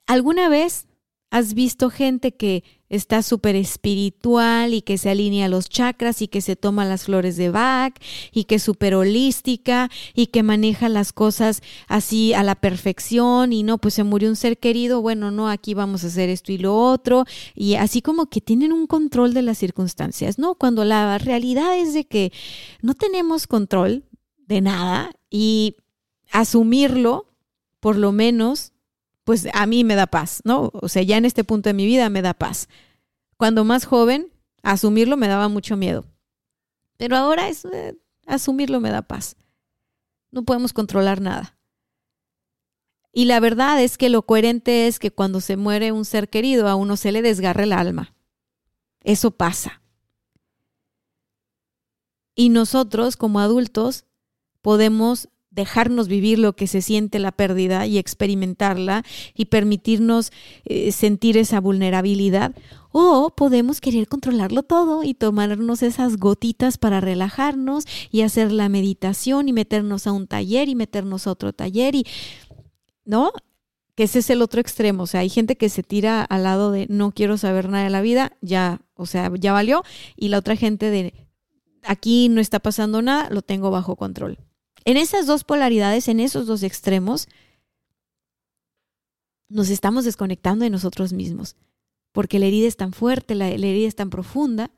¿Alguna 0.07 0.49
vez 0.49 0.87
has 1.31 1.53
visto 1.53 1.89
gente 1.89 2.33
que 2.35 2.63
está 2.89 3.23
súper 3.23 3.55
espiritual 3.55 4.73
y 4.73 4.81
que 4.81 4.97
se 4.97 5.09
alinea 5.09 5.45
a 5.45 5.49
los 5.49 5.69
chakras 5.69 6.21
y 6.21 6.27
que 6.27 6.41
se 6.41 6.57
toma 6.57 6.83
las 6.83 7.05
flores 7.05 7.37
de 7.37 7.49
Bach 7.49 7.93
y 8.33 8.43
que 8.43 8.55
es 8.55 8.63
súper 8.63 8.95
holística 8.95 9.89
y 10.13 10.27
que 10.27 10.43
maneja 10.43 10.89
las 10.89 11.13
cosas 11.13 11.61
así 11.87 12.33
a 12.33 12.43
la 12.43 12.55
perfección 12.55 13.53
y 13.53 13.63
no, 13.63 13.77
pues 13.77 13.93
se 13.93 14.03
murió 14.03 14.27
un 14.27 14.35
ser 14.35 14.57
querido, 14.57 15.01
bueno, 15.01 15.31
no, 15.31 15.47
aquí 15.47 15.73
vamos 15.73 16.03
a 16.03 16.07
hacer 16.07 16.27
esto 16.27 16.51
y 16.51 16.57
lo 16.57 16.75
otro 16.77 17.23
y 17.55 17.75
así 17.75 18.01
como 18.01 18.25
que 18.25 18.41
tienen 18.41 18.73
un 18.73 18.85
control 18.85 19.33
de 19.33 19.43
las 19.43 19.57
circunstancias, 19.57 20.37
¿no? 20.37 20.55
Cuando 20.55 20.83
la 20.83 21.17
realidad 21.17 21.77
es 21.77 21.93
de 21.93 22.03
que 22.03 22.33
no 22.81 22.93
tenemos 22.93 23.47
control 23.47 24.03
de 24.51 24.59
nada 24.59 25.15
y 25.29 25.77
asumirlo, 26.29 27.25
por 27.79 27.95
lo 27.97 28.11
menos, 28.11 28.73
pues 29.23 29.47
a 29.53 29.65
mí 29.65 29.85
me 29.85 29.95
da 29.95 30.07
paz, 30.07 30.41
¿no? 30.43 30.71
O 30.73 30.89
sea, 30.89 31.03
ya 31.03 31.15
en 31.15 31.23
este 31.23 31.45
punto 31.45 31.69
de 31.69 31.73
mi 31.73 31.85
vida 31.85 32.09
me 32.09 32.21
da 32.21 32.33
paz. 32.33 32.67
Cuando 33.37 33.63
más 33.63 33.85
joven, 33.85 34.29
asumirlo 34.61 35.15
me 35.15 35.29
daba 35.29 35.47
mucho 35.47 35.77
miedo. 35.77 36.05
Pero 36.97 37.15
ahora 37.15 37.47
es, 37.47 37.63
eh, 37.63 37.97
asumirlo 38.27 38.81
me 38.81 38.89
da 38.89 39.01
paz. 39.01 39.37
No 40.31 40.43
podemos 40.43 40.73
controlar 40.73 41.21
nada. 41.21 41.57
Y 43.13 43.25
la 43.25 43.39
verdad 43.39 43.81
es 43.81 43.97
que 43.97 44.09
lo 44.09 44.23
coherente 44.23 44.87
es 44.87 44.99
que 44.99 45.11
cuando 45.11 45.39
se 45.39 45.55
muere 45.55 45.93
un 45.93 46.03
ser 46.03 46.29
querido, 46.29 46.67
a 46.67 46.75
uno 46.75 46.97
se 46.97 47.13
le 47.13 47.21
desgarra 47.21 47.63
el 47.63 47.73
alma. 47.73 48.13
Eso 49.01 49.31
pasa. 49.31 49.81
Y 52.35 52.49
nosotros 52.49 53.15
como 53.15 53.39
adultos 53.39 54.05
podemos 54.61 55.29
dejarnos 55.51 56.07
vivir 56.07 56.39
lo 56.39 56.53
que 56.53 56.65
se 56.65 56.81
siente 56.81 57.19
la 57.19 57.33
pérdida 57.33 57.85
y 57.85 57.97
experimentarla 57.97 59.03
y 59.35 59.45
permitirnos 59.45 60.31
eh, 60.65 60.91
sentir 60.91 61.37
esa 61.37 61.59
vulnerabilidad. 61.59 62.55
O 62.93 63.33
podemos 63.35 63.79
querer 63.79 64.07
controlarlo 64.07 64.63
todo 64.63 65.03
y 65.03 65.13
tomarnos 65.13 65.83
esas 65.83 66.17
gotitas 66.17 66.77
para 66.77 66.99
relajarnos 66.99 67.85
y 68.09 68.21
hacer 68.21 68.51
la 68.51 68.69
meditación 68.69 69.49
y 69.49 69.53
meternos 69.53 70.07
a 70.07 70.13
un 70.13 70.27
taller 70.27 70.67
y 70.67 70.75
meternos 70.75 71.27
a 71.27 71.31
otro 71.31 71.53
taller 71.53 71.95
y, 71.95 72.05
¿no? 73.05 73.31
Que 73.95 74.03
ese 74.03 74.19
es 74.19 74.29
el 74.29 74.41
otro 74.41 74.61
extremo. 74.61 75.03
O 75.03 75.07
sea, 75.07 75.21
hay 75.21 75.29
gente 75.29 75.57
que 75.57 75.69
se 75.69 75.83
tira 75.83 76.23
al 76.23 76.43
lado 76.43 76.71
de 76.71 76.87
no 76.89 77.11
quiero 77.11 77.37
saber 77.37 77.69
nada 77.69 77.83
de 77.83 77.89
la 77.89 78.01
vida, 78.01 78.37
ya, 78.41 78.81
o 78.95 79.05
sea, 79.05 79.31
ya 79.37 79.51
valió. 79.53 79.83
Y 80.15 80.29
la 80.29 80.39
otra 80.39 80.55
gente 80.55 80.89
de 80.89 81.13
aquí 81.83 82.29
no 82.29 82.41
está 82.41 82.59
pasando 82.59 83.01
nada, 83.01 83.29
lo 83.29 83.41
tengo 83.41 83.69
bajo 83.71 83.95
control. 83.95 84.37
En 84.85 84.97
esas 84.97 85.27
dos 85.27 85.43
polaridades, 85.43 86.07
en 86.07 86.19
esos 86.19 86.47
dos 86.47 86.63
extremos, 86.63 87.27
nos 89.49 89.69
estamos 89.69 90.05
desconectando 90.05 90.63
de 90.63 90.69
nosotros 90.69 91.13
mismos, 91.13 91.55
porque 92.11 92.39
la 92.39 92.47
herida 92.47 92.67
es 92.67 92.77
tan 92.77 92.93
fuerte, 92.93 93.35
la, 93.35 93.49
herida 93.49 93.87
es 93.87 93.95
tan 93.95 94.09
profunda, 94.09 94.71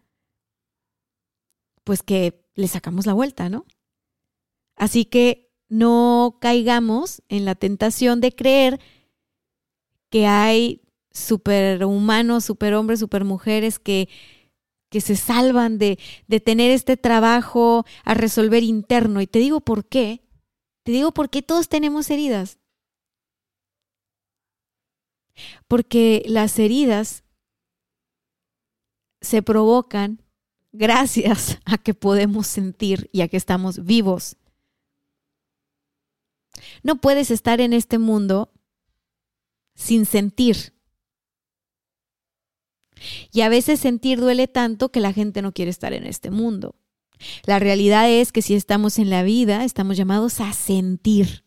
pues 1.83 2.03
que 2.03 2.43
le 2.55 2.67
sacamos 2.67 3.05
la 3.05 3.13
vuelta, 3.13 3.49
¿no? 3.49 3.65
Así 4.75 5.05
que 5.05 5.51
no 5.69 6.37
caigamos 6.41 7.21
en 7.29 7.45
la 7.45 7.55
tentación 7.55 8.19
de 8.19 8.35
creer 8.35 8.79
que 10.09 10.27
hay 10.27 10.81
superhumanos, 11.11 12.45
superhombres, 12.45 12.99
supermujeres 12.99 13.79
que 13.79 14.09
que 14.93 15.01
se 15.01 15.15
salvan 15.15 15.79
de, 15.79 15.97
de 16.27 16.39
tener 16.39 16.69
este 16.69 16.97
trabajo 16.97 17.83
a 18.03 18.13
resolver 18.13 18.61
interno. 18.61 19.21
Y 19.21 19.27
te 19.27 19.39
digo 19.39 19.59
por 19.59 19.85
qué. 19.85 20.21
Te 20.83 20.91
digo 20.91 21.11
por 21.11 21.31
qué 21.31 21.41
todos 21.41 21.67
tenemos 21.67 22.11
heridas. 22.11 22.59
Porque 25.67 26.21
las 26.27 26.59
heridas 26.59 27.23
se 29.19 29.41
provocan 29.41 30.21
gracias 30.71 31.57
a 31.65 31.79
que 31.79 31.95
podemos 31.95 32.45
sentir 32.45 33.09
y 33.11 33.21
a 33.21 33.27
que 33.27 33.37
estamos 33.37 33.83
vivos. 33.83 34.37
No 36.83 37.01
puedes 37.01 37.31
estar 37.31 37.61
en 37.61 37.73
este 37.73 37.97
mundo 37.97 38.53
sin 39.73 40.05
sentir. 40.05 40.72
Y 43.31 43.41
a 43.41 43.49
veces 43.49 43.79
sentir 43.79 44.19
duele 44.19 44.47
tanto 44.47 44.91
que 44.91 44.99
la 44.99 45.13
gente 45.13 45.41
no 45.41 45.53
quiere 45.53 45.71
estar 45.71 45.93
en 45.93 46.05
este 46.05 46.31
mundo. 46.31 46.75
La 47.45 47.59
realidad 47.59 48.09
es 48.09 48.31
que 48.31 48.41
si 48.41 48.55
estamos 48.55 48.99
en 48.99 49.09
la 49.09 49.23
vida, 49.23 49.63
estamos 49.63 49.97
llamados 49.97 50.39
a 50.39 50.53
sentir. 50.53 51.45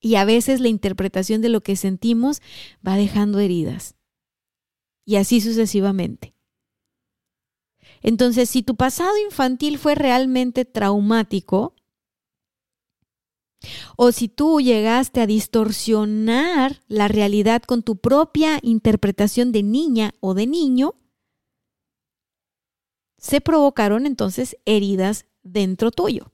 Y 0.00 0.16
a 0.16 0.24
veces 0.24 0.60
la 0.60 0.68
interpretación 0.68 1.40
de 1.40 1.48
lo 1.48 1.62
que 1.62 1.76
sentimos 1.76 2.42
va 2.86 2.96
dejando 2.96 3.38
heridas. 3.40 3.96
Y 5.06 5.16
así 5.16 5.40
sucesivamente. 5.40 6.34
Entonces, 8.02 8.50
si 8.50 8.62
tu 8.62 8.76
pasado 8.76 9.12
infantil 9.24 9.78
fue 9.78 9.94
realmente 9.94 10.66
traumático, 10.66 11.73
o 13.96 14.12
si 14.12 14.28
tú 14.28 14.60
llegaste 14.60 15.20
a 15.20 15.26
distorsionar 15.26 16.82
la 16.88 17.08
realidad 17.08 17.62
con 17.62 17.82
tu 17.82 17.96
propia 17.96 18.58
interpretación 18.62 19.52
de 19.52 19.62
niña 19.62 20.14
o 20.20 20.34
de 20.34 20.46
niño, 20.46 20.94
se 23.18 23.40
provocaron 23.40 24.06
entonces 24.06 24.56
heridas 24.66 25.26
dentro 25.42 25.90
tuyo. 25.90 26.33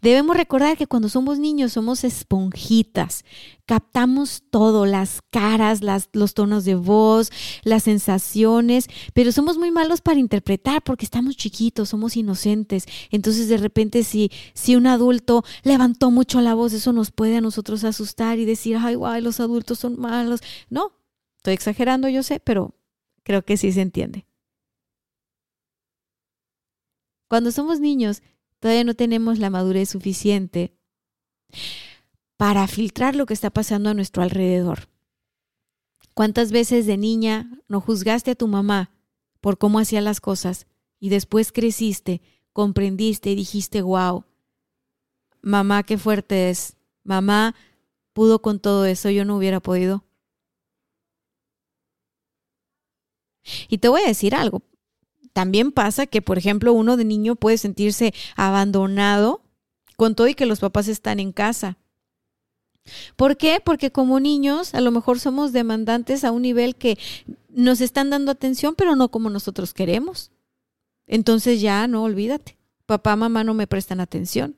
Debemos 0.00 0.36
recordar 0.36 0.76
que 0.76 0.86
cuando 0.86 1.08
somos 1.08 1.38
niños 1.38 1.72
somos 1.72 2.04
esponjitas, 2.04 3.24
captamos 3.66 4.42
todo, 4.50 4.86
las 4.86 5.20
caras, 5.30 5.80
los 6.12 6.34
tonos 6.34 6.64
de 6.64 6.74
voz, 6.74 7.30
las 7.64 7.82
sensaciones, 7.82 8.88
pero 9.12 9.30
somos 9.30 9.58
muy 9.58 9.70
malos 9.70 10.00
para 10.00 10.20
interpretar 10.20 10.82
porque 10.82 11.04
estamos 11.04 11.36
chiquitos, 11.36 11.90
somos 11.90 12.16
inocentes. 12.16 12.86
Entonces 13.10 13.48
de 13.48 13.58
repente 13.58 14.04
si, 14.04 14.30
si 14.54 14.74
un 14.74 14.86
adulto 14.86 15.44
levantó 15.64 16.10
mucho 16.10 16.40
la 16.40 16.54
voz, 16.54 16.72
eso 16.72 16.92
nos 16.92 17.10
puede 17.10 17.36
a 17.36 17.40
nosotros 17.42 17.84
asustar 17.84 18.38
y 18.38 18.46
decir, 18.46 18.78
ay, 18.80 18.94
guay, 18.94 19.20
los 19.20 19.38
adultos 19.40 19.78
son 19.78 20.00
malos. 20.00 20.40
No, 20.70 20.92
estoy 21.36 21.54
exagerando, 21.54 22.08
yo 22.08 22.22
sé, 22.22 22.40
pero 22.40 22.74
creo 23.22 23.44
que 23.44 23.58
sí 23.58 23.70
se 23.72 23.82
entiende. 23.82 24.24
Cuando 27.28 27.52
somos 27.52 27.78
niños, 27.78 28.22
todavía 28.60 28.84
no 28.84 28.94
tenemos 28.94 29.38
la 29.38 29.50
madurez 29.50 29.90
suficiente 29.90 30.74
para 32.36 32.66
filtrar 32.68 33.16
lo 33.16 33.26
que 33.26 33.34
está 33.34 33.50
pasando 33.50 33.90
a 33.90 33.94
nuestro 33.94 34.22
alrededor. 34.22 34.88
¿Cuántas 36.14 36.50
veces 36.52 36.86
de 36.86 36.96
niña 36.96 37.50
no 37.68 37.80
juzgaste 37.80 38.32
a 38.32 38.34
tu 38.34 38.48
mamá 38.48 38.90
por 39.40 39.58
cómo 39.58 39.78
hacía 39.78 40.00
las 40.00 40.20
cosas 40.20 40.66
y 40.98 41.10
después 41.10 41.52
creciste, 41.52 42.22
comprendiste 42.52 43.30
y 43.30 43.36
dijiste, 43.36 43.82
wow, 43.82 44.24
mamá, 45.42 45.82
qué 45.82 45.96
fuerte 45.96 46.50
es, 46.50 46.76
mamá 47.04 47.54
pudo 48.12 48.42
con 48.42 48.58
todo 48.58 48.84
eso, 48.84 49.10
yo 49.10 49.24
no 49.24 49.36
hubiera 49.36 49.60
podido? 49.60 50.04
Y 53.68 53.78
te 53.78 53.88
voy 53.88 54.02
a 54.02 54.08
decir 54.08 54.34
algo, 54.34 54.62
también 55.32 55.72
pasa 55.72 56.06
que, 56.06 56.22
por 56.22 56.38
ejemplo, 56.38 56.72
uno 56.72 56.96
de 56.96 57.04
niño 57.04 57.36
puede 57.36 57.58
sentirse 57.58 58.14
abandonado 58.36 59.42
con 59.96 60.14
todo 60.14 60.28
y 60.28 60.34
que 60.34 60.46
los 60.46 60.60
papás 60.60 60.88
están 60.88 61.20
en 61.20 61.32
casa. 61.32 61.78
¿Por 63.16 63.36
qué? 63.36 63.60
Porque 63.62 63.90
como 63.90 64.20
niños 64.20 64.74
a 64.74 64.80
lo 64.80 64.90
mejor 64.90 65.18
somos 65.18 65.52
demandantes 65.52 66.24
a 66.24 66.32
un 66.32 66.42
nivel 66.42 66.76
que 66.76 66.98
nos 67.50 67.80
están 67.80 68.10
dando 68.10 68.30
atención, 68.30 68.74
pero 68.76 68.96
no 68.96 69.10
como 69.10 69.30
nosotros 69.30 69.74
queremos. 69.74 70.30
Entonces 71.06 71.60
ya 71.60 71.86
no, 71.86 72.04
olvídate. 72.04 72.56
Papá, 72.86 73.16
mamá 73.16 73.44
no 73.44 73.54
me 73.54 73.66
prestan 73.66 74.00
atención. 74.00 74.56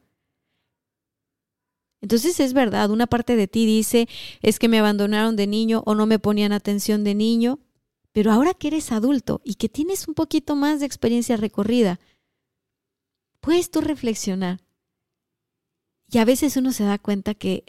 Entonces 2.03 2.41
es 2.41 2.55
verdad, 2.55 2.91
una 2.91 3.07
parte 3.07 3.37
de 3.37 3.47
ti 3.47 3.67
dice, 3.67 4.09
es 4.41 4.59
que 4.59 4.69
me 4.69 4.79
abandonaron 4.79 5.37
de 5.37 5.47
niño 5.47 5.83
o 5.85 5.95
no 5.95 6.07
me 6.07 6.19
ponían 6.19 6.53
atención 6.53 7.05
de 7.05 7.15
niño, 7.15 7.59
pero 8.13 8.33
ahora 8.33 8.55
que 8.55 8.69
eres 8.69 8.93
adulto 8.93 9.41
y 9.45 9.55
que 9.55 9.69
tienes 9.69 10.09
un 10.09 10.15
poquito 10.15 10.57
más 10.57 10.81
de 10.81 10.87
experiencia 10.87 11.37
recorrida, 11.37 12.01
puedes 13.41 13.71
tú 13.71 13.81
reflexionar. 13.81 14.61
Y 16.11 16.19
a 16.19 16.25
veces 16.25 16.57
uno 16.57 16.73
se 16.73 16.85
da 16.85 16.99
cuenta 16.99 17.35
que 17.35 17.65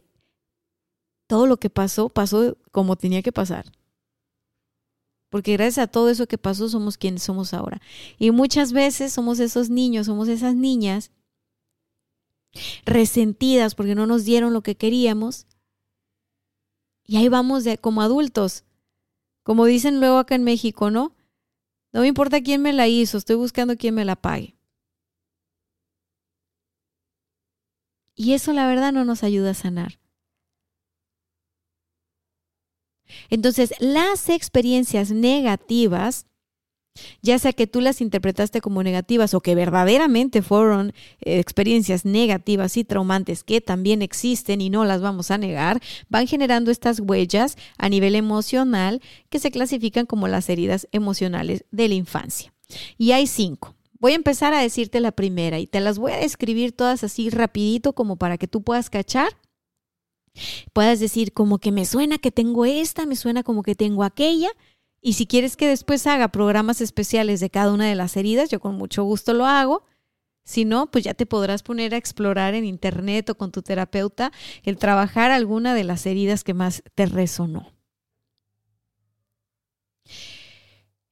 todo 1.28 1.46
lo 1.46 1.58
que 1.58 1.70
pasó 1.70 2.10
pasó 2.10 2.58
como 2.72 2.96
tenía 2.96 3.22
que 3.22 3.32
pasar. 3.32 3.72
Porque 5.30 5.54
gracias 5.54 5.78
a 5.78 5.88
todo 5.88 6.10
eso 6.10 6.28
que 6.28 6.38
pasó 6.38 6.68
somos 6.68 6.98
quienes 6.98 7.24
somos 7.24 7.54
ahora. 7.54 7.82
Y 8.18 8.32
muchas 8.32 8.74
veces 8.74 9.14
somos 9.14 9.40
esos 9.40 9.70
niños, 9.70 10.08
somos 10.08 10.28
esas 10.28 10.56
niñas 10.56 11.12
resentidas 12.84 13.76
porque 13.76 13.96
no 13.96 14.08
nos 14.08 14.26
dieron 14.26 14.54
lo 14.54 14.62
que 14.62 14.76
queríamos. 14.76 15.46
Y 17.06 17.18
ahí 17.18 17.30
vamos 17.30 17.64
como 17.80 18.02
adultos 18.02 18.66
como 19.44 19.66
dicen 19.66 20.00
luego 20.00 20.18
acá 20.18 20.36
en 20.36 20.44
México, 20.44 20.92
¿no? 20.92 21.16
No 21.94 22.02
me 22.02 22.08
importa 22.08 22.42
quién 22.42 22.62
me 22.62 22.74
la 22.74 22.88
hizo, 22.88 23.18
estoy 23.18 23.36
buscando 23.36 23.76
quién 23.78 23.96
me 23.96 24.06
la 24.06 24.16
pague. 24.16 24.56
Y 28.16 28.34
eso 28.34 28.54
la 28.54 28.68
verdad 28.68 28.92
no 28.92 29.04
nos 29.04 29.24
ayuda 29.24 29.52
a 29.52 29.56
sanar. 29.56 30.00
Entonces, 33.30 33.74
las 33.80 34.30
experiencias 34.30 35.12
negativas 35.12 36.28
ya 37.22 37.40
sea 37.40 37.54
que 37.54 37.68
tú 37.68 37.82
las 37.82 38.02
interpretaste 38.02 38.62
como 38.62 38.84
negativas 38.84 39.34
o 39.34 39.42
que 39.42 39.56
verdaderamente 39.56 40.42
fueron 40.42 40.94
eh, 41.22 41.40
experiencias 41.40 42.06
negativas 42.06 42.78
y 42.78 42.84
traumantes 42.84 43.44
que 43.44 43.62
también 43.62 44.02
existen 44.02 44.62
y 44.62 44.70
no 44.70 44.86
las 44.86 45.02
vamos 45.02 45.32
a 45.32 45.38
negar, 45.38 45.82
van 46.10 46.28
generando 46.28 46.72
estas 46.72 47.00
huellas 47.00 47.58
a 47.78 47.90
nivel 47.90 48.16
emocional 48.16 49.02
que 49.30 49.40
se 49.40 49.52
clasifican 49.52 50.06
como 50.06 50.28
las 50.28 50.50
heridas 50.50 50.88
emocionales 50.92 51.66
de 51.72 51.88
la 51.88 51.96
infancia. 51.96 52.54
Y 52.98 53.12
hay 53.12 53.28
cinco. 53.28 53.76
Voy 54.00 54.14
a 54.14 54.16
empezar 54.16 54.54
a 54.54 54.62
decirte 54.62 55.00
la 55.00 55.12
primera 55.12 55.60
y 55.60 55.68
te 55.68 55.80
las 55.80 56.00
voy 56.00 56.12
a 56.12 56.18
describir 56.18 56.72
todas 56.72 57.04
así 57.04 57.30
rapidito 57.30 57.94
como 57.94 58.16
para 58.16 58.38
que 58.38 58.48
tú 58.48 58.64
puedas 58.64 58.90
cachar 58.90 59.38
puedas 60.74 61.00
decir 61.00 61.34
como 61.34 61.60
que 61.60 61.72
me 61.72 61.86
suena 61.86 62.18
que 62.18 62.32
tengo 62.32 62.66
esta, 62.66 63.06
me 63.06 63.16
suena 63.16 63.44
como 63.44 63.64
que 63.64 63.76
tengo 63.76 64.04
aquella 64.04 64.50
y 65.02 65.14
si 65.14 65.26
quieres 65.26 65.58
que 65.58 65.68
después 65.68 66.06
haga 66.06 66.28
programas 66.28 66.80
especiales 66.80 67.40
de 67.40 67.50
cada 67.50 67.74
una 67.74 67.88
de 67.88 67.96
las 67.96 68.16
heridas, 68.16 68.50
yo 68.50 68.60
con 68.60 68.76
mucho 68.76 69.04
gusto 69.04 69.34
lo 69.34 69.48
hago. 69.48 69.84
Si 70.44 70.64
no, 70.64 70.92
pues 70.92 71.04
ya 71.04 71.16
te 71.16 71.26
podrás 71.26 71.64
poner 71.64 71.94
a 71.94 71.98
explorar 71.98 72.54
en 72.54 72.66
internet 72.66 73.30
o 73.32 73.36
con 73.36 73.52
tu 73.52 73.64
terapeuta 73.64 74.32
el 74.64 74.78
trabajar 74.78 75.32
alguna 75.32 75.74
de 75.74 75.84
las 75.84 76.06
heridas 76.06 76.44
que 76.44 76.54
más 76.54 76.84
te 76.94 77.08
resonó. 77.08 77.72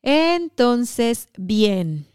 Entonces, 0.03 1.27
bien. 1.35 2.05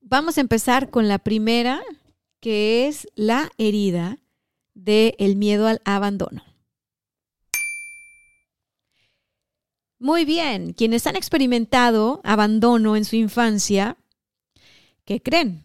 Vamos 0.00 0.38
a 0.38 0.42
empezar 0.42 0.90
con 0.90 1.08
la 1.08 1.18
primera, 1.18 1.82
que 2.40 2.86
es 2.86 3.08
la 3.16 3.50
herida 3.58 4.18
del 4.74 5.36
miedo 5.36 5.66
al 5.66 5.80
abandono. 5.84 6.42
Muy 10.04 10.26
bien, 10.26 10.74
quienes 10.74 11.06
han 11.06 11.16
experimentado 11.16 12.20
abandono 12.24 12.94
en 12.94 13.06
su 13.06 13.16
infancia, 13.16 13.96
¿qué 15.06 15.22
creen? 15.22 15.64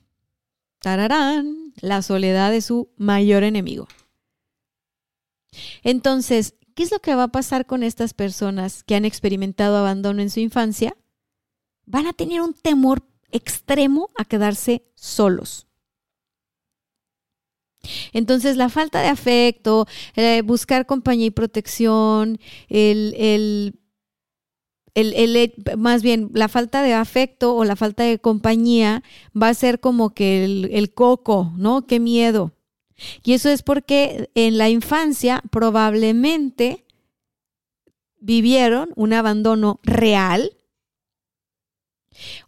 Tararán, 0.79 1.73
la 1.81 2.01
soledad 2.01 2.55
es 2.55 2.63
su 2.63 2.89
mayor 2.95 3.43
enemigo. 3.43 3.89
Entonces, 5.83 6.55
¿qué 6.73 6.83
es 6.83 6.91
lo 6.93 6.99
que 6.99 7.15
va 7.15 7.23
a 7.23 7.31
pasar 7.33 7.65
con 7.65 7.83
estas 7.83 8.13
personas 8.13 8.85
que 8.85 8.95
han 8.95 9.03
experimentado 9.03 9.75
abandono 9.75 10.21
en 10.21 10.29
su 10.29 10.39
infancia? 10.39 10.95
Van 11.85 12.07
a 12.07 12.13
tener 12.13 12.39
un 12.39 12.53
temor 12.53 13.03
extremo 13.33 14.07
a 14.17 14.23
quedarse 14.23 14.85
solos. 14.95 15.67
Entonces, 18.13 18.55
la 18.55 18.69
falta 18.69 19.01
de 19.01 19.09
afecto, 19.09 19.85
eh, 20.15 20.43
buscar 20.45 20.85
compañía 20.85 21.25
y 21.25 21.31
protección, 21.31 22.39
el, 22.69 23.15
el 23.17 23.79
el, 24.95 25.53
más 25.77 26.01
bien 26.01 26.29
la 26.33 26.47
falta 26.47 26.81
de 26.81 26.93
afecto 26.93 27.55
o 27.55 27.63
la 27.63 27.75
falta 27.75 28.03
de 28.03 28.19
compañía 28.19 29.03
va 29.39 29.49
a 29.49 29.53
ser 29.53 29.79
como 29.79 30.11
que 30.11 30.43
el, 30.43 30.69
el 30.71 30.93
coco, 30.93 31.53
¿no? 31.57 31.85
Qué 31.85 31.99
miedo. 31.99 32.53
Y 33.23 33.33
eso 33.33 33.49
es 33.49 33.63
porque 33.63 34.29
en 34.35 34.57
la 34.57 34.69
infancia 34.69 35.41
probablemente 35.51 36.85
vivieron 38.19 38.89
un 38.95 39.13
abandono 39.13 39.79
real 39.83 40.57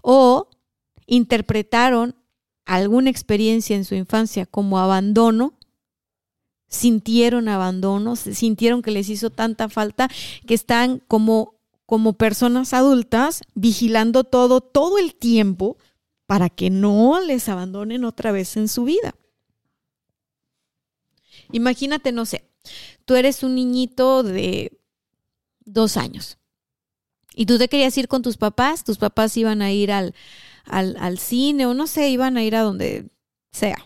o 0.01 0.49
interpretaron 1.06 2.15
alguna 2.65 3.10
experiencia 3.10 3.75
en 3.75 3.86
su 3.86 3.95
infancia 3.95 4.45
como 4.45 4.80
abandono 4.80 5.54
sintieron 6.71 7.49
abandono, 7.49 8.15
sintieron 8.15 8.82
que 8.82 8.91
les 8.91 9.10
hizo 9.10 9.30
tanta 9.30 9.69
falta 9.69 10.10
que 10.47 10.54
están 10.54 11.04
como, 11.08 11.60
como 11.91 12.13
personas 12.13 12.73
adultas 12.73 13.41
vigilando 13.54 14.23
todo, 14.23 14.62
todo 14.62 14.97
el 14.97 15.13
tiempo 15.13 15.77
para 16.25 16.49
que 16.49 16.69
no 16.69 17.19
les 17.19 17.49
abandonen 17.49 18.06
otra 18.06 18.32
vez 18.32 18.56
en 18.56 18.69
su 18.69 18.86
vida. 18.86 19.13
Imagínate, 21.51 22.13
no 22.13 22.25
sé, 22.25 22.49
tú 23.04 23.15
eres 23.15 23.43
un 23.43 23.56
niñito 23.56 24.23
de 24.23 24.80
dos 25.65 25.97
años 25.97 26.38
y 27.36 27.45
tú 27.45 27.58
te 27.58 27.67
querías 27.67 27.97
ir 27.97 28.08
con 28.08 28.21
tus 28.21 28.38
papás, 28.38 28.86
tus 28.86 28.97
papás 28.97 29.36
iban 29.36 29.62
a 29.62 29.73
ir 29.73 29.91
al, 29.91 30.15
al, 30.63 30.95
al 30.97 31.17
cine 31.19 31.65
o 31.65 31.73
no 31.73 31.88
sé, 31.88 32.10
iban 32.10 32.38
a 32.38 32.43
ir 32.45 32.56
a 32.56 32.62
donde 32.62 33.10
sea, 33.51 33.86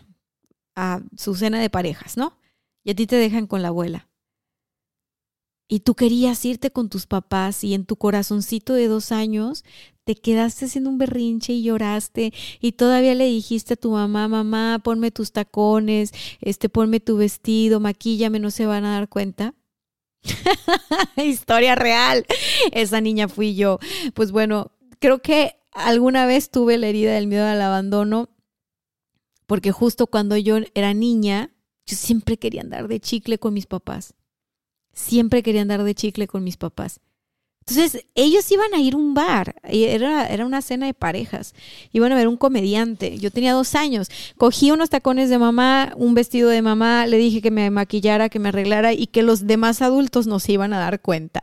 a 0.76 1.00
su 1.16 1.34
cena 1.34 1.60
de 1.60 1.70
parejas, 1.70 2.16
¿no? 2.16 2.38
Y 2.84 2.92
a 2.92 2.94
ti 2.94 3.08
te 3.08 3.16
dejan 3.16 3.48
con 3.48 3.62
la 3.62 3.68
abuela. 3.68 4.08
Y 5.68 5.80
tú 5.80 5.94
querías 5.94 6.44
irte 6.44 6.70
con 6.70 6.88
tus 6.88 7.06
papás 7.06 7.64
y 7.64 7.74
en 7.74 7.84
tu 7.84 7.96
corazoncito 7.96 8.72
de 8.74 8.86
dos 8.86 9.10
años 9.10 9.64
te 10.04 10.14
quedaste 10.14 10.66
haciendo 10.66 10.90
un 10.90 10.98
berrinche 10.98 11.52
y 11.52 11.64
lloraste 11.64 12.32
y 12.60 12.72
todavía 12.72 13.16
le 13.16 13.24
dijiste 13.24 13.74
a 13.74 13.76
tu 13.76 13.90
mamá, 13.90 14.28
mamá, 14.28 14.80
ponme 14.84 15.10
tus 15.10 15.32
tacones, 15.32 16.12
este, 16.40 16.68
ponme 16.68 17.00
tu 17.00 17.16
vestido, 17.16 17.80
maquíllame, 17.80 18.38
no 18.38 18.52
se 18.52 18.66
van 18.66 18.84
a 18.84 18.92
dar 18.92 19.08
cuenta. 19.08 19.54
Historia 21.16 21.74
real. 21.74 22.24
Esa 22.70 23.00
niña 23.00 23.28
fui 23.28 23.56
yo. 23.56 23.80
Pues 24.14 24.30
bueno, 24.30 24.70
creo 25.00 25.20
que 25.20 25.56
alguna 25.72 26.26
vez 26.26 26.50
tuve 26.50 26.78
la 26.78 26.86
herida 26.86 27.12
del 27.14 27.26
miedo 27.26 27.44
al 27.44 27.60
abandono 27.60 28.30
porque 29.46 29.72
justo 29.72 30.06
cuando 30.06 30.36
yo 30.36 30.58
era 30.74 30.94
niña, 30.94 31.50
yo 31.86 31.96
siempre 31.96 32.36
quería 32.36 32.62
andar 32.62 32.88
de 32.88 33.00
chicle 33.00 33.38
con 33.38 33.54
mis 33.54 33.66
papás. 33.66 34.14
Siempre 34.96 35.44
quería 35.44 35.62
andar 35.62 35.84
de 35.84 35.94
chicle 35.94 36.26
con 36.26 36.42
mis 36.42 36.56
papás. 36.56 37.00
Entonces, 37.68 38.06
ellos 38.14 38.50
iban 38.50 38.72
a 38.74 38.80
ir 38.80 38.94
a 38.94 38.96
un 38.96 39.12
bar, 39.12 39.56
era, 39.64 40.26
era 40.26 40.46
una 40.46 40.62
cena 40.62 40.86
de 40.86 40.94
parejas, 40.94 41.52
iban 41.92 42.12
a 42.12 42.14
ver 42.14 42.28
un 42.28 42.36
comediante. 42.36 43.18
Yo 43.18 43.30
tenía 43.30 43.52
dos 43.52 43.74
años, 43.74 44.08
cogí 44.36 44.70
unos 44.70 44.88
tacones 44.88 45.30
de 45.30 45.38
mamá, 45.38 45.92
un 45.96 46.14
vestido 46.14 46.48
de 46.48 46.62
mamá, 46.62 47.06
le 47.06 47.18
dije 47.18 47.42
que 47.42 47.50
me 47.50 47.68
maquillara, 47.70 48.28
que 48.28 48.38
me 48.38 48.50
arreglara 48.50 48.92
y 48.92 49.08
que 49.08 49.22
los 49.22 49.46
demás 49.46 49.82
adultos 49.82 50.26
no 50.26 50.38
se 50.38 50.52
iban 50.52 50.72
a 50.72 50.78
dar 50.78 51.00
cuenta. 51.00 51.42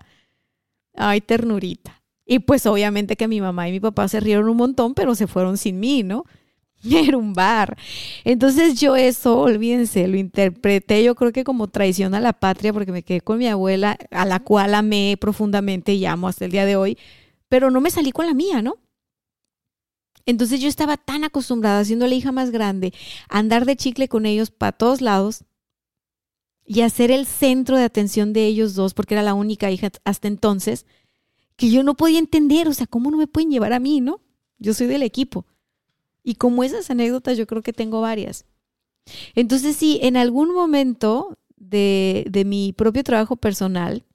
Ay, 0.96 1.22
ternurita. 1.22 2.02
Y 2.26 2.40
pues 2.40 2.66
obviamente 2.66 3.18
que 3.18 3.28
mi 3.28 3.42
mamá 3.42 3.68
y 3.68 3.74
mi 3.74 3.80
papá 3.82 4.08
se 4.08 4.20
rieron 4.20 4.48
un 4.48 4.58
montón, 4.58 4.94
pero 4.94 5.16
se 5.16 5.28
fueron 5.28 5.58
sin 5.58 5.80
mí, 5.80 6.04
¿no? 6.04 6.24
Era 6.90 7.18
un 7.18 7.34
bar. 7.34 7.78
Entonces 8.24 8.80
yo 8.80 8.96
eso, 8.96 9.40
olvídense, 9.40 10.08
lo 10.08 10.18
interpreté 10.18 11.04
yo 11.04 11.16
creo 11.16 11.32
que 11.32 11.44
como 11.44 11.68
traición 11.68 12.14
a 12.16 12.20
la 12.20 12.34
patria 12.34 12.74
porque 12.74 12.92
me 12.92 13.04
quedé 13.04 13.22
con 13.22 13.38
mi 13.38 13.48
abuela, 13.48 13.98
a 14.12 14.26
la 14.26 14.40
cual 14.40 14.76
amé 14.76 15.18
profundamente 15.20 15.94
y 15.94 16.06
amo 16.06 16.28
hasta 16.28 16.46
el 16.46 16.52
día 16.52 16.66
de 16.66 16.76
hoy, 16.76 16.98
pero 17.48 17.72
no 17.72 17.82
me 17.82 17.92
salí 17.92 18.12
con 18.12 18.26
la 18.26 18.34
mía, 18.34 18.62
¿no? 18.62 18.78
Entonces 20.26 20.62
yo 20.62 20.70
estaba 20.70 20.98
tan 20.98 21.24
acostumbrada, 21.24 21.84
siendo 21.84 22.08
la 22.08 22.16
hija 22.16 22.32
más 22.32 22.52
grande, 22.52 22.94
a 23.30 23.40
andar 23.40 23.66
de 23.66 23.76
chicle 23.76 24.08
con 24.08 24.26
ellos 24.26 24.52
para 24.52 24.72
todos 24.72 25.02
lados 25.02 25.44
y 26.66 26.82
a 26.82 26.90
ser 26.90 27.12
el 27.12 27.26
centro 27.26 27.78
de 27.78 27.84
atención 27.84 28.32
de 28.32 28.46
ellos 28.46 28.74
dos, 28.74 28.94
porque 28.94 29.16
era 29.16 29.24
la 29.24 29.34
única 29.34 29.70
hija 29.70 29.92
hasta 30.06 30.28
entonces, 30.30 30.86
que 31.58 31.70
yo 31.70 31.84
no 31.84 31.96
podía 31.96 32.20
entender, 32.20 32.68
o 32.68 32.74
sea, 32.74 32.88
¿cómo 32.88 33.12
no 33.12 33.18
me 33.18 33.28
pueden 33.28 33.52
llevar 33.52 33.74
a 33.74 33.80
mí, 33.80 34.00
no? 34.00 34.22
Yo 34.60 34.74
soy 34.74 34.88
del 34.88 35.04
equipo. 35.04 35.46
Y 36.24 36.36
como 36.36 36.64
esas 36.64 36.90
anécdotas, 36.90 37.38
yo 37.38 37.46
creo 37.46 37.62
que 37.62 37.74
tengo 37.74 38.02
varias. 38.02 38.46
Entonces, 39.36 39.76
sí, 39.76 40.00
en 40.02 40.16
algún 40.18 40.54
momento 40.54 41.38
de, 41.58 42.26
de 42.30 42.46
mi 42.46 42.74
propio 42.74 43.04
trabajo 43.04 43.36
personal, 43.36 44.06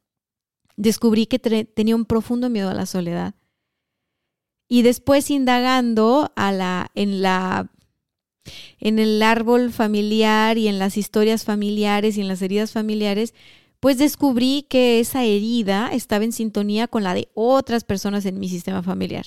descubrí 0.77 1.27
que 1.27 1.39
tenía 1.39 1.97
un 1.97 2.05
profundo 2.05 2.49
miedo 2.49 2.71
a 2.71 2.75
la 2.75 2.87
soledad. 2.87 3.35
Y 4.69 4.83
después 4.83 5.31
indagando 5.31 6.33
a 6.37 6.53
la, 6.53 6.91
en, 6.95 7.21
la, 7.21 7.71
en 8.79 8.99
el 8.99 9.23
árbol 9.23 9.73
familiar 9.73 10.57
y 10.57 10.69
en 10.69 10.79
las 10.79 10.97
historias 10.97 11.45
familiares 11.45 12.17
y 12.17 12.21
en 12.21 12.29
las 12.29 12.43
heridas 12.43 12.73
familiares, 12.73 13.35
pues 13.81 13.99
descubrí 13.99 14.67
que 14.69 15.01
esa 15.01 15.25
herida 15.25 15.91
estaba 15.93 16.25
en 16.25 16.33
sintonía 16.33 16.89
con 16.89 17.03
la 17.03 17.15
de 17.15 17.29
otras 17.35 17.85
personas 17.85 18.25
en 18.27 18.39
mi 18.39 18.49
sistema 18.49 18.83
familiar. 18.83 19.27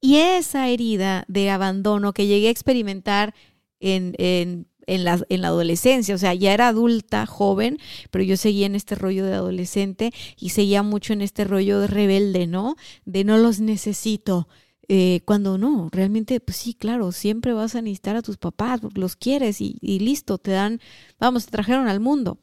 Y 0.00 0.16
esa 0.16 0.68
herida 0.68 1.24
de 1.28 1.50
abandono 1.50 2.12
que 2.12 2.26
llegué 2.26 2.48
a 2.48 2.50
experimentar 2.50 3.34
en, 3.80 4.14
en, 4.18 4.68
en, 4.86 5.04
la, 5.04 5.20
en, 5.28 5.42
la, 5.42 5.48
adolescencia, 5.48 6.14
o 6.14 6.18
sea, 6.18 6.34
ya 6.34 6.52
era 6.54 6.68
adulta, 6.68 7.26
joven, 7.26 7.78
pero 8.10 8.24
yo 8.24 8.36
seguía 8.36 8.66
en 8.66 8.74
este 8.74 8.94
rollo 8.94 9.24
de 9.24 9.34
adolescente 9.34 10.12
y 10.36 10.50
seguía 10.50 10.82
mucho 10.82 11.12
en 11.12 11.22
este 11.22 11.44
rollo 11.44 11.80
de 11.80 11.86
rebelde, 11.86 12.46
¿no? 12.46 12.76
De 13.04 13.24
no 13.24 13.38
los 13.38 13.60
necesito. 13.60 14.48
Eh, 14.88 15.22
cuando 15.24 15.58
no, 15.58 15.88
realmente, 15.90 16.38
pues 16.38 16.58
sí, 16.58 16.72
claro, 16.74 17.10
siempre 17.10 17.52
vas 17.52 17.74
a 17.74 17.82
necesitar 17.82 18.14
a 18.14 18.22
tus 18.22 18.36
papás 18.36 18.80
los 18.94 19.16
quieres 19.16 19.60
y, 19.60 19.78
y 19.80 19.98
listo, 19.98 20.38
te 20.38 20.52
dan, 20.52 20.80
vamos, 21.18 21.46
te 21.46 21.50
trajeron 21.50 21.88
al 21.88 21.98
mundo. 21.98 22.38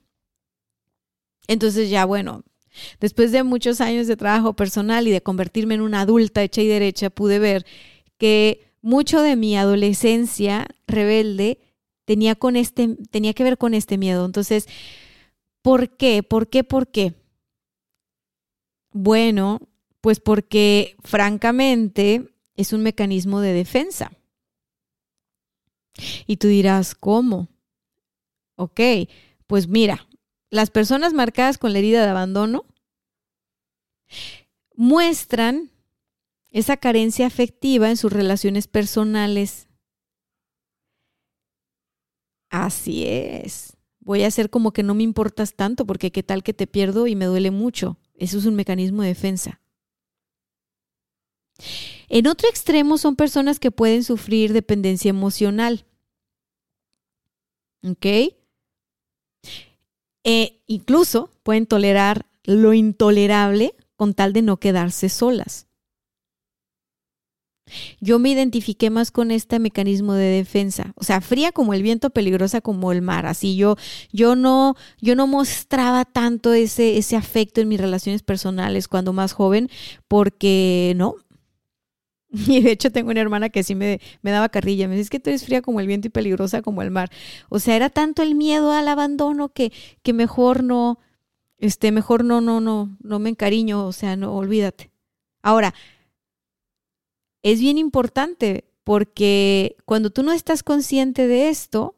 Entonces 1.47 1.89
ya, 1.89 2.05
bueno, 2.05 2.43
Después 2.99 3.31
de 3.31 3.43
muchos 3.43 3.81
años 3.81 4.07
de 4.07 4.17
trabajo 4.17 4.53
personal 4.53 5.07
y 5.07 5.11
de 5.11 5.21
convertirme 5.21 5.75
en 5.75 5.81
una 5.81 6.01
adulta 6.01 6.43
hecha 6.43 6.61
y 6.61 6.67
derecha, 6.67 7.09
pude 7.09 7.39
ver 7.39 7.65
que 8.17 8.71
mucho 8.81 9.21
de 9.21 9.35
mi 9.35 9.55
adolescencia 9.57 10.67
rebelde 10.87 11.59
tenía, 12.05 12.35
con 12.35 12.55
este, 12.55 12.95
tenía 13.11 13.33
que 13.33 13.43
ver 13.43 13.57
con 13.57 13.73
este 13.73 13.97
miedo. 13.97 14.25
Entonces, 14.25 14.67
¿por 15.61 15.95
qué? 15.95 16.23
¿Por 16.23 16.49
qué? 16.49 16.63
¿Por 16.63 16.87
qué? 16.87 17.13
Bueno, 18.91 19.61
pues 20.01 20.19
porque 20.19 20.95
francamente 21.03 22.29
es 22.55 22.73
un 22.73 22.83
mecanismo 22.83 23.41
de 23.41 23.53
defensa. 23.53 24.11
Y 26.27 26.37
tú 26.37 26.47
dirás, 26.47 26.95
¿cómo? 26.95 27.47
Ok, 28.55 28.79
pues 29.47 29.67
mira, 29.67 30.07
las 30.53 30.69
personas 30.69 31.13
marcadas 31.13 31.57
con 31.57 31.73
la 31.73 31.79
herida 31.79 32.03
de 32.03 32.11
abandono 32.11 32.67
muestran 34.75 35.71
esa 36.51 36.77
carencia 36.77 37.25
afectiva 37.25 37.89
en 37.89 37.97
sus 37.97 38.13
relaciones 38.13 38.67
personales. 38.67 39.67
Así 42.51 43.03
es. 43.07 43.75
Voy 43.99 44.21
a 44.21 44.27
hacer 44.27 44.51
como 44.51 44.73
que 44.73 44.83
no 44.83 44.93
me 44.93 45.01
importas 45.01 45.55
tanto 45.55 45.87
porque 45.87 46.11
qué 46.11 46.21
tal 46.21 46.43
que 46.43 46.53
te 46.53 46.67
pierdo 46.67 47.07
y 47.07 47.15
me 47.15 47.25
duele 47.25 47.49
mucho. 47.49 47.97
Eso 48.13 48.37
es 48.37 48.45
un 48.45 48.53
mecanismo 48.53 49.01
de 49.01 49.07
defensa. 49.07 49.59
En 52.09 52.27
otro 52.27 52.47
extremo 52.47 52.99
son 52.99 53.15
personas 53.15 53.59
que 53.59 53.71
pueden 53.71 54.03
sufrir 54.03 54.53
dependencia 54.53 55.09
emocional. 55.09 55.87
¿Ok? 57.81 58.05
E 60.23 60.61
incluso 60.67 61.29
pueden 61.43 61.65
tolerar 61.65 62.25
lo 62.43 62.73
intolerable 62.73 63.75
con 63.95 64.13
tal 64.13 64.33
de 64.33 64.41
no 64.41 64.57
quedarse 64.57 65.09
solas. 65.09 65.67
Yo 68.01 68.19
me 68.19 68.29
identifiqué 68.29 68.89
más 68.89 69.11
con 69.11 69.31
este 69.31 69.57
mecanismo 69.57 70.13
de 70.13 70.25
defensa, 70.25 70.91
o 70.95 71.03
sea, 71.03 71.21
fría 71.21 71.51
como 71.53 71.73
el 71.73 71.81
viento, 71.81 72.09
peligrosa 72.09 72.59
como 72.59 72.91
el 72.91 73.01
mar. 73.01 73.25
Así 73.25 73.55
yo, 73.55 73.77
yo 74.11 74.35
no, 74.35 74.75
yo 74.99 75.15
no 75.15 75.27
mostraba 75.27 76.03
tanto 76.03 76.53
ese, 76.53 76.97
ese 76.97 77.15
afecto 77.15 77.61
en 77.61 77.69
mis 77.69 77.79
relaciones 77.79 78.21
personales 78.21 78.89
cuando 78.89 79.13
más 79.13 79.31
joven, 79.31 79.69
porque 80.09 80.93
no, 80.97 81.15
Y 82.47 82.61
de 82.61 82.71
hecho 82.71 82.91
tengo 82.91 83.11
una 83.11 83.21
hermana 83.21 83.49
que 83.49 83.63
sí 83.63 83.75
me, 83.75 84.01
me 84.21 84.31
daba 84.31 84.49
carrilla. 84.49 84.87
Me 84.87 84.95
dice, 84.95 85.03
es 85.03 85.09
que 85.09 85.19
tú 85.19 85.29
eres 85.29 85.45
fría 85.45 85.61
como 85.61 85.79
el 85.79 85.87
viento 85.87 86.07
y 86.07 86.11
peligrosa 86.11 86.61
como 86.61 86.81
el 86.81 86.91
mar. 86.91 87.11
O 87.49 87.59
sea, 87.59 87.75
era 87.75 87.89
tanto 87.89 88.23
el 88.23 88.35
miedo 88.35 88.71
al 88.71 88.87
abandono 88.87 89.49
que, 89.49 89.71
que 90.01 90.13
mejor 90.13 90.63
no, 90.63 90.99
este, 91.59 91.91
mejor 91.91 92.25
no, 92.25 92.41
no, 92.41 92.59
no, 92.59 92.97
no 93.01 93.19
me 93.19 93.29
encariño. 93.29 93.85
O 93.85 93.93
sea, 93.93 94.15
no, 94.15 94.35
olvídate. 94.35 94.91
Ahora, 95.43 95.73
es 97.43 97.59
bien 97.59 97.77
importante 97.77 98.65
porque 98.83 99.77
cuando 99.85 100.09
tú 100.09 100.23
no 100.23 100.33
estás 100.33 100.63
consciente 100.63 101.27
de 101.27 101.49
esto, 101.49 101.95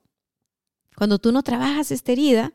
cuando 0.98 1.18
tú 1.18 1.32
no 1.32 1.44
trabajas 1.44 1.92
esta 1.92 2.12
herida, 2.12 2.54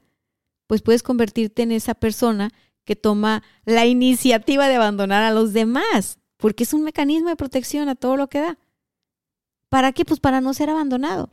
pues 0.67 0.83
puedes 0.83 1.03
convertirte 1.03 1.63
en 1.63 1.73
esa 1.73 1.95
persona 1.95 2.53
que 2.85 2.95
toma 2.95 3.43
la 3.65 3.87
iniciativa 3.87 4.69
de 4.69 4.77
abandonar 4.77 5.23
a 5.23 5.33
los 5.33 5.53
demás 5.53 6.19
porque 6.41 6.65
es 6.65 6.75
un 6.75 6.83
mecanismo 6.83 7.29
de 7.29 7.37
protección 7.37 7.89
a 7.89 7.95
todo 7.95 8.17
lo 8.17 8.29
que 8.29 8.41
da. 8.41 8.59
¿Para 9.69 9.93
qué? 9.93 10.05
Pues 10.05 10.21
para 10.21 10.41
no 10.41 10.53
ser 10.55 10.71
abandonado. 10.71 11.31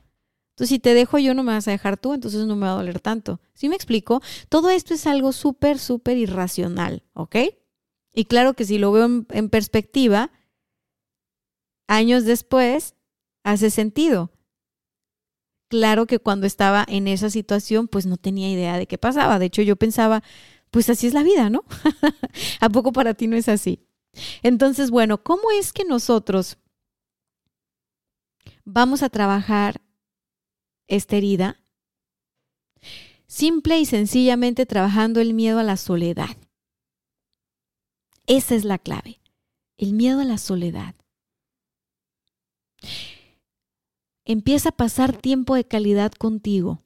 Entonces, 0.51 0.69
si 0.69 0.79
te 0.79 0.93
dejo 0.93 1.17
yo, 1.19 1.33
no 1.33 1.43
me 1.43 1.53
vas 1.53 1.67
a 1.67 1.71
dejar 1.71 1.97
tú, 1.97 2.13
entonces 2.13 2.45
no 2.45 2.55
me 2.55 2.65
va 2.65 2.73
a 2.73 2.75
doler 2.77 2.99
tanto. 2.99 3.39
¿Sí 3.53 3.69
me 3.69 3.75
explico? 3.75 4.21
Todo 4.49 4.69
esto 4.69 4.93
es 4.93 5.07
algo 5.07 5.31
súper, 5.31 5.79
súper 5.79 6.17
irracional, 6.17 7.03
¿ok? 7.13 7.35
Y 8.13 8.25
claro 8.25 8.53
que 8.53 8.65
si 8.65 8.77
lo 8.79 8.91
veo 8.91 9.05
en, 9.05 9.27
en 9.31 9.49
perspectiva, 9.49 10.31
años 11.87 12.25
después, 12.25 12.95
hace 13.43 13.69
sentido. 13.69 14.31
claro 15.69 16.05
que 16.05 16.19
cuando 16.19 16.47
estaba 16.47 16.85
en 16.87 17.07
esa 17.07 17.29
situación, 17.29 17.87
pues 17.87 18.05
no 18.05 18.17
tenía 18.17 18.49
idea 18.51 18.77
de 18.77 18.87
qué 18.87 18.97
pasaba. 18.97 19.39
De 19.39 19.45
hecho, 19.47 19.61
yo 19.61 19.75
pensaba, 19.75 20.23
pues 20.71 20.89
así 20.89 21.07
es 21.07 21.13
la 21.13 21.23
vida, 21.23 21.49
¿no? 21.49 21.63
¿A 22.61 22.69
poco 22.69 22.91
para 22.93 23.13
ti 23.13 23.27
no 23.27 23.35
es 23.35 23.49
así? 23.49 23.86
Entonces, 24.43 24.91
bueno, 24.91 25.23
¿cómo 25.23 25.51
es 25.51 25.73
que 25.73 25.85
nosotros 25.85 26.57
vamos 28.65 29.03
a 29.03 29.09
trabajar 29.09 29.81
esta 30.87 31.17
herida? 31.17 31.59
Simple 33.27 33.79
y 33.79 33.85
sencillamente 33.85 34.65
trabajando 34.65 35.19
el 35.19 35.33
miedo 35.33 35.59
a 35.59 35.63
la 35.63 35.77
soledad. 35.77 36.37
Esa 38.25 38.55
es 38.55 38.65
la 38.65 38.77
clave, 38.77 39.21
el 39.77 39.93
miedo 39.93 40.21
a 40.21 40.25
la 40.25 40.37
soledad. 40.37 40.95
Empieza 44.25 44.69
a 44.69 44.71
pasar 44.73 45.15
tiempo 45.15 45.55
de 45.55 45.65
calidad 45.65 46.11
contigo. 46.11 46.83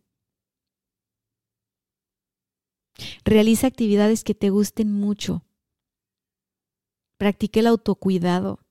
Realiza 3.23 3.67
actividades 3.67 4.23
que 4.23 4.35
te 4.35 4.51
gusten 4.51 4.93
mucho. 4.93 5.43
Practique 7.21 7.59
el 7.59 7.67
autocuidado. 7.67 8.65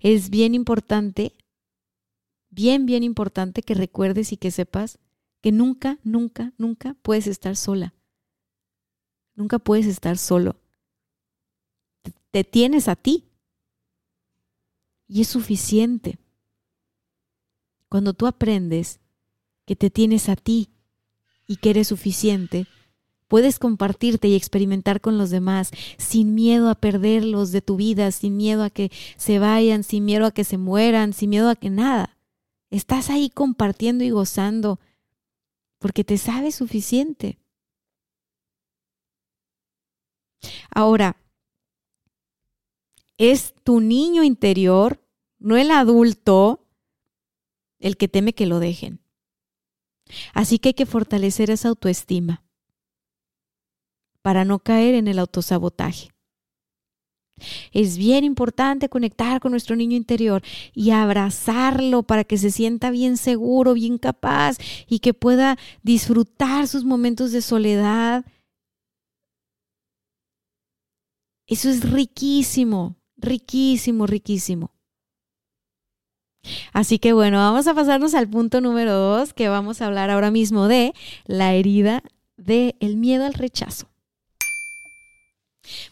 Es 0.00 0.30
bien 0.30 0.54
importante, 0.54 1.36
bien, 2.48 2.86
bien 2.86 3.02
importante 3.02 3.60
que 3.60 3.74
recuerdes 3.74 4.32
y 4.32 4.38
que 4.38 4.50
sepas 4.50 4.98
que 5.42 5.52
nunca, 5.52 5.98
nunca, 6.02 6.54
nunca 6.56 6.96
puedes 7.02 7.26
estar 7.26 7.56
sola. 7.56 7.92
Nunca 9.34 9.58
puedes 9.58 9.84
estar 9.84 10.16
solo. 10.16 10.56
Te 12.30 12.42
tienes 12.42 12.88
a 12.88 12.96
ti. 12.96 13.28
Y 15.08 15.20
es 15.20 15.28
suficiente. 15.28 16.18
Cuando 17.90 18.14
tú 18.14 18.26
aprendes 18.26 18.98
que 19.66 19.76
te 19.76 19.90
tienes 19.90 20.30
a 20.30 20.36
ti 20.36 20.70
y 21.46 21.56
que 21.56 21.68
eres 21.68 21.88
suficiente, 21.88 22.66
puedes 23.28 23.58
compartirte 23.58 24.28
y 24.28 24.34
experimentar 24.34 25.00
con 25.00 25.18
los 25.18 25.30
demás 25.30 25.70
sin 25.98 26.34
miedo 26.34 26.68
a 26.68 26.74
perderlos 26.74 27.52
de 27.52 27.62
tu 27.62 27.76
vida, 27.76 28.10
sin 28.12 28.36
miedo 28.36 28.62
a 28.62 28.70
que 28.70 28.90
se 29.16 29.38
vayan, 29.38 29.84
sin 29.84 30.04
miedo 30.04 30.26
a 30.26 30.30
que 30.30 30.44
se 30.44 30.58
mueran, 30.58 31.12
sin 31.12 31.30
miedo 31.30 31.48
a 31.48 31.56
que 31.56 31.70
nada. 31.70 32.16
Estás 32.70 33.10
ahí 33.10 33.30
compartiendo 33.30 34.04
y 34.04 34.10
gozando 34.10 34.80
porque 35.78 36.04
te 36.04 36.18
sabes 36.18 36.54
suficiente. 36.54 37.38
Ahora, 40.70 41.16
es 43.18 43.54
tu 43.64 43.80
niño 43.80 44.22
interior, 44.22 45.02
no 45.38 45.56
el 45.56 45.70
adulto, 45.70 46.66
el 47.78 47.96
que 47.96 48.08
teme 48.08 48.34
que 48.34 48.46
lo 48.46 48.58
dejen. 48.58 49.00
Así 50.34 50.58
que 50.58 50.70
hay 50.70 50.74
que 50.74 50.86
fortalecer 50.86 51.50
esa 51.50 51.68
autoestima 51.68 52.45
para 54.26 54.44
no 54.44 54.58
caer 54.58 54.96
en 54.96 55.06
el 55.06 55.20
autosabotaje. 55.20 56.10
Es 57.70 57.96
bien 57.96 58.24
importante 58.24 58.88
conectar 58.88 59.40
con 59.40 59.52
nuestro 59.52 59.76
niño 59.76 59.96
interior 59.96 60.42
y 60.74 60.90
abrazarlo 60.90 62.02
para 62.02 62.24
que 62.24 62.36
se 62.36 62.50
sienta 62.50 62.90
bien 62.90 63.18
seguro, 63.18 63.74
bien 63.74 63.98
capaz 63.98 64.58
y 64.88 64.98
que 64.98 65.14
pueda 65.14 65.56
disfrutar 65.84 66.66
sus 66.66 66.82
momentos 66.82 67.30
de 67.30 67.40
soledad. 67.40 68.24
Eso 71.46 71.70
es 71.70 71.88
riquísimo 71.88 72.96
riquísimo, 73.16 74.08
riquísimo. 74.08 74.72
Así 76.72 76.98
que 76.98 77.12
bueno, 77.12 77.38
vamos 77.38 77.68
a 77.68 77.74
pasarnos 77.74 78.14
al 78.14 78.28
punto 78.28 78.60
número 78.60 78.92
dos, 78.92 79.32
que 79.34 79.48
vamos 79.48 79.80
a 79.80 79.86
hablar 79.86 80.10
ahora 80.10 80.32
mismo 80.32 80.66
de 80.66 80.94
la 81.26 81.54
herida 81.54 82.02
del 82.36 82.74
el 82.80 82.96
miedo 82.96 83.24
al 83.24 83.34
rechazo. 83.34 83.86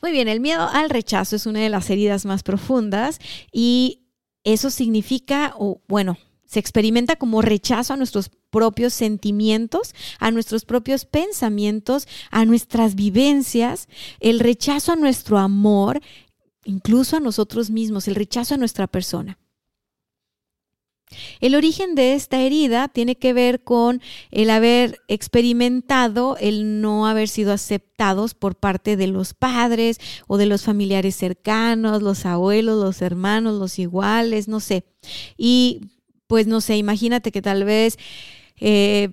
Muy 0.03 0.13
bien, 0.13 0.29
el 0.29 0.41
miedo 0.41 0.69
al 0.73 0.91
rechazo 0.91 1.37
es 1.37 1.47
una 1.47 1.61
de 1.61 1.69
las 1.69 1.91
heridas 1.91 2.25
más 2.25 2.43
profundas 2.43 3.21
y 3.53 4.03
eso 4.45 4.71
significa, 4.71 5.55
o 5.59 5.81
bueno, 5.89 6.19
se 6.47 6.61
experimenta 6.61 7.17
como 7.17 7.43
rechazo 7.43 7.95
a 7.95 7.97
nuestros 7.97 8.31
propios 8.51 8.95
sentimientos, 8.95 9.95
a 10.21 10.31
nuestros 10.31 10.65
propios 10.65 11.05
pensamientos, 11.05 12.07
a 12.31 12.45
nuestras 12.45 12.95
vivencias, 12.95 13.89
el 14.21 14.39
rechazo 14.39 14.93
a 14.93 14.97
nuestro 14.97 15.39
amor, 15.39 16.01
incluso 16.65 17.17
a 17.17 17.21
nosotros 17.21 17.71
mismos, 17.71 18.07
el 18.07 18.15
rechazo 18.15 18.55
a 18.55 18.59
nuestra 18.59 18.87
persona. 18.87 19.39
El 21.41 21.55
origen 21.55 21.95
de 21.95 22.15
esta 22.15 22.41
herida 22.41 22.89
tiene 22.89 23.17
que 23.17 23.33
ver 23.33 23.63
con 23.63 24.01
el 24.31 24.51
haber 24.51 25.01
experimentado 25.09 26.37
el 26.41 26.81
no 26.81 27.07
haber 27.07 27.29
sido 27.29 27.53
aceptados 27.53 28.35
por 28.35 28.57
parte 28.57 28.97
de 28.97 29.07
los 29.07 29.35
padres 29.35 29.99
o 30.27 30.37
de 30.37 30.47
los 30.47 30.63
familiares 30.63 31.17
cercanos, 31.17 32.03
los 32.03 32.27
abuelos, 32.27 32.83
los 32.83 33.03
hermanos, 33.03 33.59
los 33.59 33.79
iguales, 33.79 34.49
no 34.49 34.61
sé. 34.61 34.85
Y 35.37 35.81
pues 36.27 36.47
no 36.47 36.61
sé, 36.61 36.77
imagínate 36.77 37.33
que 37.33 37.43
tal 37.43 37.65
vez 37.65 37.99
eh, 38.61 39.11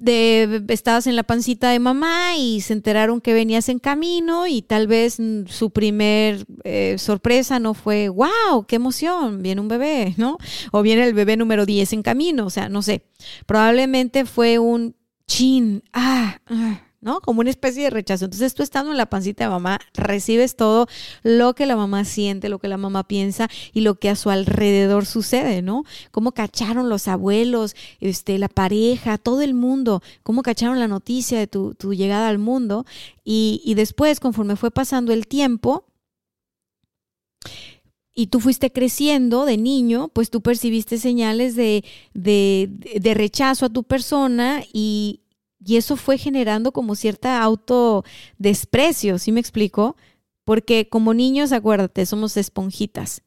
de 0.00 0.64
estabas 0.68 1.06
en 1.06 1.16
la 1.16 1.22
pancita 1.22 1.70
de 1.70 1.78
mamá 1.78 2.36
y 2.36 2.60
se 2.60 2.72
enteraron 2.72 3.20
que 3.20 3.34
venías 3.34 3.68
en 3.68 3.78
camino 3.78 4.46
y 4.46 4.62
tal 4.62 4.86
vez 4.86 5.18
su 5.46 5.70
primer 5.70 6.46
eh, 6.64 6.96
sorpresa 6.98 7.58
no 7.58 7.74
fue, 7.74 8.08
wow, 8.08 8.66
qué 8.66 8.76
emoción, 8.76 9.42
viene 9.42 9.60
un 9.60 9.68
bebé, 9.68 10.14
¿no? 10.16 10.38
O 10.72 10.82
viene 10.82 11.06
el 11.06 11.14
bebé 11.14 11.36
número 11.36 11.66
10 11.66 11.92
en 11.92 12.02
camino, 12.02 12.46
o 12.46 12.50
sea, 12.50 12.68
no 12.68 12.82
sé, 12.82 13.04
probablemente 13.46 14.24
fue 14.24 14.58
un 14.58 14.96
chin, 15.26 15.82
ah, 15.92 16.40
ah 16.46 16.89
¿no? 17.00 17.20
Como 17.20 17.40
una 17.40 17.50
especie 17.50 17.84
de 17.84 17.90
rechazo. 17.90 18.26
Entonces 18.26 18.54
tú 18.54 18.62
estando 18.62 18.90
en 18.90 18.96
la 18.96 19.06
pancita 19.06 19.44
de 19.44 19.50
mamá, 19.50 19.78
recibes 19.94 20.56
todo 20.56 20.86
lo 21.22 21.54
que 21.54 21.66
la 21.66 21.76
mamá 21.76 22.04
siente, 22.04 22.48
lo 22.48 22.58
que 22.58 22.68
la 22.68 22.76
mamá 22.76 23.04
piensa 23.04 23.48
y 23.72 23.80
lo 23.80 23.94
que 23.96 24.10
a 24.10 24.16
su 24.16 24.30
alrededor 24.30 25.06
sucede, 25.06 25.62
¿no? 25.62 25.84
Cómo 26.10 26.32
cacharon 26.32 26.88
los 26.88 27.08
abuelos, 27.08 27.74
este, 28.00 28.38
la 28.38 28.48
pareja, 28.48 29.18
todo 29.18 29.40
el 29.40 29.54
mundo, 29.54 30.02
cómo 30.22 30.42
cacharon 30.42 30.78
la 30.78 30.88
noticia 30.88 31.38
de 31.38 31.46
tu, 31.46 31.74
llegada 31.94 32.28
al 32.28 32.38
mundo. 32.38 32.84
Y, 33.24 33.62
y 33.64 33.74
después, 33.74 34.20
conforme 34.20 34.56
fue 34.56 34.70
pasando 34.70 35.12
el 35.12 35.26
tiempo, 35.26 35.86
y 38.12 38.26
tú 38.26 38.40
fuiste 38.40 38.70
creciendo 38.70 39.46
de 39.46 39.56
niño, 39.56 40.08
pues 40.08 40.30
tú 40.30 40.42
percibiste 40.42 40.98
señales 40.98 41.56
de, 41.56 41.84
de, 42.12 42.68
de, 42.68 43.14
rechazo 43.14 43.66
a 43.66 43.70
tu 43.70 43.84
persona 43.84 44.62
y, 44.72 45.20
y 45.64 45.76
eso 45.76 45.96
fue 45.96 46.18
generando 46.18 46.72
como 46.72 46.94
cierta 46.94 47.42
autodesprecio, 47.42 49.18
¿sí 49.18 49.32
me 49.32 49.40
explico? 49.40 49.96
Porque 50.44 50.88
como 50.88 51.14
niños, 51.14 51.52
acuérdate, 51.52 52.06
somos 52.06 52.36
esponjitas. 52.36 53.22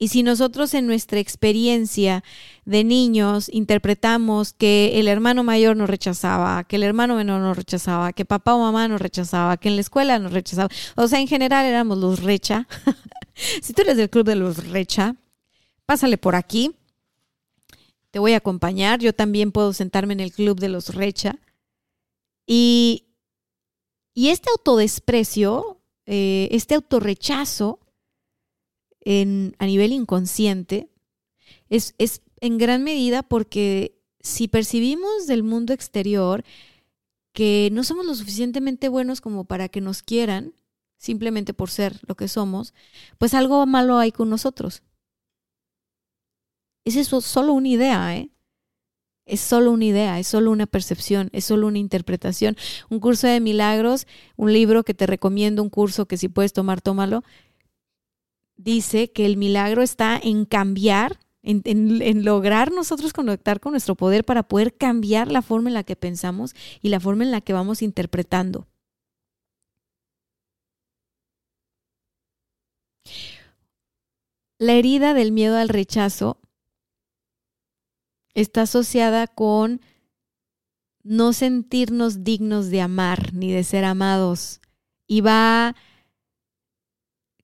Y 0.00 0.08
si 0.08 0.22
nosotros 0.22 0.74
en 0.74 0.86
nuestra 0.86 1.18
experiencia 1.18 2.22
de 2.64 2.84
niños 2.84 3.48
interpretamos 3.52 4.52
que 4.52 5.00
el 5.00 5.08
hermano 5.08 5.42
mayor 5.42 5.76
nos 5.76 5.90
rechazaba, 5.90 6.62
que 6.64 6.76
el 6.76 6.84
hermano 6.84 7.16
menor 7.16 7.40
nos 7.40 7.56
rechazaba, 7.56 8.12
que 8.12 8.24
papá 8.24 8.54
o 8.54 8.60
mamá 8.60 8.86
nos 8.86 9.00
rechazaba, 9.00 9.56
que 9.56 9.68
en 9.68 9.74
la 9.74 9.80
escuela 9.80 10.20
nos 10.20 10.32
rechazaba, 10.32 10.68
o 10.94 11.08
sea, 11.08 11.18
en 11.20 11.26
general 11.26 11.66
éramos 11.66 11.98
los 11.98 12.22
recha. 12.22 12.68
si 13.34 13.72
tú 13.72 13.82
eres 13.82 13.96
del 13.96 14.08
club 14.08 14.24
de 14.24 14.36
los 14.36 14.68
recha, 14.68 15.16
pásale 15.84 16.16
por 16.16 16.36
aquí. 16.36 16.76
Te 18.12 18.20
voy 18.20 18.34
a 18.34 18.38
acompañar. 18.38 19.00
Yo 19.00 19.12
también 19.12 19.50
puedo 19.50 19.72
sentarme 19.72 20.12
en 20.12 20.20
el 20.20 20.32
club 20.32 20.60
de 20.60 20.68
los 20.68 20.94
recha. 20.94 21.38
Y, 22.50 23.04
este 24.14 24.48
autodesprecio, 24.50 25.80
eh, 26.06 26.48
este 26.50 26.74
autorrechazo 26.74 27.78
en, 29.00 29.54
a 29.58 29.66
nivel 29.66 29.92
inconsciente 29.92 30.90
es, 31.68 31.94
es 31.98 32.22
en 32.40 32.58
gran 32.58 32.82
medida 32.82 33.22
porque 33.22 34.00
si 34.20 34.48
percibimos 34.48 35.26
del 35.26 35.42
mundo 35.42 35.72
exterior 35.72 36.42
que 37.32 37.68
no 37.72 37.84
somos 37.84 38.06
lo 38.06 38.14
suficientemente 38.14 38.88
buenos 38.88 39.20
como 39.20 39.44
para 39.44 39.68
que 39.68 39.80
nos 39.80 40.02
quieran, 40.02 40.54
simplemente 40.96 41.54
por 41.54 41.70
ser 41.70 42.00
lo 42.08 42.16
que 42.16 42.26
somos, 42.28 42.74
pues 43.18 43.34
algo 43.34 43.64
malo 43.66 43.98
hay 43.98 44.10
con 44.10 44.30
nosotros. 44.30 44.82
Es 46.84 46.96
eso 46.96 47.20
solo 47.20 47.52
una 47.52 47.68
idea, 47.68 48.16
¿eh? 48.16 48.30
Es 49.28 49.40
solo 49.40 49.70
una 49.72 49.84
idea, 49.84 50.18
es 50.18 50.26
solo 50.26 50.50
una 50.50 50.66
percepción, 50.66 51.28
es 51.32 51.44
solo 51.44 51.66
una 51.66 51.78
interpretación. 51.78 52.56
Un 52.88 52.98
curso 52.98 53.26
de 53.26 53.40
milagros, 53.40 54.06
un 54.36 54.52
libro 54.52 54.84
que 54.84 54.94
te 54.94 55.06
recomiendo, 55.06 55.62
un 55.62 55.68
curso 55.68 56.06
que 56.06 56.16
si 56.16 56.28
puedes 56.28 56.54
tomar, 56.54 56.80
tómalo, 56.80 57.22
dice 58.56 59.12
que 59.12 59.26
el 59.26 59.36
milagro 59.36 59.82
está 59.82 60.18
en 60.22 60.46
cambiar, 60.46 61.20
en, 61.42 62.24
lograr 62.24 62.72
nosotros 62.72 63.12
conectar 63.12 63.60
con 63.60 63.72
nuestro 63.72 63.96
poder 63.96 64.24
para 64.24 64.42
poder 64.42 64.74
cambiar 64.74 65.30
la 65.30 65.42
forma 65.42 65.68
en 65.68 65.74
la 65.74 65.84
que 65.84 65.96
pensamos 65.96 66.54
y 66.80 66.88
la 66.88 66.98
forma 66.98 67.24
en 67.24 67.30
la 67.30 67.42
que 67.42 67.52
vamos 67.52 67.82
interpretando. 67.82 68.66
La 74.58 74.72
herida 74.72 75.12
del 75.14 75.32
miedo 75.32 75.56
al 75.56 75.68
rechazo 75.68 76.38
está 78.40 78.62
asociada 78.62 79.26
con 79.26 79.80
no 81.02 81.32
sentirnos 81.32 82.22
dignos 82.22 82.70
de 82.70 82.80
amar 82.80 83.32
ni 83.34 83.50
de 83.50 83.64
ser 83.64 83.84
amados. 83.84 84.60
Y 85.06 85.22
va 85.22 85.74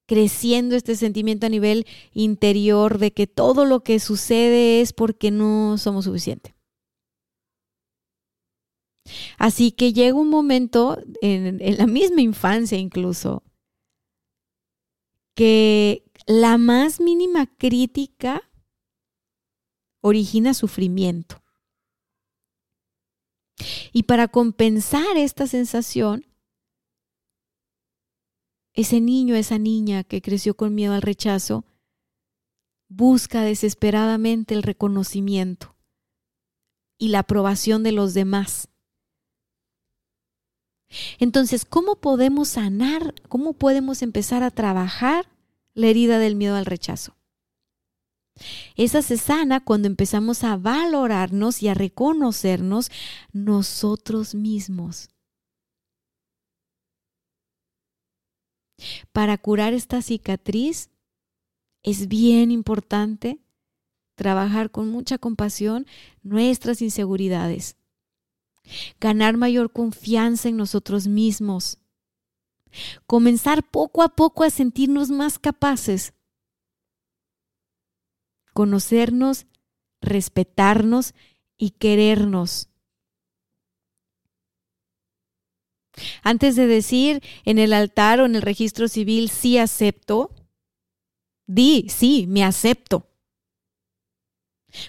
creciendo 0.06 0.76
este 0.76 0.96
sentimiento 0.96 1.46
a 1.46 1.48
nivel 1.48 1.86
interior 2.12 2.98
de 2.98 3.12
que 3.12 3.26
todo 3.26 3.64
lo 3.64 3.82
que 3.82 3.98
sucede 3.98 4.80
es 4.80 4.92
porque 4.92 5.30
no 5.30 5.78
somos 5.78 6.04
suficientes. 6.04 6.54
Así 9.36 9.72
que 9.72 9.92
llega 9.92 10.14
un 10.14 10.28
momento, 10.28 10.98
en, 11.20 11.60
en, 11.60 11.78
la 11.78 11.86
misma 11.86 12.20
infancia 12.20 12.78
incluso, 12.78 13.42
que 15.34 16.04
la 16.26 16.58
más 16.58 17.00
mínima 17.00 17.46
crítica 17.46 18.42
origina 20.06 20.52
sufrimiento. 20.52 21.42
Y 23.90 24.02
para 24.02 24.28
compensar 24.28 25.16
esta 25.16 25.46
sensación, 25.46 26.26
ese 28.74 29.00
niño, 29.00 29.34
esa 29.34 29.58
niña 29.58 30.04
que 30.04 30.20
creció 30.20 30.58
con 30.58 30.74
miedo 30.74 30.92
al 30.92 31.00
rechazo, 31.00 31.64
busca 32.88 33.44
desesperadamente 33.44 34.52
el 34.52 34.62
reconocimiento 34.62 35.74
y 36.98 37.08
la 37.08 37.20
aprobación 37.20 37.82
de 37.82 37.92
los 37.92 38.12
demás. 38.12 38.68
Entonces, 41.18 41.64
¿cómo 41.64 41.96
podemos 41.96 42.48
sanar? 42.50 43.14
¿Cómo 43.30 43.54
podemos 43.54 44.02
empezar 44.02 44.42
a 44.42 44.50
trabajar 44.50 45.30
la 45.72 45.86
herida 45.86 46.18
del 46.18 46.36
miedo 46.36 46.56
al 46.56 46.66
rechazo? 46.66 47.13
Esa 48.76 49.02
se 49.02 49.16
sana 49.16 49.60
cuando 49.60 49.86
empezamos 49.86 50.42
a 50.44 50.56
valorarnos 50.56 51.62
y 51.62 51.68
a 51.68 51.74
reconocernos 51.74 52.90
nosotros 53.32 54.34
mismos. 54.34 55.10
Para 59.12 59.38
curar 59.38 59.72
esta 59.72 60.02
cicatriz 60.02 60.90
es 61.82 62.08
bien 62.08 62.50
importante 62.50 63.38
trabajar 64.16 64.70
con 64.70 64.88
mucha 64.88 65.18
compasión 65.18 65.86
nuestras 66.22 66.82
inseguridades, 66.82 67.76
ganar 69.00 69.36
mayor 69.36 69.72
confianza 69.72 70.48
en 70.48 70.56
nosotros 70.56 71.06
mismos, 71.06 71.78
comenzar 73.06 73.62
poco 73.62 74.02
a 74.02 74.08
poco 74.08 74.44
a 74.44 74.50
sentirnos 74.50 75.10
más 75.10 75.38
capaces, 75.38 76.13
conocernos, 78.54 79.46
respetarnos 80.00 81.14
y 81.58 81.70
querernos. 81.70 82.68
Antes 86.22 86.56
de 86.56 86.66
decir 86.66 87.22
en 87.44 87.58
el 87.58 87.72
altar 87.72 88.20
o 88.20 88.26
en 88.26 88.36
el 88.36 88.42
registro 88.42 88.88
civil 88.88 89.28
sí 89.28 89.58
acepto, 89.58 90.34
di 91.46 91.86
sí, 91.88 92.26
me 92.28 92.42
acepto. 92.42 93.10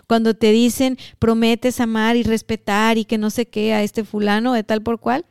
Cuando 0.07 0.33
te 0.33 0.51
dicen 0.51 0.97
prometes 1.19 1.79
amar 1.79 2.15
y 2.15 2.23
respetar 2.23 2.97
y 2.97 3.05
que 3.05 3.17
no 3.17 3.29
sé 3.29 3.47
qué 3.47 3.73
a 3.73 3.83
este 3.83 4.03
fulano 4.03 4.53
de 4.53 4.63
tal 4.63 4.81
por 4.81 4.99
cual, 4.99 5.25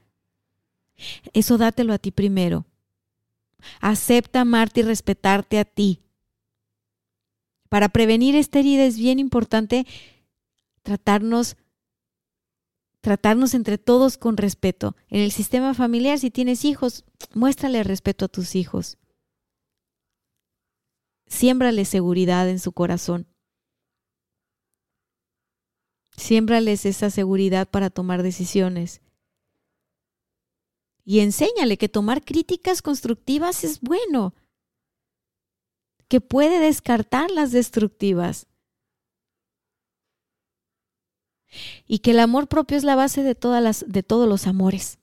eso 1.33 1.59
dátelo 1.59 1.93
a 1.93 1.99
ti 1.99 2.11
primero. 2.13 2.67
Acepta 3.81 4.43
amarte 4.43 4.81
y 4.81 4.83
respetarte 4.85 5.59
a 5.59 5.65
ti. 5.65 6.04
Para 7.75 7.89
prevenir 7.89 8.37
esta 8.37 8.61
herida 8.61 8.85
es 8.85 8.97
bien 8.97 9.19
importante 9.19 9.85
tratarnos 10.85 11.57
tratarnos 13.01 13.53
entre 13.53 13.79
todos 13.79 14.17
con 14.17 14.37
respeto. 14.37 14.95
En 15.09 15.23
el 15.23 15.33
sistema 15.33 15.75
familiar, 15.75 16.21
si 16.21 16.31
tienes 16.31 16.65
hijos, 16.65 17.05
muéstrale 17.35 17.83
respeto 17.83 18.27
a 18.27 18.29
tus 18.29 18.55
hijos. 18.55 18.97
Siémbrale 21.27 21.85
seguridad 21.85 22.49
en 22.49 22.61
su 22.61 22.71
corazón. 22.71 23.27
Siémbrales 26.17 26.87
esa 26.87 27.11
seguridad 27.11 27.69
para 27.69 27.91
tomar 27.91 28.23
decisiones. 28.23 29.01
Y 31.05 31.19
enséñale 31.19 31.77
que 31.77 31.89
tomar 31.89 32.25
críticas 32.25 32.83
constructivas 32.83 33.65
es 33.65 33.81
bueno, 33.81 34.33
que 36.09 36.21
puede 36.21 36.59
descartar 36.59 37.31
las 37.31 37.53
destructivas. 37.53 38.47
y 41.87 41.99
que 41.99 42.13
el 42.13 42.21
amor 42.21 42.49
propio 42.49 42.77
es 42.77 42.85
la 42.85 42.97
base 42.97 43.23
de, 43.23 43.35
todas 43.35 43.63
las, 43.63 43.85
de 43.89 44.03
todos 44.03 44.29
los 44.29 44.47
amores. 44.47 44.99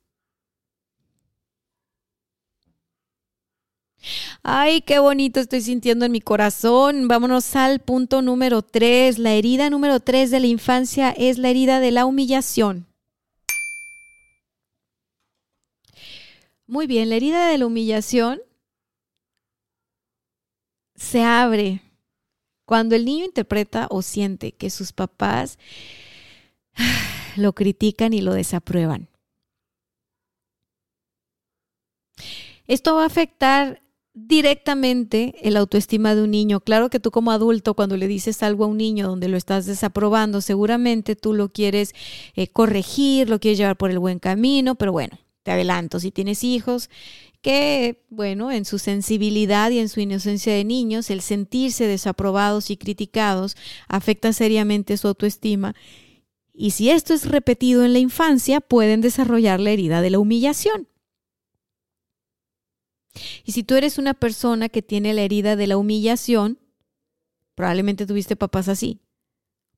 Ay, 4.43 4.81
qué 4.81 4.97
bonito 4.97 5.39
estoy 5.39 5.61
sintiendo 5.61 6.05
en 6.05 6.11
mi 6.11 6.21
corazón. 6.21 7.07
Vámonos 7.07 7.55
al 7.55 7.79
punto 7.79 8.23
número 8.23 8.63
tres. 8.63 9.19
La 9.19 9.33
herida 9.33 9.69
número 9.69 9.99
tres 9.99 10.31
de 10.31 10.39
la 10.39 10.47
infancia 10.47 11.11
es 11.11 11.37
la 11.37 11.49
herida 11.49 11.79
de 11.79 11.91
la 11.91 12.05
humillación. 12.05 12.87
Muy 16.65 16.87
bien, 16.87 17.09
la 17.09 17.17
herida 17.17 17.47
de 17.47 17.57
la 17.59 17.67
humillación 17.67 18.41
se 21.01 21.23
abre 21.23 21.81
cuando 22.63 22.95
el 22.95 23.05
niño 23.05 23.25
interpreta 23.25 23.87
o 23.89 24.03
siente 24.03 24.51
que 24.51 24.69
sus 24.69 24.93
papás 24.93 25.57
lo 27.35 27.53
critican 27.53 28.13
y 28.13 28.21
lo 28.21 28.33
desaprueban. 28.33 29.09
Esto 32.67 32.95
va 32.95 33.03
a 33.03 33.07
afectar 33.07 33.81
directamente 34.13 35.33
el 35.41 35.57
autoestima 35.57 36.13
de 36.13 36.21
un 36.21 36.31
niño. 36.31 36.59
Claro 36.59 36.91
que 36.91 36.99
tú 36.99 37.09
como 37.09 37.31
adulto, 37.31 37.73
cuando 37.73 37.97
le 37.97 38.07
dices 38.07 38.43
algo 38.43 38.65
a 38.65 38.67
un 38.67 38.77
niño 38.77 39.07
donde 39.07 39.27
lo 39.27 39.37
estás 39.37 39.65
desaprobando, 39.65 40.39
seguramente 40.39 41.15
tú 41.15 41.33
lo 41.33 41.49
quieres 41.49 41.93
eh, 42.35 42.47
corregir, 42.47 43.27
lo 43.27 43.39
quieres 43.39 43.57
llevar 43.57 43.75
por 43.75 43.89
el 43.89 43.99
buen 43.99 44.19
camino, 44.19 44.75
pero 44.75 44.91
bueno, 44.91 45.17
te 45.43 45.51
adelanto, 45.51 45.99
si 45.99 46.11
tienes 46.11 46.43
hijos, 46.43 46.89
que, 47.41 48.05
bueno, 48.09 48.51
en 48.51 48.65
su 48.65 48.79
sensibilidad 48.79 49.71
y 49.71 49.79
en 49.79 49.89
su 49.89 49.99
inocencia 49.99 50.53
de 50.53 50.63
niños, 50.63 51.09
el 51.09 51.21
sentirse 51.21 51.87
desaprobados 51.87 52.69
y 52.69 52.77
criticados 52.77 53.57
afecta 53.87 54.33
seriamente 54.33 54.97
su 54.97 55.07
autoestima 55.07 55.75
y 56.53 56.71
si 56.71 56.89
esto 56.89 57.13
es 57.13 57.27
repetido 57.27 57.83
en 57.83 57.93
la 57.93 57.99
infancia, 57.99 58.61
pueden 58.61 59.01
desarrollar 59.01 59.59
la 59.59 59.71
herida 59.71 60.01
de 60.01 60.09
la 60.09 60.19
humillación. 60.19 60.87
Y 63.43 63.53
si 63.53 63.63
tú 63.63 63.75
eres 63.75 63.97
una 63.97 64.13
persona 64.13 64.69
que 64.69 64.81
tiene 64.81 65.13
la 65.13 65.21
herida 65.21 65.55
de 65.55 65.67
la 65.67 65.77
humillación, 65.77 66.59
probablemente 67.55 68.05
tuviste 68.05 68.35
papás 68.35 68.67
así, 68.67 69.01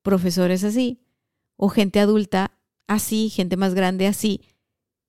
profesores 0.02 0.64
así, 0.64 1.00
o 1.56 1.70
gente 1.70 2.00
adulta 2.00 2.58
así, 2.88 3.30
gente 3.30 3.58
más 3.58 3.74
grande 3.74 4.08
así, 4.08 4.42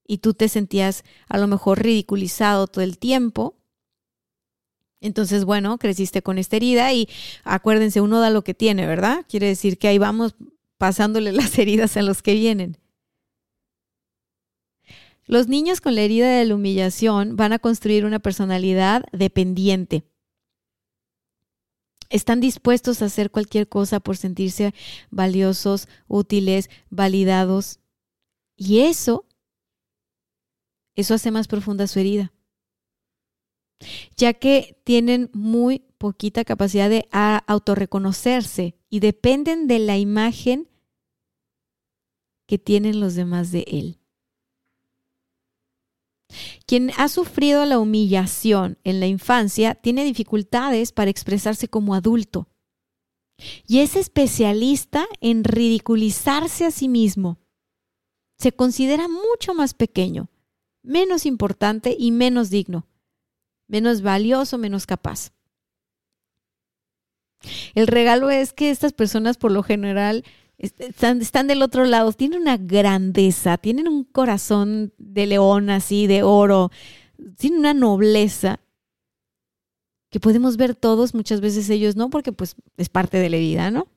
y 0.07 0.19
tú 0.19 0.35
te 0.35 0.49
sentías 0.49 1.05
a 1.29 1.39
lo 1.39 1.47
mejor 1.47 1.83
ridiculizado 1.83 2.67
todo 2.67 2.85
el 2.85 2.99
tiempo. 2.99 3.57
Entonces, 5.01 5.45
bueno, 5.45 5.79
creciste 5.79 6.23
con 6.23 6.39
esta 6.39 6.57
herida 6.57 6.93
y 6.93 7.09
acuérdense, 7.43 8.01
uno 8.01 8.21
da 8.21 8.31
lo 8.31 8.43
que 8.43 8.55
tiene, 8.55 8.87
¿verdad? 8.87 9.25
Quiere 9.29 9.49
decir 9.49 9.79
que 9.79 9.89
ahí 9.89 9.99
vamos 9.99 10.35
pasándole 10.79 11.33
las 11.33 11.59
heridas 11.59 11.97
a 11.97 12.03
los 12.03 12.23
que 12.23 12.35
vienen. 12.35 12.79
Los 15.27 15.49
niños 15.49 15.81
con 15.81 15.95
la 15.95 16.03
herida 16.03 16.29
de 16.31 16.45
la 16.45 16.55
humillación 16.55 17.37
van 17.37 17.55
a 17.55 17.59
construir 17.59 18.05
una 18.05 18.19
personalidad 18.19 19.05
dependiente. 19.13 20.05
Están 22.11 22.41
dispuestos 22.41 23.01
a 23.01 23.07
hacer 23.07 23.31
cualquier 23.31 23.67
cosa 23.67 24.01
por 24.01 24.19
sentirse 24.19 24.75
valiosos, 25.11 25.89
útiles, 26.07 26.69
validados. 26.91 27.81
Y 28.57 28.81
eso, 28.81 29.25
eso 30.95 31.15
hace 31.15 31.31
más 31.31 31.49
profunda 31.49 31.87
su 31.87 31.99
herida. 31.99 32.33
Ya 34.17 34.35
que 34.35 34.81
tienen 34.85 35.31
muy 35.33 35.81
poquita 35.99 36.45
capacidad 36.45 36.89
de 36.89 37.09
autorreconocerse 37.13 38.77
y 38.89 39.01
dependen 39.01 39.67
de 39.67 39.79
la 39.79 39.99
imagen 39.99 40.69
que 42.47 42.59
tienen 42.59 43.01
los 43.01 43.15
demás 43.15 43.51
de 43.51 43.65
él. 43.67 43.99
Quien 46.67 46.91
ha 46.97 47.09
sufrido 47.09 47.65
la 47.65 47.79
humillación 47.79 48.79
en 48.85 49.01
la 49.01 49.07
infancia 49.07 49.75
tiene 49.75 50.05
dificultades 50.05 50.93
para 50.93 51.11
expresarse 51.11 51.69
como 51.69 51.95
adulto 51.95 52.49
y 53.67 53.81
es 53.81 53.97
especialista 53.97 55.07
en 55.21 55.45
ridiculizarse 55.45 56.65
a 56.65 56.71
sí 56.71 56.89
mismo. 56.89 57.39
Se 58.39 58.53
considera 58.53 59.09
mucho 59.09 59.55
más 59.55 59.75
pequeño, 59.75 60.29
menos 60.85 61.26
importante 61.26 61.97
y 61.99 62.12
menos 62.12 62.51
digno, 62.51 62.87
menos 63.66 64.03
valioso, 64.03 64.59
menos 64.59 64.87
capaz. 64.87 65.32
El 67.74 67.89
regalo 67.89 68.30
es 68.30 68.53
que 68.53 68.70
estas 68.70 68.93
personas 68.93 69.37
por 69.37 69.51
lo 69.51 69.62
general 69.62 70.24
están, 70.57 71.47
del 71.49 71.62
otro 71.62 71.85
lado, 71.85 72.12
tienen 72.12 72.41
una 72.41 72.57
grandeza, 72.57 73.59
tienen 73.59 73.89
un 73.89 74.05
corazón 74.05 74.93
de 74.99 75.26
león 75.26 75.68
así, 75.68 76.07
de 76.07 76.22
oro, 76.22 76.70
tienen 77.37 77.59
una 77.59 77.74
nobleza 77.74 78.61
que 80.11 80.20
podemos 80.20 80.57
ver 80.57 80.76
todos, 80.76 81.12
muchas 81.12 81.41
veces 81.41 81.68
ellos 81.70 81.97
no, 81.97 82.09
porque 82.09 82.32
pues 82.32 82.55
es 82.76 82.89
parte 82.89 83.18
de 83.18 83.30
la 83.30 83.37
vida, 83.37 83.70
¿no? 83.72 83.89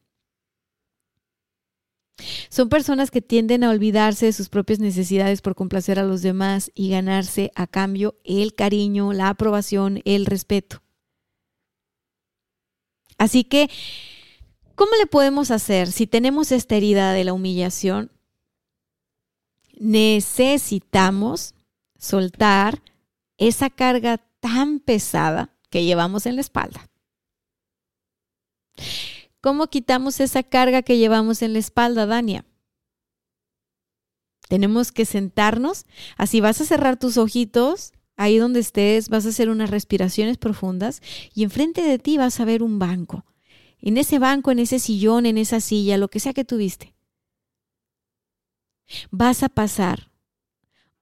Son 2.49 2.69
personas 2.69 3.11
que 3.11 3.21
tienden 3.21 3.63
a 3.63 3.69
olvidarse 3.69 4.25
de 4.25 4.33
sus 4.33 4.49
propias 4.49 4.79
necesidades 4.79 5.41
por 5.41 5.55
complacer 5.55 5.99
a 5.99 6.03
los 6.03 6.21
demás 6.21 6.71
y 6.73 6.89
ganarse 6.89 7.51
a 7.55 7.67
cambio 7.67 8.15
el 8.23 8.55
cariño, 8.55 9.13
la 9.13 9.29
aprobación, 9.29 10.01
el 10.05 10.25
respeto. 10.25 10.81
Así 13.17 13.43
que, 13.43 13.69
¿cómo 14.75 14.91
le 14.99 15.07
podemos 15.07 15.51
hacer 15.51 15.91
si 15.91 16.07
tenemos 16.07 16.51
esta 16.51 16.75
herida 16.75 17.13
de 17.13 17.23
la 17.23 17.33
humillación? 17.33 18.11
Necesitamos 19.79 21.53
soltar 21.97 22.81
esa 23.37 23.69
carga 23.69 24.17
tan 24.39 24.79
pesada 24.79 25.51
que 25.69 25.83
llevamos 25.83 26.25
en 26.25 26.35
la 26.35 26.41
espalda. 26.41 26.89
¿Cómo 29.47 29.67
quitamos 29.67 30.19
esa 30.19 30.43
carga 30.43 30.81
que 30.81 30.97
llevamos 30.97 31.41
en 31.41 31.53
la 31.53 31.59
espalda, 31.59 32.05
Dania? 32.05 32.43
Tenemos 34.49 34.91
que 34.91 35.05
sentarnos, 35.05 35.85
así 36.17 36.41
vas 36.41 36.59
a 36.59 36.65
cerrar 36.65 36.99
tus 36.99 37.15
ojitos, 37.15 37.93
ahí 38.17 38.39
donde 38.39 38.59
estés, 38.59 39.07
vas 39.07 39.25
a 39.25 39.29
hacer 39.29 39.47
unas 39.47 39.69
respiraciones 39.69 40.37
profundas 40.37 41.01
y 41.33 41.43
enfrente 41.43 41.81
de 41.81 41.97
ti 41.97 42.17
vas 42.17 42.41
a 42.41 42.43
ver 42.43 42.61
un 42.61 42.77
banco. 42.77 43.23
En 43.79 43.95
ese 43.95 44.19
banco, 44.19 44.51
en 44.51 44.59
ese 44.59 44.79
sillón, 44.79 45.25
en 45.25 45.37
esa 45.37 45.61
silla, 45.61 45.97
lo 45.97 46.09
que 46.09 46.19
sea 46.19 46.33
que 46.33 46.43
tuviste, 46.43 46.93
vas 49.11 49.43
a 49.43 49.47
pasar 49.47 50.11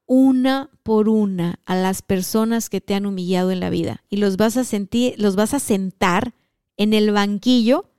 una 0.06 0.70
por 0.84 1.10
una 1.10 1.62
a 1.66 1.76
las 1.76 2.04
personas 2.04 2.70
que 2.70 2.80
te 2.80 2.94
han 2.94 3.08
humillado 3.08 3.50
en 3.50 3.60
la 3.60 3.72
vida 3.72 4.04
y 4.08 4.18
los 4.18 4.38
vas 4.38 4.56
a 4.56 4.64
sentir, 4.64 5.16
los 5.18 5.36
vas 5.36 5.56
a 5.56 5.60
sentar 5.60 6.36
en 6.78 6.94
el 6.94 7.10
banquillo 7.10 7.90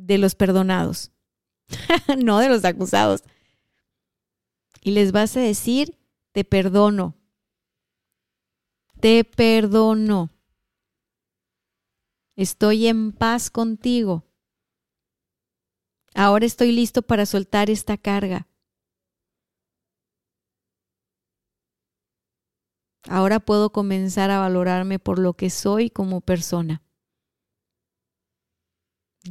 de 0.00 0.18
los 0.18 0.34
perdonados, 0.34 1.12
no 2.18 2.38
de 2.38 2.48
los 2.48 2.64
acusados. 2.64 3.22
Y 4.82 4.92
les 4.92 5.12
vas 5.12 5.36
a 5.36 5.40
decir, 5.40 5.98
te 6.32 6.44
perdono, 6.44 7.14
te 8.98 9.24
perdono, 9.24 10.30
estoy 12.34 12.86
en 12.86 13.12
paz 13.12 13.50
contigo. 13.50 14.24
Ahora 16.14 16.46
estoy 16.46 16.72
listo 16.72 17.02
para 17.02 17.26
soltar 17.26 17.70
esta 17.70 17.96
carga. 17.96 18.48
Ahora 23.08 23.40
puedo 23.40 23.70
comenzar 23.70 24.30
a 24.30 24.38
valorarme 24.38 24.98
por 24.98 25.18
lo 25.18 25.34
que 25.34 25.50
soy 25.50 25.90
como 25.90 26.20
persona. 26.20 26.82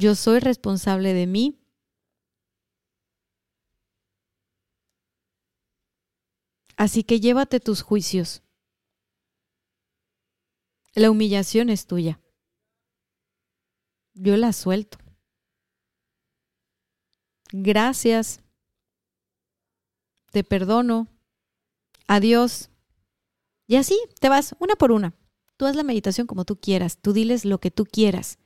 Yo 0.00 0.14
soy 0.14 0.40
responsable 0.40 1.12
de 1.12 1.26
mí. 1.26 1.60
Así 6.78 7.04
que 7.04 7.20
llévate 7.20 7.60
tus 7.60 7.82
juicios. 7.82 8.42
La 10.94 11.10
humillación 11.10 11.68
es 11.68 11.86
tuya. 11.86 12.18
Yo 14.14 14.38
la 14.38 14.54
suelto. 14.54 14.96
Gracias. 17.52 18.40
Te 20.32 20.42
perdono. 20.44 21.08
Adiós. 22.06 22.70
Y 23.66 23.76
así 23.76 24.00
te 24.18 24.30
vas 24.30 24.56
una 24.60 24.76
por 24.76 24.92
una. 24.92 25.12
Tú 25.58 25.66
haz 25.66 25.76
la 25.76 25.82
meditación 25.82 26.26
como 26.26 26.46
tú 26.46 26.58
quieras, 26.58 26.96
tú 27.02 27.12
diles 27.12 27.44
lo 27.44 27.60
que 27.60 27.70
tú 27.70 27.84
quieras. 27.84 28.38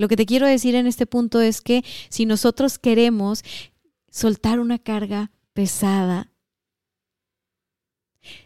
Lo 0.00 0.08
que 0.08 0.16
te 0.16 0.24
quiero 0.24 0.46
decir 0.46 0.76
en 0.76 0.86
este 0.86 1.04
punto 1.04 1.42
es 1.42 1.60
que 1.60 1.84
si 2.08 2.24
nosotros 2.24 2.78
queremos 2.78 3.42
soltar 4.10 4.58
una 4.58 4.78
carga 4.78 5.30
pesada, 5.52 6.32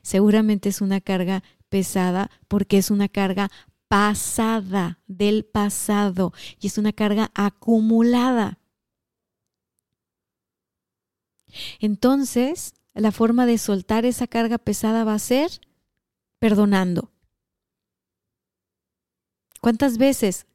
seguramente 0.02 0.68
es 0.68 0.80
una 0.80 1.00
carga 1.00 1.44
pesada 1.68 2.28
porque 2.48 2.76
es 2.78 2.90
una 2.90 3.08
carga 3.08 3.52
pasada 3.86 4.98
del 5.06 5.44
pasado 5.44 6.32
y 6.58 6.66
es 6.66 6.76
una 6.76 6.92
carga 6.92 7.30
acumulada. 7.36 8.58
Entonces, 11.78 12.74
la 12.94 13.12
forma 13.12 13.46
de 13.46 13.58
soltar 13.58 14.04
esa 14.06 14.26
carga 14.26 14.58
pesada 14.58 15.04
va 15.04 15.14
a 15.14 15.20
ser 15.20 15.60
perdonando. 16.40 17.12
¿Cuántas 19.60 19.98
veces? 19.98 20.48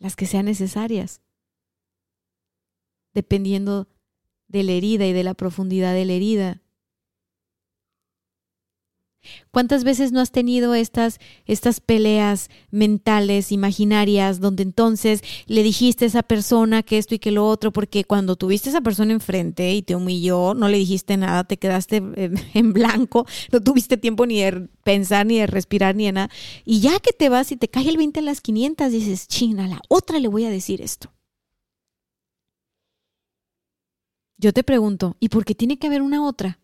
Las 0.00 0.16
que 0.16 0.26
sean 0.26 0.46
necesarias, 0.46 1.20
dependiendo 3.14 3.86
de 4.48 4.64
la 4.64 4.72
herida 4.72 5.06
y 5.06 5.12
de 5.12 5.22
la 5.22 5.34
profundidad 5.34 5.94
de 5.94 6.04
la 6.06 6.14
herida. 6.14 6.62
¿Cuántas 9.50 9.84
veces 9.84 10.12
no 10.12 10.20
has 10.20 10.30
tenido 10.30 10.74
estas, 10.74 11.18
estas 11.46 11.80
peleas 11.80 12.48
mentales, 12.70 13.52
imaginarias, 13.52 14.40
donde 14.40 14.62
entonces 14.62 15.22
le 15.46 15.62
dijiste 15.62 16.04
a 16.04 16.08
esa 16.08 16.22
persona 16.22 16.82
que 16.82 16.98
esto 16.98 17.14
y 17.14 17.18
que 17.18 17.30
lo 17.30 17.46
otro, 17.46 17.72
porque 17.72 18.04
cuando 18.04 18.36
tuviste 18.36 18.68
a 18.68 18.72
esa 18.72 18.80
persona 18.80 19.12
enfrente 19.12 19.74
y 19.74 19.82
te 19.82 19.96
humilló, 19.96 20.54
no 20.54 20.68
le 20.68 20.78
dijiste 20.78 21.16
nada, 21.16 21.44
te 21.44 21.58
quedaste 21.58 21.96
en 22.54 22.72
blanco, 22.72 23.26
no 23.52 23.60
tuviste 23.60 23.96
tiempo 23.96 24.26
ni 24.26 24.40
de 24.40 24.68
pensar, 24.84 25.26
ni 25.26 25.38
de 25.38 25.46
respirar, 25.46 25.94
ni 25.94 26.06
de 26.06 26.12
nada. 26.12 26.30
Y 26.64 26.80
ya 26.80 26.98
que 27.00 27.12
te 27.12 27.28
vas 27.28 27.52
y 27.52 27.56
te 27.56 27.68
cae 27.68 27.88
el 27.88 27.96
20 27.96 28.20
en 28.20 28.26
las 28.26 28.40
500, 28.40 28.92
dices, 28.92 29.28
china, 29.28 29.68
la 29.68 29.80
otra 29.88 30.18
le 30.18 30.28
voy 30.28 30.44
a 30.44 30.50
decir 30.50 30.80
esto. 30.80 31.12
Yo 34.38 34.54
te 34.54 34.64
pregunto, 34.64 35.16
¿y 35.20 35.28
por 35.28 35.44
qué 35.44 35.54
tiene 35.54 35.78
que 35.78 35.86
haber 35.86 36.00
una 36.00 36.26
otra? 36.26 36.60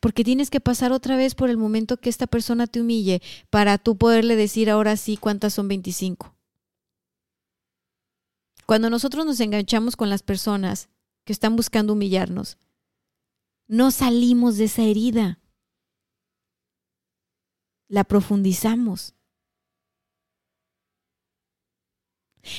Porque 0.00 0.24
tienes 0.24 0.50
que 0.50 0.60
pasar 0.60 0.92
otra 0.92 1.16
vez 1.16 1.34
por 1.34 1.50
el 1.50 1.56
momento 1.56 1.96
que 1.96 2.10
esta 2.10 2.26
persona 2.26 2.66
te 2.66 2.80
humille 2.80 3.22
para 3.50 3.78
tú 3.78 3.96
poderle 3.96 4.36
decir 4.36 4.70
ahora 4.70 4.96
sí 4.96 5.16
cuántas 5.16 5.54
son 5.54 5.68
25. 5.68 6.34
Cuando 8.66 8.90
nosotros 8.90 9.26
nos 9.26 9.40
enganchamos 9.40 9.96
con 9.96 10.10
las 10.10 10.22
personas 10.22 10.88
que 11.24 11.32
están 11.32 11.56
buscando 11.56 11.92
humillarnos, 11.92 12.58
no 13.66 13.90
salimos 13.90 14.56
de 14.56 14.64
esa 14.64 14.82
herida. 14.82 15.38
La 17.88 18.04
profundizamos. 18.04 19.14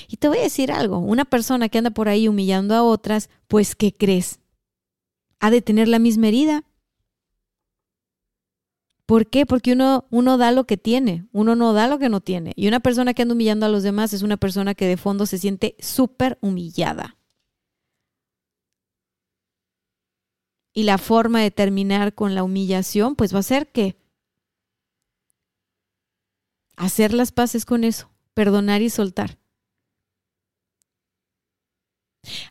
Y 0.08 0.18
te 0.18 0.28
voy 0.28 0.40
a 0.40 0.44
decir 0.44 0.72
algo, 0.72 1.00
una 1.00 1.26
persona 1.26 1.70
que 1.70 1.78
anda 1.78 1.90
por 1.92 2.08
ahí 2.08 2.28
humillando 2.28 2.76
a 2.76 2.84
otras, 2.84 3.30
pues 3.48 3.76
¿qué 3.76 3.94
crees? 3.94 4.40
Ha 5.40 5.50
de 5.50 5.62
tener 5.62 5.88
la 5.88 6.00
misma 6.00 6.28
herida. 6.28 6.64
¿Por 9.12 9.28
qué? 9.28 9.46
Porque 9.46 9.74
uno, 9.74 10.06
uno 10.10 10.38
da 10.38 10.54
lo 10.54 10.64
que 10.64 10.78
tiene, 10.78 11.28
uno 11.34 11.54
no 11.54 11.74
da 11.74 11.90
lo 11.90 12.00
que 12.00 12.08
no 12.08 12.22
tiene. 12.22 12.54
Y 12.56 12.70
una 12.70 12.80
persona 12.80 13.14
que 13.14 13.24
anda 13.24 13.34
humillando 13.34 13.66
a 13.66 13.70
los 13.70 13.84
demás 13.84 14.14
es 14.14 14.22
una 14.22 14.38
persona 14.38 14.74
que 14.74 14.88
de 14.88 14.96
fondo 14.96 15.26
se 15.26 15.38
siente 15.38 15.76
súper 15.80 16.38
humillada. 16.40 17.18
Y 20.72 20.84
la 20.84 20.98
forma 20.98 21.42
de 21.42 21.52
terminar 21.52 22.16
con 22.16 22.36
la 22.36 22.44
humillación, 22.44 23.18
pues 23.18 23.36
va 23.36 23.40
a 23.40 23.44
ser 23.44 23.70
que 23.74 23.98
hacer 26.78 27.14
las 27.14 27.34
paces 27.34 27.66
con 27.66 27.84
eso, 27.84 28.10
perdonar 28.34 28.82
y 28.82 28.90
soltar. 28.90 29.41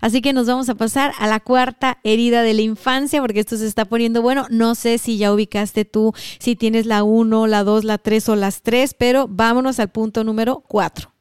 Así 0.01 0.21
que 0.21 0.33
nos 0.33 0.47
vamos 0.47 0.69
a 0.69 0.75
pasar 0.75 1.13
a 1.19 1.27
la 1.27 1.41
cuarta 1.41 1.99
herida 2.03 2.43
de 2.43 2.55
la 2.55 2.63
infancia, 2.63 3.21
porque 3.21 3.41
esto 3.41 3.57
se 3.57 3.67
está 3.67 3.85
poniendo 3.85 4.23
bueno. 4.23 4.47
No 4.51 4.75
sé 4.75 4.99
si 4.99 5.17
ya 5.17 5.33
ubicaste 5.33 5.85
tú, 5.85 6.13
si 6.39 6.57
tienes 6.57 6.87
la 6.87 7.05
1, 7.05 7.47
la 7.47 7.65
2, 7.65 7.85
la 7.85 7.99
3 7.99 8.29
o 8.31 8.37
las 8.37 8.63
3, 8.63 8.95
pero 8.95 9.29
vámonos 9.29 9.79
al 9.79 9.91
punto 9.91 10.25
número 10.25 10.65
4. 10.69 11.13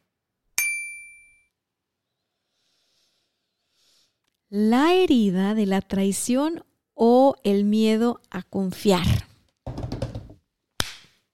La 4.50 4.96
herida 4.96 5.54
de 5.54 5.68
la 5.68 5.82
traición 5.82 6.64
o 6.96 7.36
el 7.44 7.66
miedo 7.66 8.20
a 8.32 8.42
confiar. 8.42 9.06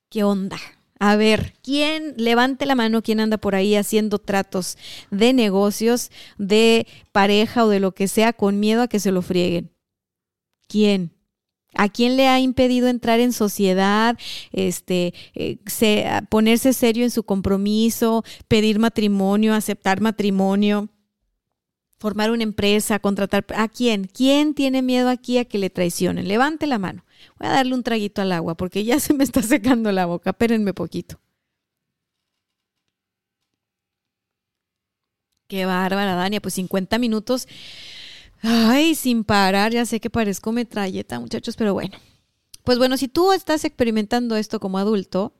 ¿Qué 0.09 0.23
onda? 0.23 0.57
A 0.99 1.17
ver, 1.17 1.53
¿quién 1.61 2.13
levante 2.17 2.65
la 2.65 2.75
mano, 2.75 3.01
quién 3.01 3.19
anda 3.19 3.37
por 3.37 3.53
ahí 3.53 3.75
haciendo 3.75 4.17
tratos 4.17 4.77
de 5.11 5.33
negocios, 5.33 6.09
de 6.37 6.87
pareja 7.11 7.65
o 7.65 7.69
de 7.69 7.81
lo 7.81 7.93
que 7.93 8.07
sea 8.07 8.31
con 8.31 8.59
miedo 8.59 8.81
a 8.81 8.87
que 8.87 8.99
se 8.99 9.11
lo 9.11 9.21
frieguen? 9.21 9.71
¿Quién? 10.67 11.11
¿A 11.73 11.89
quién 11.89 12.15
le 12.15 12.27
ha 12.27 12.39
impedido 12.39 12.87
entrar 12.87 13.19
en 13.19 13.33
sociedad, 13.33 14.17
este, 14.53 15.13
eh, 15.33 15.57
ponerse 16.29 16.71
serio 16.71 17.03
en 17.03 17.11
su 17.11 17.23
compromiso, 17.23 18.23
pedir 18.47 18.79
matrimonio, 18.79 19.53
aceptar 19.53 19.99
matrimonio, 19.99 20.87
formar 21.99 22.31
una 22.31 22.43
empresa, 22.43 22.99
contratar? 22.99 23.45
¿A 23.55 23.67
quién? 23.67 24.05
¿Quién 24.05 24.53
tiene 24.53 24.81
miedo 24.81 25.09
aquí 25.09 25.37
a 25.37 25.45
que 25.45 25.57
le 25.57 25.69
traicionen? 25.69 26.29
Levante 26.29 26.65
la 26.65 26.79
mano. 26.79 27.04
Voy 27.39 27.47
a 27.47 27.51
darle 27.51 27.73
un 27.73 27.83
traguito 27.83 28.21
al 28.21 28.31
agua 28.31 28.55
porque 28.55 28.83
ya 28.83 28.99
se 29.01 29.13
me 29.13 29.23
está 29.23 29.41
secando 29.41 29.91
la 29.91 30.05
boca. 30.05 30.31
Espérenme 30.31 30.73
poquito. 30.73 31.19
Qué 35.47 35.65
bárbara, 35.65 36.15
Dania. 36.15 36.41
Pues 36.41 36.55
50 36.55 36.97
minutos 36.97 37.47
Ay, 38.47 38.93
sin 38.93 39.23
parar, 39.23 39.71
ya 39.71 39.85
sé 39.85 39.99
que 39.99 40.11
parezco 40.11 40.51
metralleta, 40.51 41.19
muchachos, 41.19 41.55
pero 41.55 41.73
bueno. 41.73 41.97
Pues 42.63 42.77
bueno, 42.77 42.95
si 42.95 43.07
tú 43.07 43.31
estás 43.31 43.65
experimentando 43.65 44.35
esto 44.35 44.59
como 44.59 44.77
adulto, 44.77 45.33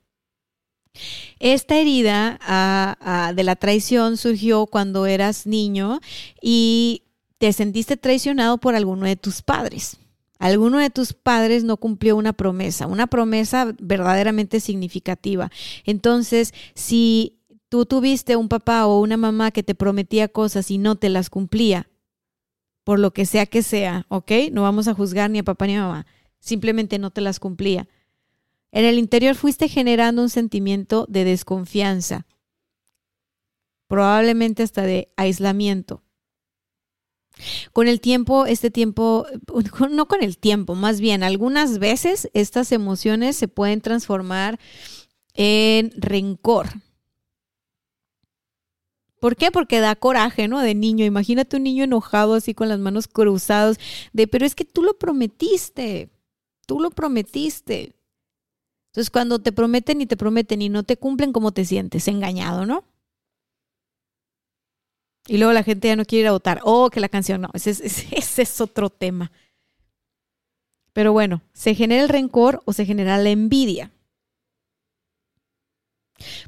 esta 1.40 1.78
herida 1.78 2.40
de 3.36 3.44
la 3.44 3.56
traición 3.56 4.18
surgió 4.18 4.66
cuando 4.66 5.06
eras 5.06 5.46
niño 5.46 6.00
y 6.42 7.04
te 7.38 7.54
sentiste 7.54 7.96
traicionado 7.96 8.58
por 8.58 8.76
alguno 8.76 9.06
de 9.06 9.18
tus 9.18 9.44
padres. 9.44 9.98
Alguno 10.38 10.80
de 10.80 10.90
tus 10.90 11.14
padres 11.14 11.64
no 11.64 11.78
cumplió 11.78 12.18
una 12.18 12.34
promesa, 12.34 12.88
una 12.88 13.08
promesa 13.08 13.74
verdaderamente 13.80 14.60
significativa. 14.60 15.50
Entonces, 15.86 16.54
si 16.74 17.40
tú 17.70 17.86
tuviste 17.86 18.36
un 18.36 18.50
papá 18.50 18.86
o 18.86 19.00
una 19.00 19.18
mamá 19.18 19.52
que 19.52 19.64
te 19.64 19.76
prometía 19.76 20.28
cosas 20.28 20.72
y 20.72 20.78
no 20.78 20.96
te 20.96 21.10
las 21.10 21.30
cumplía, 21.30 21.90
por 22.84 23.00
lo 23.00 23.12
que 23.12 23.26
sea 23.26 23.46
que 23.46 23.64
sea, 23.64 24.06
¿ok? 24.10 24.32
No 24.52 24.62
vamos 24.62 24.88
a 24.88 24.94
juzgar 24.94 25.30
ni 25.30 25.40
a 25.40 25.44
papá 25.44 25.68
ni 25.68 25.76
a 25.76 25.82
mamá, 25.82 26.06
simplemente 26.40 27.00
no 27.00 27.12
te 27.12 27.22
las 27.22 27.40
cumplía. 27.40 27.88
En 28.72 28.86
el 28.86 29.00
interior 29.00 29.36
fuiste 29.36 29.68
generando 29.68 30.22
un 30.22 30.30
sentimiento 30.30 31.06
de 31.10 31.24
desconfianza, 31.24 32.28
probablemente 33.88 34.64
hasta 34.64 34.84
de 34.84 35.12
aislamiento. 35.16 36.05
Con 37.74 37.88
el 37.88 38.00
tiempo, 38.00 38.46
este 38.46 38.72
tiempo, 38.72 39.26
no 39.92 40.08
con 40.08 40.24
el 40.24 40.38
tiempo, 40.38 40.76
más 40.76 41.02
bien, 41.02 41.24
algunas 41.24 41.80
veces 41.80 42.30
estas 42.34 42.72
emociones 42.72 43.36
se 43.36 43.48
pueden 43.48 43.82
transformar 43.82 44.60
en 45.34 45.92
rencor, 45.98 46.70
¿Por 49.26 49.36
qué? 49.36 49.50
Porque 49.52 49.80
da 49.80 49.96
coraje, 49.96 50.48
¿no? 50.48 50.60
De 50.60 50.76
niño. 50.76 51.04
Imagínate 51.04 51.58
un 51.58 51.64
niño 51.64 51.84
enojado 51.84 52.36
así 52.36 52.54
con 52.54 52.70
las 52.70 52.78
manos 52.78 53.08
cruzadas, 53.08 53.80
de, 54.14 54.28
pero 54.28 54.46
es 54.46 54.54
que 54.54 54.66
tú 54.66 54.84
lo 54.84 55.00
prometiste, 55.00 56.12
tú 56.68 56.80
lo 56.80 56.92
prometiste. 56.92 57.96
Entonces, 58.92 59.10
cuando 59.10 59.40
te 59.40 59.52
prometen 59.52 60.00
y 60.02 60.06
te 60.06 60.16
prometen 60.16 60.62
y 60.62 60.70
no 60.70 60.84
te 60.84 60.98
cumplen, 60.98 61.34
¿cómo 61.34 61.52
te 61.54 61.66
sientes? 61.66 62.08
Engañado, 62.08 62.68
¿no? 62.68 62.84
Y 65.28 65.38
luego 65.38 65.54
la 65.54 65.64
gente 65.64 65.88
ya 65.88 65.96
no 65.96 66.06
quiere 66.06 66.22
ir 66.22 66.28
a 66.28 66.34
votar. 66.34 66.62
Oh, 66.64 66.90
que 66.90 67.00
la 67.00 67.10
canción 67.10 67.42
no, 67.42 67.50
ese, 67.54 67.72
ese 67.72 68.42
es 68.42 68.62
otro 68.62 68.90
tema. 68.90 69.32
Pero 70.94 71.12
bueno, 71.12 71.42
se 71.54 71.76
genera 71.76 72.04
el 72.04 72.10
rencor 72.10 72.62
o 72.66 72.74
se 72.74 72.86
genera 72.86 73.18
la 73.18 73.30
envidia. 73.30 73.92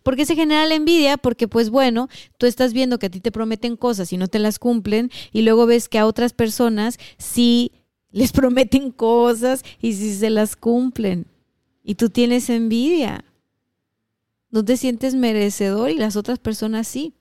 ¿Por 0.04 0.16
qué 0.16 0.26
se 0.26 0.36
genera 0.36 0.66
la 0.66 0.76
envidia? 0.76 1.18
Porque 1.18 1.48
pues 1.48 1.70
bueno, 1.70 2.08
tú 2.38 2.46
estás 2.46 2.74
viendo 2.74 3.00
que 3.00 3.08
a 3.08 3.10
ti 3.10 3.20
te 3.20 3.32
prometen 3.32 3.76
cosas 3.76 4.14
y 4.14 4.18
no 4.18 4.28
te 4.28 4.40
las 4.40 4.60
cumplen 4.60 5.12
y 5.34 5.42
luego 5.42 5.66
ves 5.66 5.90
que 5.90 6.00
a 6.00 6.06
otras 6.06 6.34
personas 6.34 6.98
sí 7.18 7.74
les 8.12 8.32
prometen 8.34 8.92
cosas 8.92 9.64
y 9.82 9.94
sí 9.94 10.16
se 10.16 10.30
las 10.30 10.56
cumplen. 10.56 11.28
Y 11.84 11.96
tú 11.96 12.10
tienes 12.10 12.50
envidia. 12.50 13.26
No 14.50 14.64
te 14.64 14.78
sientes 14.78 15.14
merecedor 15.14 15.90
y 15.90 15.96
las 15.96 16.16
otras 16.16 16.40
personas 16.40 16.88
sí. 16.88 17.17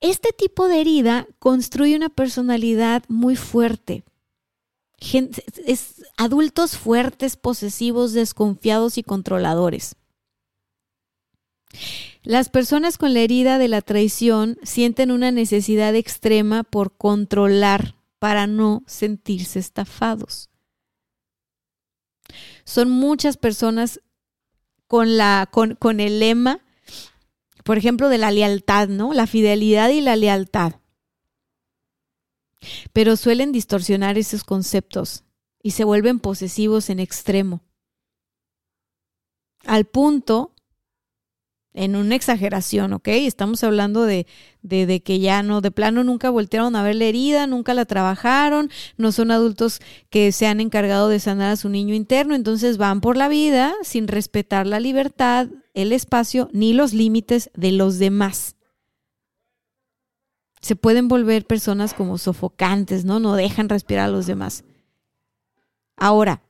Este 0.00 0.32
tipo 0.32 0.68
de 0.68 0.80
herida 0.80 1.26
construye 1.38 1.96
una 1.96 2.08
personalidad 2.10 3.04
muy 3.08 3.36
fuerte 3.36 4.04
es 5.66 6.02
adultos 6.16 6.76
fuertes, 6.76 7.36
posesivos, 7.36 8.12
desconfiados 8.12 8.98
y 8.98 9.02
controladores. 9.02 9.96
Las 12.22 12.48
personas 12.48 12.96
con 12.96 13.12
la 13.12 13.20
herida 13.20 13.58
de 13.58 13.68
la 13.68 13.82
traición 13.82 14.58
sienten 14.62 15.10
una 15.10 15.30
necesidad 15.30 15.94
extrema 15.94 16.62
por 16.62 16.96
controlar 16.96 17.96
para 18.18 18.46
no 18.46 18.82
sentirse 18.86 19.58
estafados. 19.58 20.48
Son 22.64 22.88
muchas 22.90 23.36
personas 23.36 24.00
con, 24.86 25.18
la, 25.18 25.48
con, 25.50 25.74
con 25.74 26.00
el 26.00 26.20
lema, 26.20 26.63
por 27.64 27.76
ejemplo, 27.78 28.08
de 28.08 28.18
la 28.18 28.30
lealtad, 28.30 28.86
¿no? 28.88 29.12
La 29.12 29.26
fidelidad 29.26 29.88
y 29.90 30.00
la 30.00 30.14
lealtad 30.14 30.74
pero 32.92 33.16
suelen 33.16 33.52
distorsionar 33.52 34.18
esos 34.18 34.44
conceptos 34.44 35.24
y 35.62 35.72
se 35.72 35.84
vuelven 35.84 36.20
posesivos 36.20 36.90
en 36.90 37.00
extremo. 37.00 37.62
Al 39.64 39.86
punto, 39.86 40.53
en 41.74 41.96
una 41.96 42.14
exageración, 42.14 42.92
¿ok? 42.92 43.08
Estamos 43.08 43.62
hablando 43.64 44.04
de, 44.04 44.26
de, 44.62 45.02
que 45.02 45.18
ya 45.18 45.42
no, 45.42 45.60
de 45.60 45.70
plano 45.70 46.04
nunca 46.04 46.30
voltearon 46.30 46.76
a 46.76 46.82
ver 46.82 46.94
la 46.94 47.04
herida, 47.04 47.46
nunca 47.46 47.74
la 47.74 47.84
trabajaron, 47.84 48.70
no 48.96 49.12
son 49.12 49.30
adultos 49.30 49.80
que 50.08 50.32
se 50.32 50.46
han 50.46 50.60
encargado 50.60 51.08
de 51.08 51.20
sanar 51.20 51.50
a 51.50 51.56
su 51.56 51.68
niño 51.68 51.94
interno, 51.94 52.34
entonces 52.34 52.78
van 52.78 53.00
por 53.00 53.16
la 53.16 53.28
vida 53.28 53.74
sin 53.82 54.08
respetar 54.08 54.66
la 54.66 54.80
libertad, 54.80 55.48
el 55.74 55.92
espacio 55.92 56.48
ni 56.52 56.72
los 56.72 56.94
límites 56.94 57.50
de 57.54 57.72
los 57.72 57.98
demás 57.98 58.54
se 60.64 60.76
pueden 60.76 61.08
volver 61.08 61.44
personas 61.44 61.92
como 61.92 62.16
sofocantes, 62.16 63.04
¿no? 63.04 63.20
No 63.20 63.34
dejan 63.34 63.68
respirar 63.68 64.06
a 64.06 64.12
los 64.12 64.26
demás. 64.26 64.64
Ahora, 65.94 66.40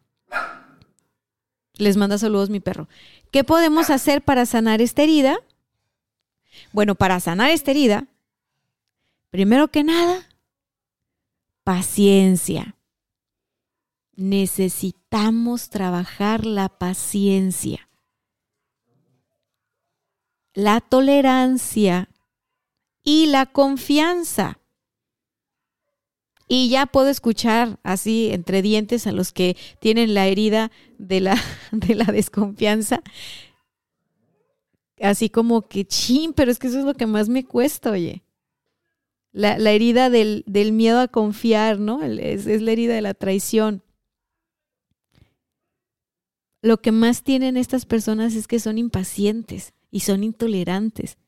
les 1.76 1.96
manda 1.96 2.16
saludos 2.16 2.48
mi 2.48 2.60
perro. 2.60 2.88
¿Qué 3.34 3.42
podemos 3.42 3.90
hacer 3.90 4.22
para 4.22 4.46
sanar 4.46 4.80
esta 4.80 5.02
herida? 5.02 5.36
Bueno, 6.70 6.94
para 6.94 7.18
sanar 7.18 7.50
esta 7.50 7.72
herida, 7.72 8.06
primero 9.30 9.66
que 9.66 9.82
nada, 9.82 10.24
paciencia. 11.64 12.76
Necesitamos 14.14 15.68
trabajar 15.68 16.46
la 16.46 16.68
paciencia. 16.68 17.88
La 20.52 20.80
tolerancia 20.80 22.08
y 23.02 23.26
la 23.26 23.46
confianza. 23.46 24.60
Y 26.46 26.68
ya 26.68 26.86
puedo 26.86 27.08
escuchar 27.08 27.78
así 27.82 28.30
entre 28.30 28.60
dientes 28.60 29.06
a 29.06 29.12
los 29.12 29.32
que 29.32 29.56
tienen 29.80 30.14
la 30.14 30.26
herida 30.26 30.70
de 30.98 31.20
la, 31.20 31.40
de 31.72 31.94
la 31.94 32.04
desconfianza. 32.04 33.02
Así 35.00 35.28
como 35.28 35.62
que, 35.68 35.84
chin, 35.86 36.32
pero 36.32 36.50
es 36.50 36.58
que 36.58 36.68
eso 36.68 36.78
es 36.78 36.84
lo 36.84 36.94
que 36.94 37.06
más 37.06 37.28
me 37.28 37.44
cuesta, 37.44 37.90
oye. 37.90 38.22
La, 39.32 39.58
la 39.58 39.72
herida 39.72 40.10
del, 40.10 40.44
del, 40.46 40.70
miedo 40.72 41.00
a 41.00 41.08
confiar, 41.08 41.80
¿no? 41.80 42.02
Es, 42.02 42.46
es 42.46 42.62
la 42.62 42.70
herida 42.70 42.94
de 42.94 43.02
la 43.02 43.14
traición. 43.14 43.82
Lo 46.62 46.80
que 46.80 46.92
más 46.92 47.24
tienen 47.24 47.56
estas 47.56 47.84
personas 47.84 48.34
es 48.34 48.46
que 48.46 48.60
son 48.60 48.78
impacientes 48.78 49.74
y 49.90 50.00
son 50.00 50.22
intolerantes 50.22 51.18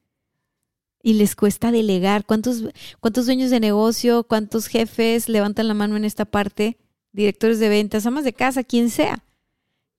y 1.07 1.15
les 1.15 1.37
cuesta 1.37 1.71
delegar. 1.71 2.27
¿Cuántos, 2.27 2.65
¿Cuántos 2.99 3.27
dueños 3.27 3.53
de 3.53 3.61
negocio, 3.61 4.25
cuántos 4.25 4.67
jefes 4.67 5.29
levantan 5.29 5.69
la 5.69 5.75
mano 5.75 5.97
en 5.97 6.05
esta 6.05 6.25
parte? 6.25 6.79
Directores 7.13 7.61
de 7.61 7.69
ventas, 7.69 8.07
amas 8.07 8.25
de 8.25 8.33
casa, 8.33 8.65
quien 8.65 8.91
sea. 8.91 9.25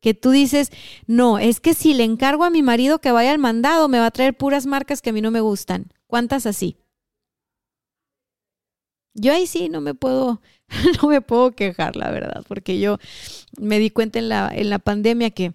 Que 0.01 0.13
tú 0.13 0.31
dices, 0.31 0.69
no, 1.05 1.39
es 1.39 1.61
que 1.61 1.73
si 1.73 1.93
le 1.93 2.03
encargo 2.03 2.43
a 2.43 2.49
mi 2.49 2.61
marido 2.61 2.99
que 2.99 3.13
vaya 3.13 3.31
al 3.31 3.39
mandado, 3.39 3.87
me 3.87 3.99
va 3.99 4.07
a 4.07 4.11
traer 4.11 4.35
puras 4.35 4.65
marcas 4.65 5.01
que 5.01 5.11
a 5.11 5.13
mí 5.13 5.21
no 5.21 5.31
me 5.31 5.39
gustan. 5.39 5.93
¿Cuántas 6.07 6.45
así? 6.45 6.75
Yo 9.13 9.31
ahí 9.31 9.47
sí 9.47 9.69
no 9.69 9.79
me 9.79 9.93
puedo, 9.93 10.41
no 11.01 11.07
me 11.07 11.21
puedo 11.21 11.53
quejar, 11.53 11.95
la 11.95 12.11
verdad, 12.11 12.43
porque 12.49 12.81
yo 12.81 12.97
me 13.57 13.79
di 13.79 13.91
cuenta 13.91 14.19
en 14.19 14.27
la, 14.27 14.51
en 14.53 14.69
la 14.69 14.79
pandemia 14.79 15.29
que 15.29 15.53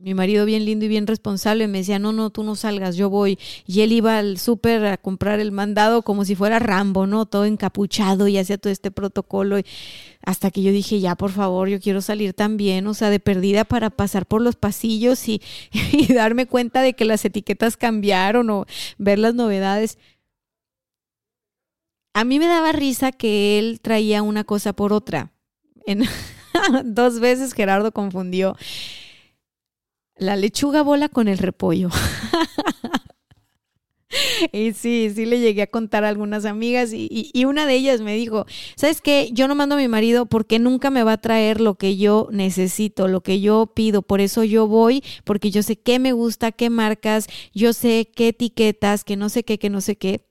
mi 0.00 0.14
marido 0.14 0.44
bien 0.44 0.64
lindo 0.64 0.84
y 0.84 0.88
bien 0.88 1.08
responsable 1.08 1.66
me 1.66 1.78
decía, 1.78 1.98
no, 1.98 2.12
no, 2.12 2.30
tú 2.30 2.44
no 2.44 2.54
salgas, 2.54 2.94
yo 2.96 3.10
voy. 3.10 3.36
Y 3.66 3.80
él 3.80 3.92
iba 3.92 4.18
al 4.18 4.38
súper 4.38 4.84
a 4.86 4.96
comprar 4.96 5.40
el 5.40 5.50
mandado 5.50 6.02
como 6.02 6.24
si 6.24 6.36
fuera 6.36 6.60
Rambo, 6.60 7.08
¿no? 7.08 7.26
Todo 7.26 7.44
encapuchado 7.44 8.28
y 8.28 8.38
hacía 8.38 8.58
todo 8.58 8.72
este 8.72 8.92
protocolo. 8.92 9.58
Hasta 10.24 10.52
que 10.52 10.62
yo 10.62 10.70
dije, 10.70 11.00
ya, 11.00 11.16
por 11.16 11.32
favor, 11.32 11.68
yo 11.68 11.80
quiero 11.80 12.00
salir 12.00 12.32
también, 12.32 12.86
o 12.86 12.94
sea, 12.94 13.10
de 13.10 13.18
perdida 13.18 13.64
para 13.64 13.90
pasar 13.90 14.26
por 14.26 14.40
los 14.40 14.54
pasillos 14.54 15.28
y, 15.28 15.42
y 15.92 16.12
darme 16.12 16.46
cuenta 16.46 16.82
de 16.82 16.94
que 16.94 17.04
las 17.04 17.24
etiquetas 17.24 17.76
cambiaron 17.76 18.50
o 18.50 18.66
ver 18.98 19.18
las 19.18 19.34
novedades. 19.34 19.98
a 22.14 22.24
mí 22.24 22.38
me 22.38 22.46
daba 22.46 22.72
risa 22.72 23.12
que 23.12 23.58
él 23.58 23.80
traía 23.80 24.22
una 24.22 24.44
cosa 24.44 24.72
por 24.72 24.92
otra. 24.92 25.32
En, 25.86 26.04
dos 26.84 27.20
veces 27.20 27.52
Gerardo 27.52 27.92
confundió 27.92 28.56
la 30.18 30.36
lechuga 30.36 30.82
bola 30.82 31.08
con 31.08 31.28
el 31.28 31.38
repollo. 31.38 31.90
Y 34.52 34.72
sí, 34.72 35.10
sí 35.14 35.26
le 35.26 35.38
llegué 35.40 35.62
a 35.62 35.66
contar 35.66 36.04
a 36.04 36.08
algunas 36.08 36.44
amigas 36.46 36.92
y, 36.92 37.30
y, 37.32 37.44
una 37.44 37.66
de 37.66 37.74
ellas 37.74 38.00
me 38.00 38.14
dijo, 38.14 38.46
¿sabes 38.74 39.00
qué? 39.02 39.28
Yo 39.32 39.48
no 39.48 39.54
mando 39.54 39.74
a 39.74 39.78
mi 39.78 39.88
marido 39.88 40.26
porque 40.26 40.58
nunca 40.58 40.90
me 40.90 41.02
va 41.02 41.12
a 41.12 41.20
traer 41.20 41.60
lo 41.60 41.74
que 41.74 41.96
yo 41.96 42.28
necesito, 42.30 43.06
lo 43.08 43.22
que 43.22 43.40
yo 43.40 43.66
pido. 43.74 44.02
Por 44.02 44.20
eso 44.20 44.44
yo 44.44 44.66
voy, 44.66 45.04
porque 45.24 45.50
yo 45.50 45.62
sé 45.62 45.76
qué 45.76 45.98
me 45.98 46.12
gusta, 46.12 46.52
qué 46.52 46.70
marcas, 46.70 47.26
yo 47.52 47.72
sé 47.72 48.10
qué 48.14 48.28
etiquetas, 48.28 49.04
que 49.04 49.16
no 49.16 49.28
sé 49.28 49.44
qué, 49.44 49.58
que 49.58 49.70
no 49.70 49.80
sé 49.80 49.96
qué. 49.96 50.24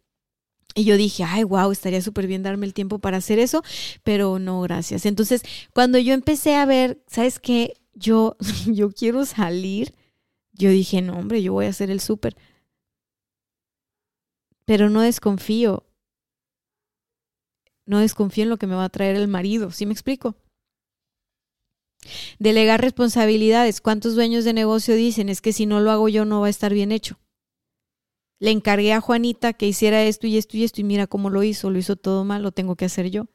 Y 0.74 0.84
yo 0.84 0.98
dije, 0.98 1.24
ay, 1.24 1.44
wow, 1.44 1.72
estaría 1.72 2.02
súper 2.02 2.28
bien 2.28 2.44
darme 2.44 2.66
el 2.66 2.74
tiempo 2.74 3.00
para 3.00 3.18
hacer 3.18 3.40
eso, 3.40 3.64
pero 4.04 4.38
no, 4.38 4.62
gracias. 4.62 5.06
Entonces, 5.06 5.42
cuando 5.74 5.98
yo 5.98 6.14
empecé 6.14 6.56
a 6.56 6.66
ver, 6.66 7.02
¿sabes 7.08 7.40
qué? 7.40 7.74
Yo, 7.98 8.38
yo 8.66 8.92
quiero 8.92 9.26
salir, 9.26 9.94
yo 10.54 10.70
dije, 10.70 11.02
no, 11.02 11.18
hombre, 11.18 11.42
yo 11.42 11.54
voy 11.54 11.66
a 11.66 11.70
hacer 11.70 11.92
el 11.92 12.00
súper 12.00 12.36
pero 14.68 14.90
no 14.90 15.00
desconfío. 15.00 15.86
No 17.86 18.00
desconfío 18.00 18.44
en 18.44 18.50
lo 18.50 18.58
que 18.58 18.68
me 18.68 18.76
va 18.76 18.84
a 18.84 18.90
traer 18.90 19.16
el 19.16 19.30
marido, 19.30 19.72
¿sí 19.72 19.86
me 19.86 19.94
explico? 19.94 20.36
Delegar 22.38 22.82
responsabilidades. 22.82 23.80
¿Cuántos 23.80 24.16
dueños 24.16 24.44
de 24.44 24.52
negocio 24.52 24.94
dicen 24.96 25.30
es 25.30 25.40
que 25.40 25.54
si 25.54 25.66
no 25.66 25.80
lo 25.80 25.90
hago 25.90 26.10
yo 26.10 26.26
no 26.26 26.42
va 26.42 26.48
a 26.48 26.50
estar 26.50 26.74
bien 26.74 26.92
hecho? 26.92 27.18
Le 28.40 28.52
encargué 28.52 28.92
a 28.92 29.00
Juanita 29.00 29.54
que 29.54 29.68
hiciera 29.68 30.04
esto 30.04 30.28
y 30.28 30.36
esto 30.36 30.58
y 30.58 30.66
esto 30.66 30.82
y 30.82 30.84
mira 30.84 31.08
cómo 31.08 31.30
lo 31.30 31.44
hizo, 31.44 31.70
lo 31.70 31.80
hizo 31.80 31.96
todo 31.96 32.26
mal, 32.26 32.44
lo 32.44 32.52
tengo 32.52 32.76
que 32.76 32.86
hacer 32.86 33.10
yo. 33.10 33.28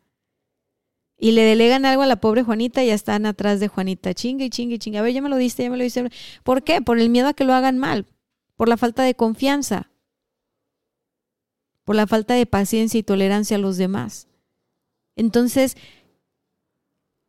Y 1.23 1.33
le 1.33 1.43
delegan 1.43 1.87
algo 1.87 2.03
a 2.03 2.07
la 2.07 2.21
pobre 2.21 2.43
Juanita 2.43 2.83
y 2.83 2.89
ya 2.89 2.95
están 2.95 3.27
atrás 3.27 3.61
de 3.61 3.69
Juanita, 3.69 4.13
chingue 4.13 4.47
y 4.47 4.51
chingue 4.51 4.75
y 4.75 4.79
chingue. 4.79 4.99
A 4.99 5.03
ver, 5.03 5.13
ya 5.13 5.23
me 5.23 5.29
lo 5.29 5.37
diste, 5.37 5.63
ya 5.63 5.71
me 5.71 5.77
lo 5.77 5.85
diste. 5.85 6.11
¿Por 6.43 6.65
qué? 6.65 6.83
Por 6.83 6.99
el 6.99 7.11
miedo 7.11 7.29
a 7.29 7.33
que 7.33 7.45
lo 7.45 7.55
hagan 7.55 7.79
mal, 7.79 8.07
por 8.57 8.69
la 8.69 8.77
falta 8.77 9.05
de 9.05 9.15
confianza 9.15 9.93
por 11.85 11.97
la 11.97 12.07
falta 12.07 12.35
de 12.35 12.47
paciencia 12.47 12.99
y 12.99 13.03
tolerancia 13.03 13.57
a 13.57 13.61
los 13.61 13.77
demás. 13.77 14.29
Entonces, 15.17 15.77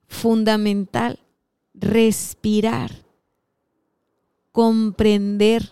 fundamental, 0.07 1.19
respirar, 1.73 2.91
comprender 4.51 5.71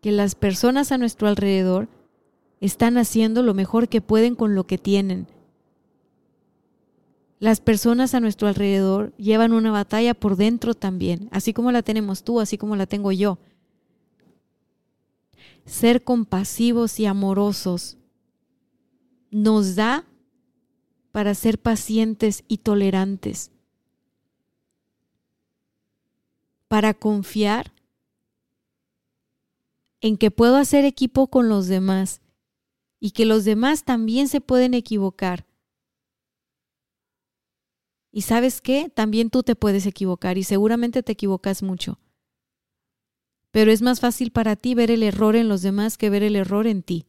que 0.00 0.12
las 0.12 0.34
personas 0.34 0.92
a 0.92 0.98
nuestro 0.98 1.28
alrededor 1.28 1.88
están 2.60 2.96
haciendo 2.96 3.42
lo 3.42 3.54
mejor 3.54 3.88
que 3.88 4.00
pueden 4.00 4.34
con 4.34 4.54
lo 4.54 4.66
que 4.66 4.78
tienen. 4.78 5.26
Las 7.40 7.60
personas 7.60 8.14
a 8.14 8.20
nuestro 8.20 8.46
alrededor 8.46 9.12
llevan 9.16 9.52
una 9.52 9.72
batalla 9.72 10.14
por 10.14 10.36
dentro 10.36 10.74
también, 10.74 11.28
así 11.32 11.52
como 11.52 11.72
la 11.72 11.82
tenemos 11.82 12.22
tú, 12.22 12.38
así 12.38 12.56
como 12.56 12.76
la 12.76 12.86
tengo 12.86 13.10
yo 13.10 13.38
ser 15.70 16.02
compasivos 16.02 16.98
y 16.98 17.06
amorosos 17.06 17.96
nos 19.30 19.76
da 19.76 20.04
para 21.12 21.34
ser 21.34 21.60
pacientes 21.60 22.44
y 22.48 22.58
tolerantes, 22.58 23.50
para 26.68 26.94
confiar 26.94 27.72
en 30.00 30.16
que 30.16 30.30
puedo 30.30 30.56
hacer 30.56 30.84
equipo 30.84 31.28
con 31.28 31.48
los 31.48 31.66
demás 31.66 32.20
y 32.98 33.12
que 33.12 33.24
los 33.24 33.44
demás 33.44 33.84
también 33.84 34.28
se 34.28 34.40
pueden 34.40 34.74
equivocar. 34.74 35.46
Y 38.12 38.22
sabes 38.22 38.60
qué, 38.60 38.90
también 38.94 39.30
tú 39.30 39.42
te 39.42 39.54
puedes 39.54 39.86
equivocar 39.86 40.38
y 40.38 40.44
seguramente 40.44 41.02
te 41.02 41.12
equivocas 41.12 41.62
mucho 41.62 41.98
pero 43.50 43.72
es 43.72 43.82
más 43.82 44.00
fácil 44.00 44.30
para 44.30 44.56
ti 44.56 44.74
ver 44.74 44.90
el 44.90 45.02
error 45.02 45.36
en 45.36 45.48
los 45.48 45.62
demás 45.62 45.98
que 45.98 46.10
ver 46.10 46.22
el 46.22 46.36
error 46.36 46.66
en 46.66 46.82
ti. 46.82 47.06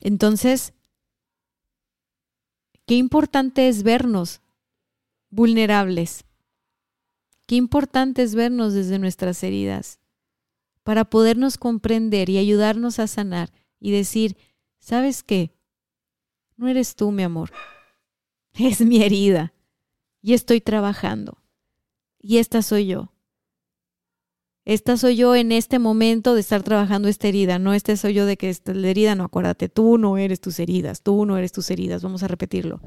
Entonces, 0.00 0.74
qué 2.86 2.96
importante 2.96 3.68
es 3.68 3.84
vernos 3.84 4.40
vulnerables. 5.30 6.24
Qué 7.46 7.54
importante 7.54 8.22
es 8.22 8.34
vernos 8.34 8.72
desde 8.72 8.98
nuestras 8.98 9.42
heridas 9.44 10.00
para 10.82 11.04
podernos 11.04 11.58
comprender 11.58 12.28
y 12.28 12.38
ayudarnos 12.38 12.98
a 12.98 13.06
sanar 13.06 13.52
y 13.78 13.92
decir, 13.92 14.36
¿sabes 14.80 15.22
qué? 15.22 15.52
No 16.62 16.68
eres 16.68 16.94
tú, 16.94 17.10
mi 17.10 17.24
amor. 17.24 17.50
Es 18.54 18.80
mi 18.82 19.02
herida 19.02 19.52
y 20.20 20.34
estoy 20.34 20.60
trabajando 20.60 21.42
y 22.20 22.38
esta 22.38 22.62
soy 22.62 22.86
yo. 22.86 23.12
Esta 24.64 24.96
soy 24.96 25.16
yo 25.16 25.34
en 25.34 25.50
este 25.50 25.80
momento 25.80 26.34
de 26.34 26.40
estar 26.40 26.62
trabajando 26.62 27.08
esta 27.08 27.26
herida, 27.26 27.58
no 27.58 27.74
este 27.74 27.96
soy 27.96 28.14
yo 28.14 28.26
de 28.26 28.36
que 28.36 28.48
esta 28.48 28.74
la 28.74 28.86
herida, 28.86 29.16
no, 29.16 29.24
acuérdate, 29.24 29.68
tú 29.68 29.98
no 29.98 30.18
eres 30.18 30.40
tus 30.40 30.60
heridas, 30.60 31.02
tú 31.02 31.26
no 31.26 31.36
eres 31.36 31.50
tus 31.50 31.68
heridas, 31.68 32.04
vamos 32.04 32.22
a 32.22 32.28
repetirlo. 32.28 32.80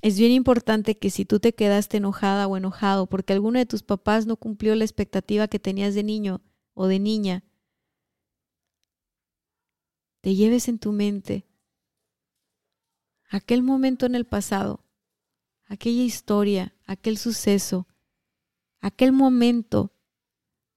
Es 0.00 0.18
bien 0.18 0.32
importante 0.32 0.96
que 0.96 1.10
si 1.10 1.26
tú 1.26 1.38
te 1.38 1.52
quedaste 1.52 1.98
enojada 1.98 2.46
o 2.46 2.56
enojado 2.56 3.08
porque 3.08 3.34
alguno 3.34 3.58
de 3.58 3.66
tus 3.66 3.82
papás 3.82 4.24
no 4.24 4.36
cumplió 4.36 4.74
la 4.74 4.84
expectativa 4.84 5.48
que 5.48 5.58
tenías 5.58 5.94
de 5.94 6.02
niño 6.02 6.40
o 6.72 6.86
de 6.86 6.98
niña, 6.98 7.44
te 10.20 10.34
lleves 10.34 10.68
en 10.68 10.78
tu 10.78 10.92
mente 10.92 11.46
aquel 13.28 13.62
momento 13.62 14.06
en 14.06 14.14
el 14.14 14.26
pasado 14.26 14.84
aquella 15.70 16.02
historia, 16.02 16.74
aquel 16.84 17.16
suceso, 17.16 17.86
aquel 18.80 19.12
momento 19.12 19.94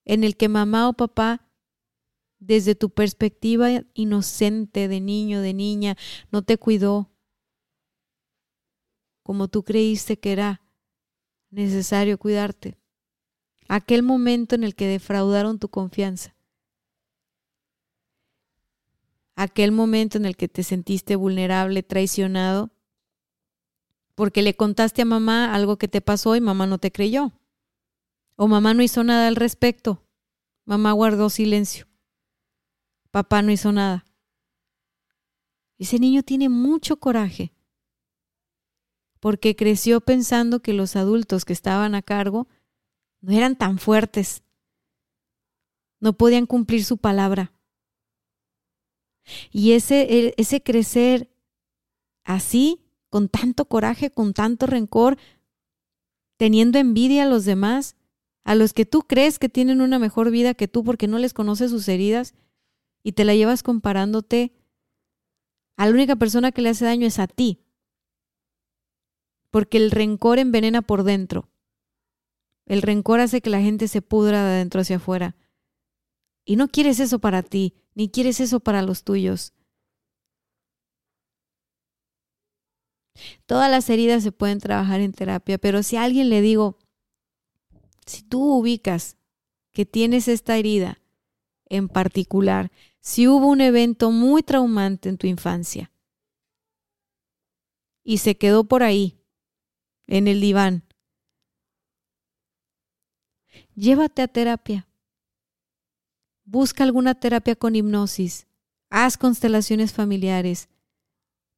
en 0.06 0.24
el 0.24 0.38
que 0.38 0.48
mamá 0.48 0.88
o 0.88 0.94
papá, 0.94 1.50
desde 2.38 2.76
tu 2.76 2.92
perspectiva 2.92 3.70
inocente 3.96 4.88
de 4.88 5.02
niño, 5.02 5.42
de 5.42 5.54
niña, 5.54 5.98
no 6.32 6.44
te 6.44 6.58
cuidó 6.58 7.10
como 9.24 9.48
tú 9.48 9.64
creíste 9.64 10.20
que 10.20 10.34
era 10.34 10.62
necesario 11.50 12.18
cuidarte. 12.20 12.78
Aquel 13.70 14.04
momento 14.04 14.56
en 14.56 14.66
el 14.66 14.76
que 14.76 14.88
defraudaron 14.88 15.58
tu 15.58 15.70
confianza. 15.70 16.36
Aquel 19.36 19.72
momento 19.72 20.18
en 20.18 20.26
el 20.26 20.36
que 20.36 20.48
te 20.48 20.64
sentiste 20.64 21.16
vulnerable, 21.16 21.84
traicionado 21.84 22.72
porque 24.16 24.44
le 24.44 24.56
contaste 24.56 25.02
a 25.02 25.06
mamá 25.06 25.54
algo 25.54 25.78
que 25.78 25.88
te 25.88 26.02
pasó 26.02 26.36
y 26.36 26.42
mamá 26.42 26.68
no 26.68 26.78
te 26.78 26.92
creyó. 26.92 27.32
O 28.36 28.48
mamá 28.48 28.74
no 28.74 28.84
hizo 28.84 29.04
nada 29.04 29.28
al 29.28 29.36
respecto. 29.36 30.04
Mamá 30.66 30.92
guardó 30.92 31.30
silencio. 31.30 31.88
Papá 33.12 33.42
no 33.42 33.52
hizo 33.52 33.72
nada. 33.72 34.06
Ese 35.78 36.00
niño 36.00 36.24
tiene 36.24 36.50
mucho 36.50 36.98
coraje 36.98 37.54
porque 39.20 39.56
creció 39.56 40.02
pensando 40.02 40.62
que 40.62 40.74
los 40.74 40.96
adultos 40.96 41.46
que 41.46 41.54
estaban 41.54 41.96
a 41.96 42.02
cargo 42.02 42.48
no 43.22 43.32
eran 43.32 43.56
tan 43.56 43.78
fuertes, 43.78 44.44
no 46.02 46.12
podían 46.12 46.46
cumplir 46.46 46.84
su 46.84 46.98
palabra. 46.98 47.54
Y 49.52 49.74
ese, 49.74 50.34
ese 50.38 50.62
crecer 50.62 51.30
así 52.24 52.82
con 53.10 53.30
tanto 53.30 53.66
coraje, 53.66 54.10
con 54.10 54.34
tanto 54.34 54.66
rencor, 54.66 55.18
teniendo 56.38 56.80
envidia 56.80 57.24
a 57.24 57.28
los 57.28 57.46
demás, 57.46 57.96
a 58.44 58.56
los 58.56 58.74
que 58.74 58.86
tú 58.86 59.04
crees 59.04 59.40
que 59.40 59.50
tienen 59.50 59.82
una 59.82 60.00
mejor 60.00 60.32
vida 60.32 60.54
que 60.54 60.68
tú 60.68 60.84
porque 60.84 61.08
no 61.08 61.20
les 61.20 61.34
conoces 61.34 61.72
sus 61.72 61.88
heridas 61.88 62.34
y 63.04 63.14
te 63.14 63.24
la 63.24 63.36
llevas 63.36 63.64
comparándote 63.64 64.54
a 65.78 65.86
la 65.86 65.94
única 65.94 66.16
persona 66.16 66.52
que 66.52 66.62
le 66.62 66.70
hace 66.70 66.86
daño 66.86 67.08
es 67.08 67.20
a 67.20 67.28
ti. 67.28 67.60
Porque 69.50 69.78
el 69.78 69.92
rencor 69.92 70.40
envenena 70.40 70.82
por 70.82 71.04
dentro. 71.04 71.50
El 72.66 72.82
rencor 72.82 73.20
hace 73.20 73.42
que 73.42 73.50
la 73.50 73.62
gente 73.62 73.88
se 73.88 74.02
pudra 74.02 74.44
de 74.44 74.56
adentro 74.56 74.82
hacia 74.82 74.98
afuera. 74.98 75.36
Y 76.46 76.56
no 76.56 76.68
quieres 76.68 77.00
eso 77.00 77.20
para 77.20 77.44
ti, 77.44 77.76
ni 77.96 78.10
quieres 78.10 78.40
eso 78.40 78.60
para 78.60 78.82
los 78.82 79.04
tuyos. 79.04 79.54
Todas 83.46 83.70
las 83.70 83.90
heridas 83.90 84.24
se 84.24 84.32
pueden 84.32 84.60
trabajar 84.60 85.00
en 85.00 85.14
terapia, 85.14 85.58
pero 85.58 85.84
si 85.84 85.96
a 85.96 86.04
alguien 86.04 86.30
le 86.30 86.42
digo, 86.42 86.78
si 88.06 88.24
tú 88.24 88.60
ubicas 88.60 89.18
que 89.72 89.86
tienes 89.86 90.28
esta 90.28 90.58
herida 90.58 91.00
en 91.66 91.88
particular, 91.88 92.72
si 93.00 93.28
hubo 93.28 93.48
un 93.48 93.62
evento 93.62 94.12
muy 94.12 94.44
traumante 94.44 95.10
en 95.10 95.18
tu 95.18 95.28
infancia 95.28 95.92
y 98.04 98.18
se 98.18 98.38
quedó 98.38 98.66
por 98.66 98.84
ahí, 98.84 99.20
en 100.08 100.28
el 100.28 100.42
diván, 100.42 100.84
llévate 103.76 104.22
a 104.22 104.28
terapia. 104.28 104.88
Busca 106.46 106.84
alguna 106.84 107.16
terapia 107.16 107.56
con 107.56 107.76
hipnosis. 107.76 108.48
Haz 108.90 109.18
constelaciones 109.18 109.94
familiares. 109.94 110.70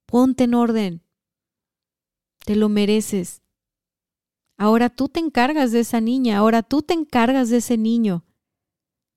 Ponte 0.06 0.44
en 0.44 0.54
orden. 0.54 1.02
Te 2.44 2.56
lo 2.56 2.68
mereces. 2.68 3.42
Ahora 4.56 4.88
tú 4.88 5.08
te 5.08 5.20
encargas 5.20 5.72
de 5.72 5.80
esa 5.80 6.00
niña, 6.00 6.38
ahora 6.38 6.62
tú 6.62 6.80
te 6.82 6.94
encargas 6.94 7.50
de 7.50 7.58
ese 7.58 7.76
niño. 7.76 8.24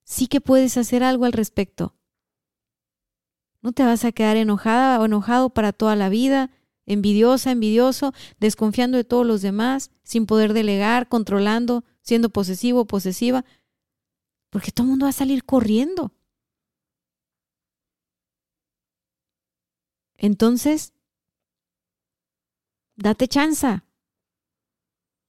Sí 0.04 0.28
que 0.28 0.42
puedes 0.42 0.76
hacer 0.78 1.04
algo 1.04 1.26
al 1.26 1.34
respecto. 1.34 1.96
No 3.62 3.72
te 3.72 3.84
vas 3.84 4.04
a 4.04 4.12
quedar 4.12 4.38
enojada 4.38 5.00
o 5.00 5.06
enojado 5.06 5.52
para 5.52 5.72
toda 5.72 5.96
la 5.96 6.10
vida, 6.10 6.50
envidiosa, 6.86 7.52
envidioso, 7.52 8.14
desconfiando 8.40 8.98
de 8.98 9.04
todos 9.04 9.26
los 9.26 9.42
demás, 9.42 9.92
sin 10.04 10.26
poder 10.26 10.54
delegar, 10.54 11.08
controlando, 11.08 11.84
siendo 12.02 12.30
posesivo 12.30 12.86
posesiva, 12.86 13.46
porque 14.50 14.72
todo 14.72 14.86
el 14.86 14.90
mundo 14.92 15.06
va 15.06 15.10
a 15.10 15.14
salir 15.14 15.44
corriendo. 15.44 16.12
Entonces, 20.18 20.94
date 22.96 23.28
chanza 23.28 23.86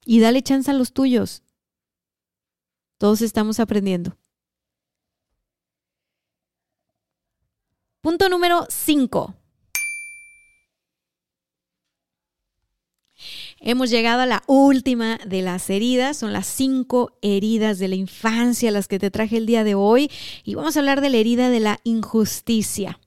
y 0.04 0.20
dale 0.20 0.42
chance 0.42 0.70
a 0.70 0.74
los 0.74 0.92
tuyos. 0.92 1.42
Todos 2.98 3.22
estamos 3.22 3.60
aprendiendo. 3.60 4.18
Punto 8.00 8.28
número 8.28 8.66
5. 8.68 9.39
Hemos 13.62 13.90
llegado 13.90 14.22
a 14.22 14.26
la 14.26 14.42
última 14.46 15.18
de 15.26 15.42
las 15.42 15.68
heridas, 15.68 16.16
son 16.16 16.32
las 16.32 16.46
cinco 16.46 17.12
heridas 17.20 17.78
de 17.78 17.88
la 17.88 17.94
infancia 17.94 18.70
las 18.70 18.88
que 18.88 18.98
te 18.98 19.10
traje 19.10 19.36
el 19.36 19.44
día 19.44 19.64
de 19.64 19.74
hoy 19.74 20.10
y 20.44 20.54
vamos 20.54 20.76
a 20.76 20.80
hablar 20.80 21.02
de 21.02 21.10
la 21.10 21.18
herida 21.18 21.50
de 21.50 21.60
la 21.60 21.78
injusticia. 21.84 22.98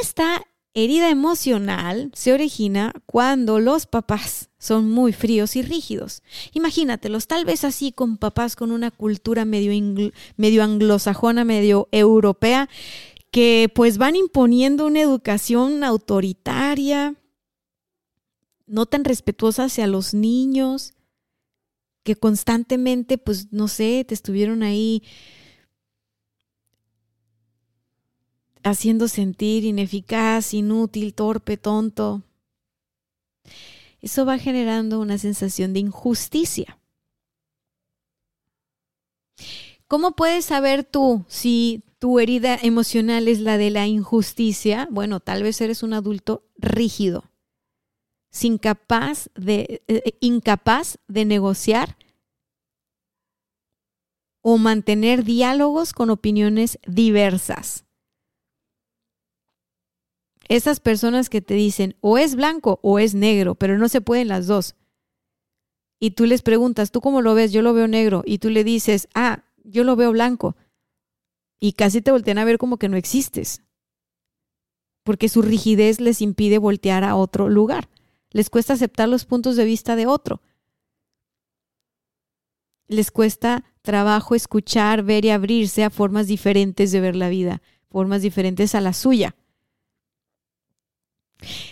Esta 0.00 0.44
herida 0.72 1.10
emocional 1.10 2.12
se 2.14 2.32
origina 2.32 2.92
cuando 3.06 3.58
los 3.58 3.86
papás 3.86 4.50
son 4.58 4.88
muy 4.88 5.12
fríos 5.12 5.56
y 5.56 5.62
rígidos. 5.62 6.22
Imagínatelos, 6.52 7.26
tal 7.26 7.44
vez 7.44 7.64
así 7.64 7.90
con 7.90 8.18
papás 8.18 8.54
con 8.54 8.70
una 8.70 8.92
cultura 8.92 9.44
medio, 9.44 9.72
anglosajona, 10.62 11.44
medio 11.44 11.88
europea, 11.90 12.68
que 13.32 13.70
pues 13.74 13.98
van 13.98 14.14
imponiendo 14.14 14.86
una 14.86 15.00
educación 15.00 15.82
autoritaria, 15.82 17.16
no 18.66 18.86
tan 18.86 19.04
respetuosa 19.04 19.64
hacia 19.64 19.86
los 19.86 20.14
niños, 20.14 20.94
que 22.02 22.16
constantemente, 22.16 23.18
pues 23.18 23.52
no 23.52 23.68
sé, 23.68 24.04
te 24.06 24.14
estuvieron 24.14 24.62
ahí 24.62 25.02
haciendo 28.62 29.08
sentir 29.08 29.64
ineficaz, 29.64 30.54
inútil, 30.54 31.14
torpe, 31.14 31.56
tonto. 31.56 32.22
Eso 34.00 34.24
va 34.24 34.38
generando 34.38 35.00
una 35.00 35.18
sensación 35.18 35.72
de 35.72 35.80
injusticia. 35.80 36.78
¿Cómo 39.88 40.16
puedes 40.16 40.44
saber 40.44 40.84
tú 40.84 41.24
si 41.28 41.82
tu 41.98 42.18
herida 42.18 42.58
emocional 42.60 43.28
es 43.28 43.40
la 43.40 43.56
de 43.58 43.70
la 43.70 43.86
injusticia? 43.86 44.88
Bueno, 44.90 45.20
tal 45.20 45.42
vez 45.42 45.60
eres 45.60 45.82
un 45.82 45.92
adulto 45.92 46.44
rígido 46.56 47.24
incapaz 48.42 49.30
de, 49.34 49.82
eh, 49.88 50.02
eh, 50.04 50.18
incapaz 50.20 50.98
de 51.08 51.24
negociar 51.24 51.96
o 54.42 54.58
mantener 54.58 55.24
diálogos 55.24 55.92
con 55.92 56.10
opiniones 56.10 56.78
diversas. 56.86 57.84
Esas 60.48 60.78
personas 60.78 61.28
que 61.28 61.40
te 61.40 61.54
dicen 61.54 61.96
o 62.00 62.18
es 62.18 62.36
blanco 62.36 62.78
o 62.82 62.98
es 62.98 63.14
negro, 63.14 63.56
pero 63.56 63.78
no 63.78 63.88
se 63.88 64.00
pueden 64.00 64.28
las 64.28 64.46
dos. 64.46 64.76
Y 65.98 66.12
tú 66.12 66.26
les 66.26 66.42
preguntas, 66.42 66.90
¿tú 66.90 67.00
cómo 67.00 67.22
lo 67.22 67.34
ves? 67.34 67.52
Yo 67.52 67.62
lo 67.62 67.72
veo 67.72 67.88
negro. 67.88 68.22
Y 68.24 68.38
tú 68.38 68.50
le 68.50 68.64
dices, 68.64 69.08
ah, 69.14 69.44
yo 69.64 69.82
lo 69.82 69.96
veo 69.96 70.12
blanco. 70.12 70.56
Y 71.58 71.72
casi 71.72 72.02
te 72.02 72.10
voltean 72.10 72.38
a 72.38 72.44
ver 72.44 72.58
como 72.58 72.76
que 72.76 72.88
no 72.88 72.96
existes. 72.96 73.62
Porque 75.04 75.28
su 75.28 75.42
rigidez 75.42 76.00
les 76.00 76.20
impide 76.20 76.58
voltear 76.58 77.02
a 77.02 77.16
otro 77.16 77.48
lugar. 77.48 77.88
Les 78.36 78.50
cuesta 78.50 78.74
aceptar 78.74 79.08
los 79.08 79.24
puntos 79.24 79.56
de 79.56 79.64
vista 79.64 79.96
de 79.96 80.06
otro. 80.06 80.42
Les 82.86 83.10
cuesta 83.10 83.64
trabajo 83.80 84.34
escuchar, 84.34 85.02
ver 85.04 85.24
y 85.24 85.30
abrirse 85.30 85.84
a 85.84 85.88
formas 85.88 86.26
diferentes 86.26 86.92
de 86.92 87.00
ver 87.00 87.16
la 87.16 87.30
vida, 87.30 87.62
formas 87.88 88.20
diferentes 88.20 88.74
a 88.74 88.82
la 88.82 88.92
suya. 88.92 89.36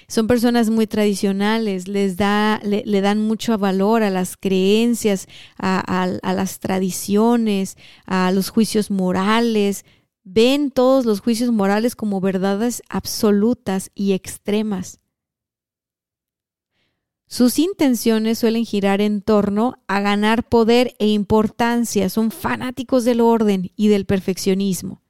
Son 0.09 0.27
personas 0.27 0.71
muy 0.71 0.87
tradicionales, 0.87 1.87
les 1.87 2.17
da, 2.17 2.63
le, 2.65 3.01
dan 3.03 3.21
mucho 3.21 3.59
valor 3.59 4.03
a 4.03 4.09
las 4.09 4.39
creencias, 4.39 5.29
a 5.59 6.19
las 6.23 6.61
tradiciones, 6.61 7.77
a 8.07 8.33
los 8.33 8.49
juicios 8.49 8.91
morales. 8.91 9.85
Ven 10.23 10.71
todos 10.71 11.05
los 11.05 11.21
juicios 11.21 11.51
morales 11.51 11.95
como 11.95 12.23
verdades 12.23 12.83
absolutas 12.89 13.91
y 13.95 14.15
extremas. 14.15 15.04
Sus 17.35 17.59
intenciones 17.59 18.39
suelen 18.39 18.65
girar 18.65 19.01
en 19.01 19.21
torno 19.21 19.83
a 19.89 19.99
ganar 19.99 20.49
poder 20.49 20.95
e 21.01 21.09
importancia. 21.09 22.09
Son 22.09 22.31
fanáticos 22.31 23.05
del 23.05 23.21
orden 23.21 23.73
y 23.75 23.89
del 23.89 24.07
perfeccionismo. 24.07 25.03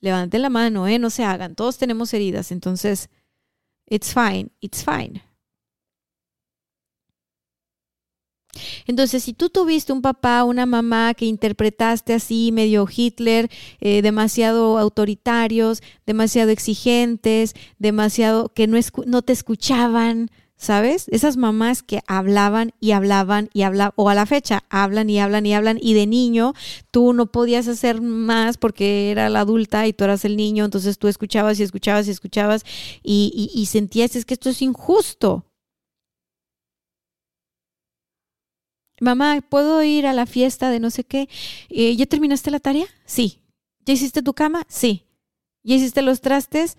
Levanten 0.00 0.42
la 0.42 0.50
mano, 0.50 0.86
¿eh? 0.86 0.98
no 0.98 1.08
se 1.08 1.24
hagan. 1.24 1.54
Todos 1.54 1.78
tenemos 1.78 2.12
heridas, 2.12 2.52
entonces, 2.52 3.08
it's 3.86 4.12
fine, 4.12 4.50
it's 4.60 4.84
fine. 4.84 5.22
Entonces, 8.86 9.22
si 9.24 9.32
tú 9.32 9.48
tuviste 9.48 9.92
un 9.92 10.02
papá, 10.02 10.44
una 10.44 10.66
mamá 10.66 11.14
que 11.14 11.26
interpretaste 11.26 12.14
así, 12.14 12.50
medio 12.52 12.86
Hitler, 12.94 13.50
eh, 13.80 14.02
demasiado 14.02 14.78
autoritarios, 14.78 15.82
demasiado 16.06 16.50
exigentes, 16.50 17.54
demasiado 17.78 18.52
que 18.52 18.66
no, 18.66 18.78
no 19.06 19.22
te 19.22 19.32
escuchaban, 19.32 20.30
¿sabes? 20.56 21.06
Esas 21.08 21.38
mamás 21.38 21.82
que 21.82 22.02
hablaban 22.06 22.72
y 22.80 22.90
hablaban 22.90 23.48
y 23.54 23.62
hablaban, 23.62 23.94
o 23.96 24.10
a 24.10 24.14
la 24.14 24.26
fecha 24.26 24.64
hablan 24.68 25.08
y 25.08 25.18
hablan 25.18 25.46
y 25.46 25.54
hablan, 25.54 25.78
y 25.80 25.94
de 25.94 26.06
niño 26.06 26.52
tú 26.90 27.14
no 27.14 27.32
podías 27.32 27.66
hacer 27.66 28.02
más 28.02 28.58
porque 28.58 29.10
era 29.10 29.30
la 29.30 29.40
adulta 29.40 29.86
y 29.86 29.94
tú 29.94 30.04
eras 30.04 30.24
el 30.26 30.36
niño, 30.36 30.66
entonces 30.66 30.98
tú 30.98 31.08
escuchabas 31.08 31.58
y 31.58 31.62
escuchabas 31.62 32.08
y 32.08 32.10
escuchabas 32.10 32.64
y, 33.02 33.50
y 33.54 33.66
sentías, 33.66 34.16
es 34.16 34.26
que 34.26 34.34
esto 34.34 34.50
es 34.50 34.60
injusto, 34.60 35.46
mamá, 39.00 39.40
¿puedo 39.48 39.82
ir 39.82 40.06
a 40.06 40.12
la 40.12 40.26
fiesta 40.26 40.70
de 40.70 40.78
no 40.78 40.90
sé 40.90 41.04
qué? 41.04 41.28
Eh, 41.68 41.96
¿Ya 41.96 42.06
terminaste 42.06 42.50
la 42.50 42.60
tarea? 42.60 42.86
Sí. 43.04 43.40
¿Ya 43.84 43.94
hiciste 43.94 44.22
tu 44.22 44.34
cama? 44.34 44.64
Sí. 44.68 45.06
¿Ya 45.64 45.74
hiciste 45.74 46.02
los 46.02 46.20
trastes? 46.20 46.76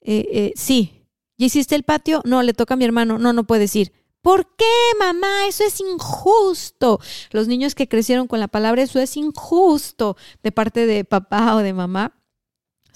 Eh, 0.00 0.26
eh, 0.30 0.52
sí. 0.56 1.04
¿Ya 1.36 1.46
hiciste 1.46 1.74
el 1.74 1.82
patio? 1.82 2.22
No, 2.24 2.42
le 2.42 2.54
toca 2.54 2.74
a 2.74 2.76
mi 2.76 2.84
hermano. 2.84 3.18
No, 3.18 3.32
no 3.32 3.44
puedes 3.44 3.76
ir. 3.76 3.92
¿Por 4.22 4.56
qué, 4.56 4.64
mamá? 4.98 5.46
Eso 5.46 5.64
es 5.64 5.80
injusto. 5.80 6.98
Los 7.30 7.46
niños 7.46 7.74
que 7.74 7.88
crecieron 7.88 8.26
con 8.26 8.40
la 8.40 8.48
palabra 8.48 8.82
eso 8.82 8.98
es 8.98 9.16
injusto 9.16 10.16
de 10.42 10.52
parte 10.52 10.86
de 10.86 11.04
papá 11.04 11.54
o 11.54 11.58
de 11.58 11.72
mamá 11.72 12.16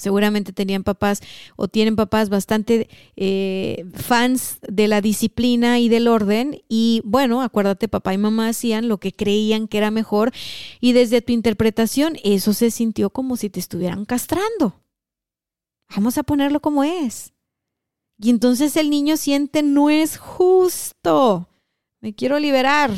Seguramente 0.01 0.53
tenían 0.53 0.83
papás 0.83 1.21
o 1.57 1.69
tienen 1.69 1.95
papás 1.95 2.29
bastante 2.29 2.89
eh, 3.17 3.85
fans 3.95 4.59
de 4.67 4.89
la 4.89 5.01
disciplina 5.01 5.79
y 5.79 5.89
del 5.89 6.09
orden. 6.09 6.63
Y 6.69 7.03
bueno, 7.05 7.43
acuérdate, 7.43 7.89
papá 7.89 8.15
y 8.15 8.19
mamá 8.19 8.49
hacían 8.49 8.89
lo 8.89 8.99
que 8.99 9.13
creían 9.13 9.69
que 9.69 9.79
era 9.79 9.91
mejor. 9.91 10.33
Y 10.81 10.93
desde 10.93 11.23
tu 11.23 11.33
interpretación, 11.33 12.17
eso 12.25 12.53
se 12.55 12.71
sintió 12.71 13.11
como 13.11 13.37
si 13.37 13.51
te 13.51 13.61
estuvieran 13.61 14.05
castrando. 14.05 14.81
Vamos 15.95 16.19
a 16.19 16.23
ponerlo 16.23 16.61
como 16.61 16.85
es. 16.85 17.33
Y 18.19 18.31
entonces 18.31 18.77
el 18.77 18.91
niño 18.91 19.17
siente, 19.17 19.63
no 19.63 19.91
es 19.91 20.19
justo. 20.19 21.49
Me 22.01 22.15
quiero 22.15 22.39
liberar 22.39 22.91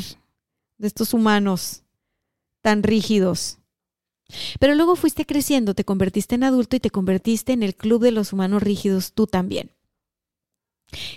de 0.77 0.87
estos 0.87 1.13
humanos 1.13 1.83
tan 2.61 2.83
rígidos. 2.83 3.59
Pero 4.59 4.75
luego 4.75 4.95
fuiste 4.95 5.25
creciendo, 5.25 5.73
te 5.73 5.85
convertiste 5.85 6.35
en 6.35 6.43
adulto 6.43 6.75
y 6.75 6.79
te 6.79 6.89
convertiste 6.89 7.53
en 7.53 7.63
el 7.63 7.75
club 7.75 8.01
de 8.01 8.11
los 8.11 8.33
humanos 8.33 8.63
rígidos 8.63 9.13
tú 9.13 9.27
también. 9.27 9.71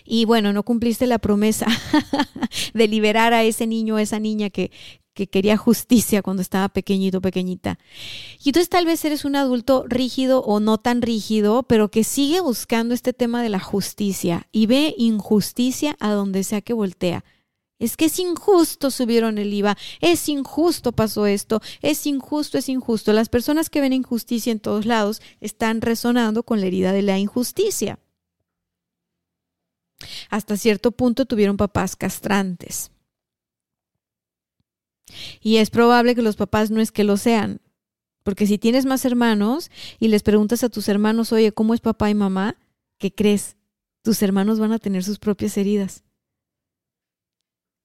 Y 0.04 0.24
bueno, 0.24 0.52
no 0.52 0.62
cumpliste 0.62 1.06
la 1.06 1.18
promesa 1.18 1.66
de 2.74 2.88
liberar 2.88 3.34
a 3.34 3.44
ese 3.44 3.66
niño 3.66 3.96
o 3.96 3.98
esa 3.98 4.18
niña 4.18 4.50
que, 4.50 4.70
que 5.16 5.26
quería 5.26 5.56
justicia 5.56 6.22
cuando 6.22 6.42
estaba 6.42 6.68
pequeñito, 6.68 7.20
pequeñita. 7.20 7.78
Y 8.44 8.50
entonces 8.50 8.68
tal 8.68 8.84
vez 8.84 9.04
eres 9.04 9.24
un 9.24 9.34
adulto 9.34 9.84
rígido 9.88 10.42
o 10.42 10.60
no 10.60 10.78
tan 10.78 11.02
rígido, 11.02 11.64
pero 11.64 11.90
que 11.90 12.04
sigue 12.04 12.40
buscando 12.40 12.94
este 12.94 13.12
tema 13.12 13.42
de 13.42 13.48
la 13.48 13.58
justicia 13.58 14.46
y 14.52 14.66
ve 14.66 14.94
injusticia 14.98 15.96
a 16.00 16.10
donde 16.10 16.44
sea 16.44 16.60
que 16.60 16.74
voltea. 16.74 17.24
Es 17.78 17.96
que 17.96 18.06
es 18.06 18.18
injusto 18.18 18.90
subieron 18.90 19.36
el 19.36 19.52
IVA, 19.52 19.76
es 20.00 20.28
injusto 20.28 20.92
pasó 20.92 21.26
esto, 21.26 21.60
es 21.82 22.06
injusto, 22.06 22.56
es 22.56 22.68
injusto. 22.70 23.12
Las 23.12 23.28
personas 23.28 23.68
que 23.68 23.82
ven 23.82 23.92
injusticia 23.92 24.50
en 24.50 24.60
todos 24.60 24.86
lados 24.86 25.20
están 25.40 25.82
resonando 25.82 26.42
con 26.42 26.60
la 26.60 26.66
herida 26.66 26.92
de 26.92 27.02
la 27.02 27.18
injusticia. 27.18 27.98
Hasta 30.30 30.56
cierto 30.56 30.92
punto 30.92 31.26
tuvieron 31.26 31.56
papás 31.56 31.96
castrantes. 31.96 32.90
Y 35.40 35.58
es 35.58 35.70
probable 35.70 36.14
que 36.14 36.22
los 36.22 36.36
papás 36.36 36.70
no 36.70 36.80
es 36.80 36.92
que 36.92 37.04
lo 37.04 37.16
sean, 37.16 37.60
porque 38.22 38.46
si 38.46 38.58
tienes 38.58 38.86
más 38.86 39.04
hermanos 39.04 39.70
y 40.00 40.08
les 40.08 40.22
preguntas 40.22 40.64
a 40.64 40.68
tus 40.68 40.88
hermanos, 40.88 41.30
oye, 41.32 41.52
¿cómo 41.52 41.74
es 41.74 41.80
papá 41.80 42.10
y 42.10 42.14
mamá? 42.14 42.56
¿Qué 42.98 43.14
crees? 43.14 43.56
Tus 44.02 44.22
hermanos 44.22 44.58
van 44.58 44.72
a 44.72 44.78
tener 44.78 45.04
sus 45.04 45.18
propias 45.18 45.56
heridas. 45.56 46.05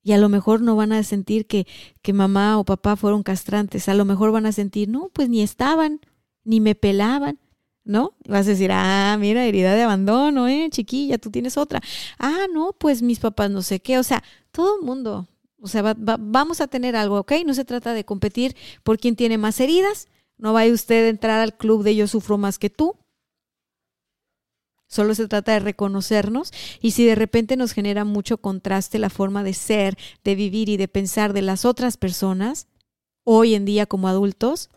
Y 0.04 0.14
a 0.14 0.18
lo 0.18 0.30
mejor 0.30 0.62
no 0.62 0.76
van 0.76 0.94
a 0.94 1.04
sentir 1.04 1.46
que, 1.46 1.68
que 2.02 2.14
mamá 2.14 2.58
o 2.58 2.66
papá 2.66 2.96
fueron 2.96 3.24
castrantes. 3.24 3.88
A 3.88 3.94
lo 3.94 4.06
mejor 4.06 4.32
van 4.32 4.46
a 4.46 4.52
sentir, 4.52 4.90
no, 4.90 5.10
pues 5.14 5.30
ni 5.30 5.42
estaban, 5.42 6.00
ni 6.44 6.60
me 6.60 6.76
pelaban, 6.76 7.40
¿no? 7.84 8.16
Vas 8.28 8.48
a 8.48 8.52
decir, 8.52 8.72
ah, 8.72 9.16
mira, 9.20 9.46
herida 9.46 9.76
de 9.76 9.84
abandono, 9.84 10.48
¿eh? 10.48 10.68
Chiquilla, 10.72 11.18
tú 11.18 11.30
tienes 11.30 11.58
otra. 11.58 11.82
Ah, 12.18 12.48
no, 12.52 12.74
pues 12.74 13.02
mis 13.02 13.20
papás 13.20 13.52
no 13.52 13.62
sé 13.62 13.80
qué. 13.80 14.00
O 14.00 14.04
sea, 14.04 14.24
todo 14.52 14.80
el 14.80 14.86
mundo. 14.86 15.28
O 15.62 15.68
sea, 15.68 15.96
vamos 15.96 16.62
a 16.62 16.68
tener 16.68 16.96
algo, 16.96 17.20
¿ok? 17.20 17.34
No 17.46 17.54
se 17.54 17.66
trata 17.66 17.94
de 17.94 18.04
competir 18.04 18.56
por 18.84 18.98
quién 18.98 19.16
tiene 19.16 19.38
más 19.38 19.60
heridas. 19.60 20.08
No 20.38 20.54
vaya 20.54 20.74
usted 20.74 21.06
a 21.06 21.10
entrar 21.10 21.40
al 21.40 21.56
club 21.56 21.84
de 21.84 21.96
yo 21.96 22.08
sufro 22.08 22.40
más 22.40 22.58
que 22.58 22.72
tú. 22.72 22.96
Solo 24.92 25.16
se 25.16 25.30
trata 25.30 25.54
de 25.54 25.62
reconocernos 25.62 26.52
y 26.82 26.92
si 26.92 27.06
de 27.06 27.16
repente 27.16 27.56
nos 27.56 27.72
genera 27.72 28.04
mucho 28.04 28.40
contraste 28.40 29.00
la 29.00 29.10
forma 29.10 29.42
de 29.42 29.54
ser, 29.54 29.98
de 30.26 30.36
vivir 30.36 30.68
y 30.68 30.76
de 30.76 30.90
pensar 30.90 31.32
de 31.32 31.42
las 31.42 31.64
otras 31.64 31.96
personas, 31.96 32.68
hoy 33.24 33.56
en 33.56 33.64
día 33.64 33.86
como 33.86 34.10
adultos, 34.10 34.70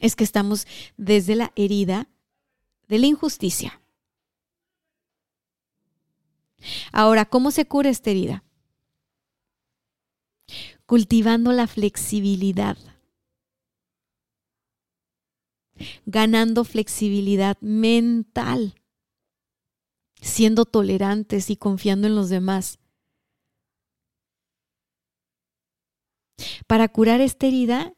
es 0.00 0.16
que 0.16 0.24
estamos 0.24 0.66
desde 0.98 1.34
la 1.34 1.50
herida 1.56 2.10
de 2.88 2.98
la 2.98 3.06
injusticia. 3.06 3.80
Ahora, 6.92 7.24
¿cómo 7.24 7.52
se 7.52 7.64
cura 7.64 7.88
esta 7.88 8.10
herida? 8.10 8.44
Cultivando 10.84 11.52
la 11.52 11.66
flexibilidad 11.66 12.76
ganando 16.04 16.64
flexibilidad 16.64 17.56
mental 17.60 18.74
siendo 20.22 20.64
tolerantes 20.64 21.50
y 21.50 21.56
confiando 21.56 22.06
en 22.06 22.14
los 22.14 22.30
demás. 22.30 22.78
Para 26.66 26.88
curar 26.88 27.20
esta 27.20 27.46
herida 27.46 27.92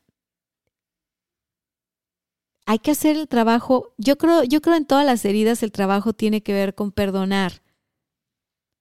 hay 2.67 2.79
que 2.79 2.91
hacer 2.91 3.17
el 3.17 3.29
trabajo, 3.29 3.95
yo 3.99 4.17
creo, 4.17 4.43
yo 4.43 4.63
creo 4.63 4.75
en 4.75 4.87
todas 4.87 5.05
las 5.05 5.25
heridas 5.25 5.63
el 5.63 5.71
trabajo 5.71 6.15
tiene 6.15 6.43
que 6.43 6.55
ver 6.55 6.75
con 6.75 6.93
perdonar 6.93 7.63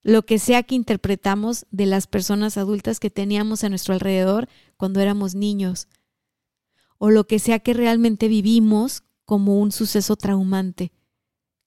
lo 0.04 0.26
que 0.26 0.40
sea 0.40 0.64
que 0.64 0.76
interpretamos 0.76 1.66
de 1.72 1.86
las 1.86 2.08
personas 2.08 2.58
adultas 2.58 3.00
que 3.00 3.10
teníamos 3.10 3.64
a 3.64 3.70
nuestro 3.70 3.94
alrededor 3.94 4.50
cuando 4.78 5.00
éramos 5.00 5.34
niños, 5.36 5.88
o 6.98 7.10
lo 7.10 7.26
que 7.26 7.40
sea 7.40 7.60
que 7.60 7.74
realmente 7.74 8.28
vivimos 8.28 9.04
como 9.26 9.60
un 9.60 9.72
suceso 9.72 10.18
traumante. 10.18 10.92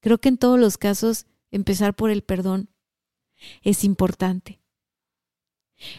Creo 0.01 0.19
que 0.19 0.29
en 0.29 0.37
todos 0.37 0.61
los 0.61 0.77
casos 0.77 1.27
empezar 1.51 1.95
por 1.95 2.11
el 2.11 2.23
perdón 2.23 2.71
es 3.63 3.85
importante. 3.85 4.61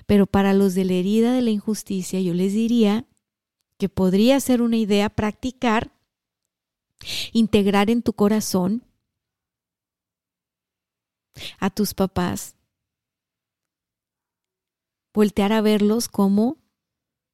Pero 0.05 0.25
para 0.25 0.53
los 0.53 0.73
de 0.73 0.85
la 0.85 0.93
herida 0.93 1.33
de 1.33 1.41
la 1.41 1.51
injusticia, 1.51 2.19
yo 2.19 2.33
les 2.33 2.53
diría 2.53 3.05
que 3.77 3.89
podría 3.89 4.39
ser 4.39 4.61
una 4.61 4.77
idea 4.77 5.09
practicar, 5.09 5.91
integrar 7.31 7.89
en 7.89 8.01
tu 8.01 8.13
corazón 8.13 8.83
a 11.59 11.69
tus 11.69 11.93
papás, 11.93 12.55
voltear 15.13 15.53
a 15.53 15.61
verlos 15.61 16.07
como 16.07 16.57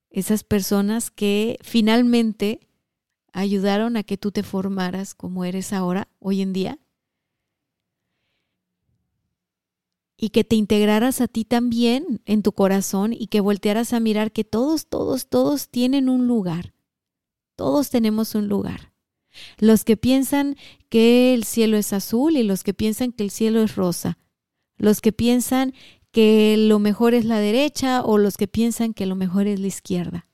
esas 0.10 0.44
personas 0.44 1.10
que 1.10 1.58
finalmente 1.62 2.68
ayudaron 3.32 3.98
a 3.98 4.04
que 4.04 4.18
tú 4.18 4.32
te 4.32 4.44
formaras 4.44 5.16
como 5.16 5.46
eres 5.46 5.74
ahora, 5.74 6.10
hoy 6.20 6.42
en 6.42 6.54
día, 6.54 6.80
y 10.18 10.30
que 10.30 10.44
te 10.44 10.56
integraras 10.56 11.22
a 11.22 11.28
ti 11.28 11.46
también 11.46 12.22
en 12.26 12.44
tu 12.44 12.52
corazón 12.52 13.14
y 13.14 13.28
que 13.28 13.42
voltearas 13.42 13.94
a 13.94 14.00
mirar 14.00 14.32
que 14.32 14.44
todos, 14.44 14.88
todos, 14.88 15.28
todos 15.28 15.70
tienen 15.70 16.10
un 16.10 16.28
lugar. 16.28 16.74
Todos 17.56 17.90
tenemos 17.90 18.36
un 18.36 18.48
lugar. 18.48 18.94
Los 19.58 19.84
que 19.84 19.98
piensan 19.98 20.56
que 20.90 21.34
el 21.34 21.44
cielo 21.44 21.78
es 21.78 21.94
azul 21.94 22.38
y 22.38 22.44
los 22.44 22.64
que 22.64 22.74
piensan 22.74 23.12
que 23.12 23.24
el 23.24 23.32
cielo 23.32 23.62
es 23.62 23.76
rosa. 23.76 24.18
Los 24.78 25.02
que 25.02 25.12
piensan 25.12 25.74
que 26.12 26.56
lo 26.58 26.80
mejor 26.80 27.16
es 27.16 27.26
la 27.26 27.40
derecha 27.40 28.04
o 28.04 28.18
los 28.18 28.38
que 28.38 28.48
piensan 28.48 28.94
que 28.94 29.06
lo 29.06 29.16
mejor 29.16 29.48
es 29.48 29.60
la 29.60 29.68
izquierda. 29.68 30.28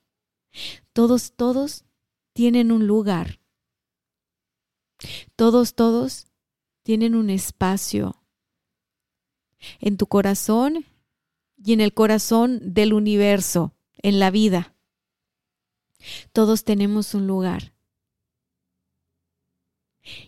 Todos, 0.91 1.33
todos 1.33 1.85
tienen 2.33 2.71
un 2.71 2.87
lugar. 2.87 3.39
Todos, 5.35 5.75
todos 5.75 6.27
tienen 6.83 7.15
un 7.15 7.29
espacio 7.29 8.18
en 9.79 9.97
tu 9.97 10.07
corazón 10.07 10.85
y 11.63 11.73
en 11.73 11.81
el 11.81 11.93
corazón 11.93 12.59
del 12.73 12.93
universo, 12.93 13.73
en 14.01 14.19
la 14.19 14.31
vida. 14.31 14.75
Todos 16.31 16.63
tenemos 16.63 17.13
un 17.13 17.27
lugar. 17.27 17.73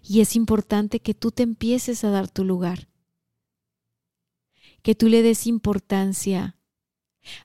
Y 0.04 0.22
es 0.22 0.36
importante 0.36 1.00
que 1.00 1.14
tú 1.14 1.32
te 1.32 1.44
empieces 1.44 2.04
a 2.04 2.10
dar 2.10 2.30
tu 2.30 2.44
lugar, 2.44 2.90
que 4.84 4.96
tú 4.96 5.08
le 5.08 5.22
des 5.22 5.48
importancia. 5.48 6.58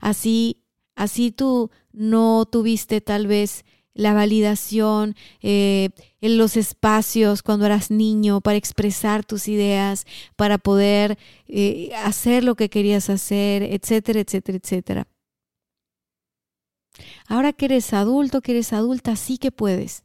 Así, 0.00 0.64
así 0.94 1.30
tú 1.30 1.70
no 1.92 2.44
tuviste 2.46 3.00
tal 3.00 3.26
vez 3.26 3.64
la 3.96 4.12
validación, 4.12 5.16
eh, 5.40 5.88
en 6.20 6.38
los 6.38 6.56
espacios 6.56 7.42
cuando 7.42 7.66
eras 7.66 7.90
niño 7.90 8.40
para 8.40 8.58
expresar 8.58 9.24
tus 9.24 9.48
ideas, 9.48 10.06
para 10.36 10.58
poder 10.58 11.18
eh, 11.48 11.92
hacer 12.04 12.44
lo 12.44 12.54
que 12.54 12.68
querías 12.68 13.10
hacer, 13.10 13.62
etcétera, 13.62 14.20
etcétera, 14.20 14.58
etcétera. 14.62 15.08
Ahora 17.26 17.52
que 17.52 17.66
eres 17.66 17.92
adulto, 17.92 18.42
que 18.42 18.52
eres 18.52 18.72
adulta, 18.72 19.16
sí 19.16 19.38
que 19.38 19.50
puedes. 19.50 20.04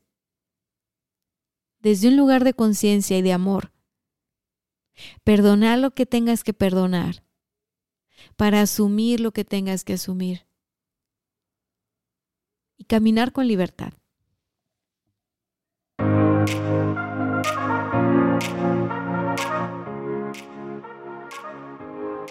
Desde 1.79 2.07
un 2.07 2.17
lugar 2.17 2.43
de 2.43 2.53
conciencia 2.53 3.17
y 3.17 3.21
de 3.21 3.33
amor. 3.33 3.71
Perdonar 5.23 5.79
lo 5.79 5.91
que 5.91 6.05
tengas 6.05 6.43
que 6.43 6.53
perdonar. 6.53 7.23
Para 8.35 8.61
asumir 8.61 9.19
lo 9.19 9.31
que 9.31 9.43
tengas 9.43 9.83
que 9.83 9.93
asumir 9.93 10.50
y 12.81 12.83
caminar 12.83 13.31
con 13.31 13.47
libertad. 13.47 13.93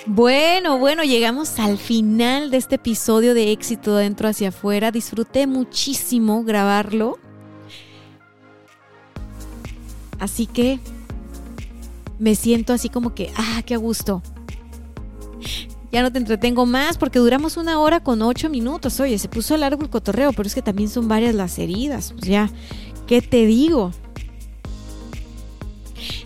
Bueno, 0.07 0.79
bueno, 0.79 1.05
llegamos 1.05 1.61
al 1.61 1.79
final 1.79 2.51
de 2.51 2.57
este 2.57 2.75
episodio 2.75 3.33
de 3.33 3.53
éxito 3.53 3.95
dentro 3.95 4.29
hacia 4.29 4.49
afuera. 4.49 4.91
Disfruté 4.91 5.47
muchísimo 5.47 6.43
grabarlo. 6.43 7.21
Así 10.19 10.47
que 10.47 10.81
me 12.19 12.35
siento 12.35 12.73
así 12.73 12.89
como 12.89 13.15
que, 13.15 13.33
ah, 13.37 13.63
qué 13.65 13.77
gusto 13.77 14.21
ya 15.93 16.03
no 16.03 16.13
te 16.13 16.19
entretengo 16.19 16.67
más 16.67 16.99
porque 16.99 17.19
duramos 17.19 17.57
una 17.57 17.81
hora 17.81 18.01
con 18.01 18.23
ocho 18.23 18.49
minutos. 18.49 19.01
Oye, 19.01 19.19
se 19.19 19.29
puso 19.29 19.57
largo 19.57 19.83
el 19.83 19.91
cotorreo, 19.91 20.33
pero 20.33 20.47
es 20.47 20.55
que 20.55 20.63
también 20.63 20.89
son 20.89 21.09
varias 21.09 21.35
las 21.35 21.59
heridas. 21.59 22.13
Pues 22.13 22.27
ya, 22.27 22.51
¿qué 23.07 23.23
te 23.23 23.47
digo? 23.47 23.93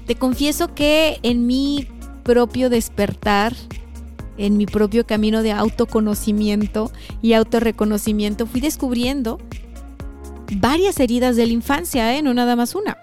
Te 0.07 0.17
confieso 0.17 0.75
que 0.75 1.19
en 1.23 1.47
mi 1.47 1.89
propio 2.25 2.69
despertar, 2.69 3.55
en 4.37 4.57
mi 4.57 4.67
propio 4.67 5.07
camino 5.07 5.43
de 5.43 5.53
autoconocimiento 5.53 6.91
y 7.23 7.33
autorreconocimiento, 7.33 8.47
fui 8.47 8.61
descubriendo 8.61 9.39
varias 10.57 11.01
heridas 11.01 11.37
de 11.37 11.47
la 11.47 11.53
infancia, 11.53 12.17
¿eh? 12.17 12.23
no 12.23 12.35
nada 12.35 12.55
más 12.55 12.75
una. 12.75 12.99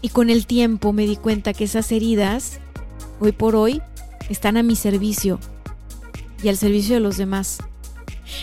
Y 0.00 0.08
con 0.08 0.30
el 0.30 0.46
tiempo 0.46 0.92
me 0.92 1.06
di 1.06 1.16
cuenta 1.16 1.52
que 1.52 1.64
esas 1.64 1.92
heridas, 1.92 2.58
hoy 3.22 3.32
por 3.32 3.54
hoy, 3.54 3.80
están 4.28 4.56
a 4.56 4.62
mi 4.62 4.74
servicio 4.74 5.38
y 6.42 6.48
al 6.48 6.56
servicio 6.56 6.94
de 6.94 7.00
los 7.00 7.16
demás. 7.16 7.58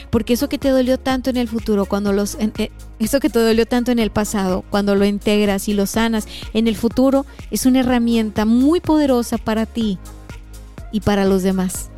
Porque 0.09 0.33
eso 0.33 0.47
que 0.47 0.57
te 0.57 0.69
dolió 0.69 0.97
tanto 0.97 1.29
en 1.29 1.37
el 1.37 1.47
futuro, 1.47 1.85
cuando 1.85 2.13
los 2.13 2.35
eh, 2.35 2.71
eso 2.99 3.19
que 3.19 3.29
te 3.29 3.39
dolió 3.39 3.65
tanto 3.65 3.91
en 3.91 3.99
el 3.99 4.11
pasado, 4.11 4.63
cuando 4.69 4.95
lo 4.95 5.03
integras 5.05 5.67
y 5.67 5.73
lo 5.73 5.85
sanas 5.85 6.27
en 6.53 6.67
el 6.67 6.75
futuro, 6.75 7.25
es 7.51 7.65
una 7.65 7.81
herramienta 7.81 8.45
muy 8.45 8.79
poderosa 8.79 9.37
para 9.37 9.65
ti 9.65 9.97
y 10.91 11.01
para 11.01 11.25
los 11.25 11.43
demás. 11.43 11.89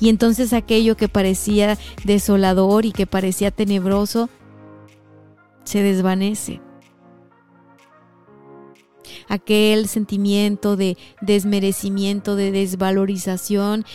Y 0.00 0.08
entonces 0.08 0.52
aquello 0.52 0.96
que 0.96 1.08
parecía 1.08 1.78
desolador 2.04 2.86
y 2.86 2.92
que 2.92 3.06
parecía 3.06 3.50
tenebroso 3.50 4.30
se 5.64 5.82
desvanece. 5.82 6.60
Aquel 9.30 9.88
sentimiento 9.88 10.76
de 10.76 10.98
desmerecimiento, 11.22 12.36
de 12.36 12.50
desvalorización, 12.50 13.86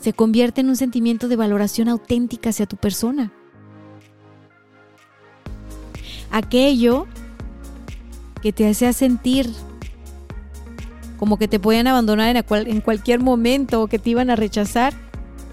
se 0.00 0.12
convierte 0.12 0.62
en 0.62 0.70
un 0.70 0.76
sentimiento 0.76 1.28
de 1.28 1.36
valoración 1.36 1.88
auténtica 1.88 2.50
hacia 2.50 2.66
tu 2.66 2.76
persona. 2.76 3.30
Aquello 6.30 7.06
que 8.42 8.52
te 8.52 8.68
hacía 8.68 8.92
sentir 8.92 9.50
como 11.18 11.36
que 11.36 11.48
te 11.48 11.60
podían 11.60 11.86
abandonar 11.86 12.34
en, 12.34 12.44
en 12.68 12.80
cualquier 12.80 13.20
momento 13.20 13.82
o 13.82 13.88
que 13.88 13.98
te 13.98 14.10
iban 14.10 14.30
a 14.30 14.36
rechazar, 14.36 14.94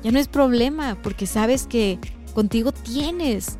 ya 0.03 0.11
no 0.11 0.19
es 0.19 0.27
problema, 0.27 0.97
porque 1.01 1.27
sabes 1.27 1.67
que 1.67 1.99
contigo 2.33 2.71
tienes, 2.71 3.57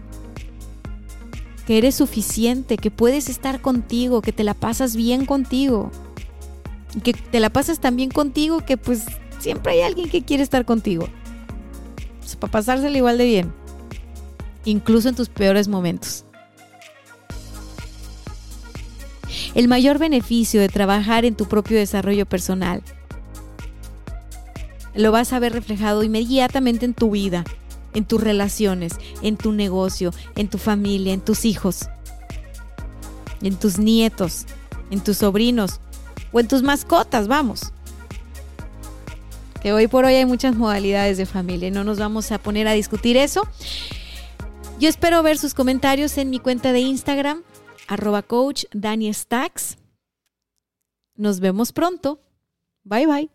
que 1.65 1.77
eres 1.77 1.95
suficiente, 1.95 2.77
que 2.77 2.91
puedes 2.91 3.29
estar 3.29 3.61
contigo, 3.61 4.21
que 4.21 4.31
te 4.31 4.43
la 4.43 4.53
pasas 4.53 4.95
bien 4.95 5.25
contigo. 5.25 5.91
Que 7.03 7.13
te 7.13 7.39
la 7.39 7.49
pasas 7.49 7.79
tan 7.79 7.95
bien 7.95 8.09
contigo 8.09 8.59
que 8.65 8.77
pues 8.77 9.05
siempre 9.39 9.73
hay 9.73 9.81
alguien 9.81 10.09
que 10.09 10.23
quiere 10.23 10.43
estar 10.43 10.65
contigo. 10.65 11.07
para 12.39 12.51
pasársela 12.51 12.97
igual 12.97 13.17
de 13.17 13.25
bien. 13.25 13.53
Incluso 14.63 15.09
en 15.09 15.15
tus 15.15 15.29
peores 15.29 15.67
momentos. 15.67 16.25
El 19.53 19.67
mayor 19.67 19.99
beneficio 19.99 20.61
de 20.61 20.69
trabajar 20.69 21.25
en 21.25 21.35
tu 21.35 21.47
propio 21.47 21.77
desarrollo 21.77 22.25
personal 22.25 22.83
lo 24.95 25.11
vas 25.11 25.33
a 25.33 25.39
ver 25.39 25.53
reflejado 25.53 26.03
inmediatamente 26.03 26.85
en 26.85 26.93
tu 26.93 27.11
vida, 27.11 27.43
en 27.95 28.05
tus 28.05 28.21
relaciones, 28.21 28.93
en 29.23 29.37
tu 29.37 29.51
negocio, 29.51 30.11
en 30.35 30.49
tu 30.49 30.59
familia, 30.59 31.13
en 31.13 31.21
tus 31.21 31.45
hijos, 31.45 31.89
en 33.41 33.55
tus 33.55 33.79
nietos, 33.79 34.45
en 34.91 35.03
tus 35.03 35.17
sobrinos 35.17 35.79
o 36.31 36.39
en 36.39 36.47
tus 36.47 36.61
mascotas, 36.61 37.27
vamos. 37.27 37.71
Que 39.61 39.73
hoy 39.73 39.87
por 39.87 40.05
hoy 40.05 40.13
hay 40.13 40.25
muchas 40.25 40.55
modalidades 40.55 41.17
de 41.17 41.25
familia 41.25 41.69
y 41.69 41.71
no 41.71 41.83
nos 41.83 41.97
vamos 41.97 42.31
a 42.31 42.37
poner 42.37 42.67
a 42.67 42.73
discutir 42.73 43.17
eso. 43.17 43.47
Yo 44.79 44.89
espero 44.89 45.23
ver 45.23 45.37
sus 45.37 45.53
comentarios 45.53 46.17
en 46.17 46.29
mi 46.29 46.39
cuenta 46.39 46.71
de 46.71 46.81
Instagram, 46.81 47.43
arroba 47.87 48.21
coach 48.21 48.65
Dani. 48.73 49.11
Nos 51.15 51.39
vemos 51.39 51.71
pronto. 51.71 52.19
Bye 52.83 53.07
bye. 53.07 53.34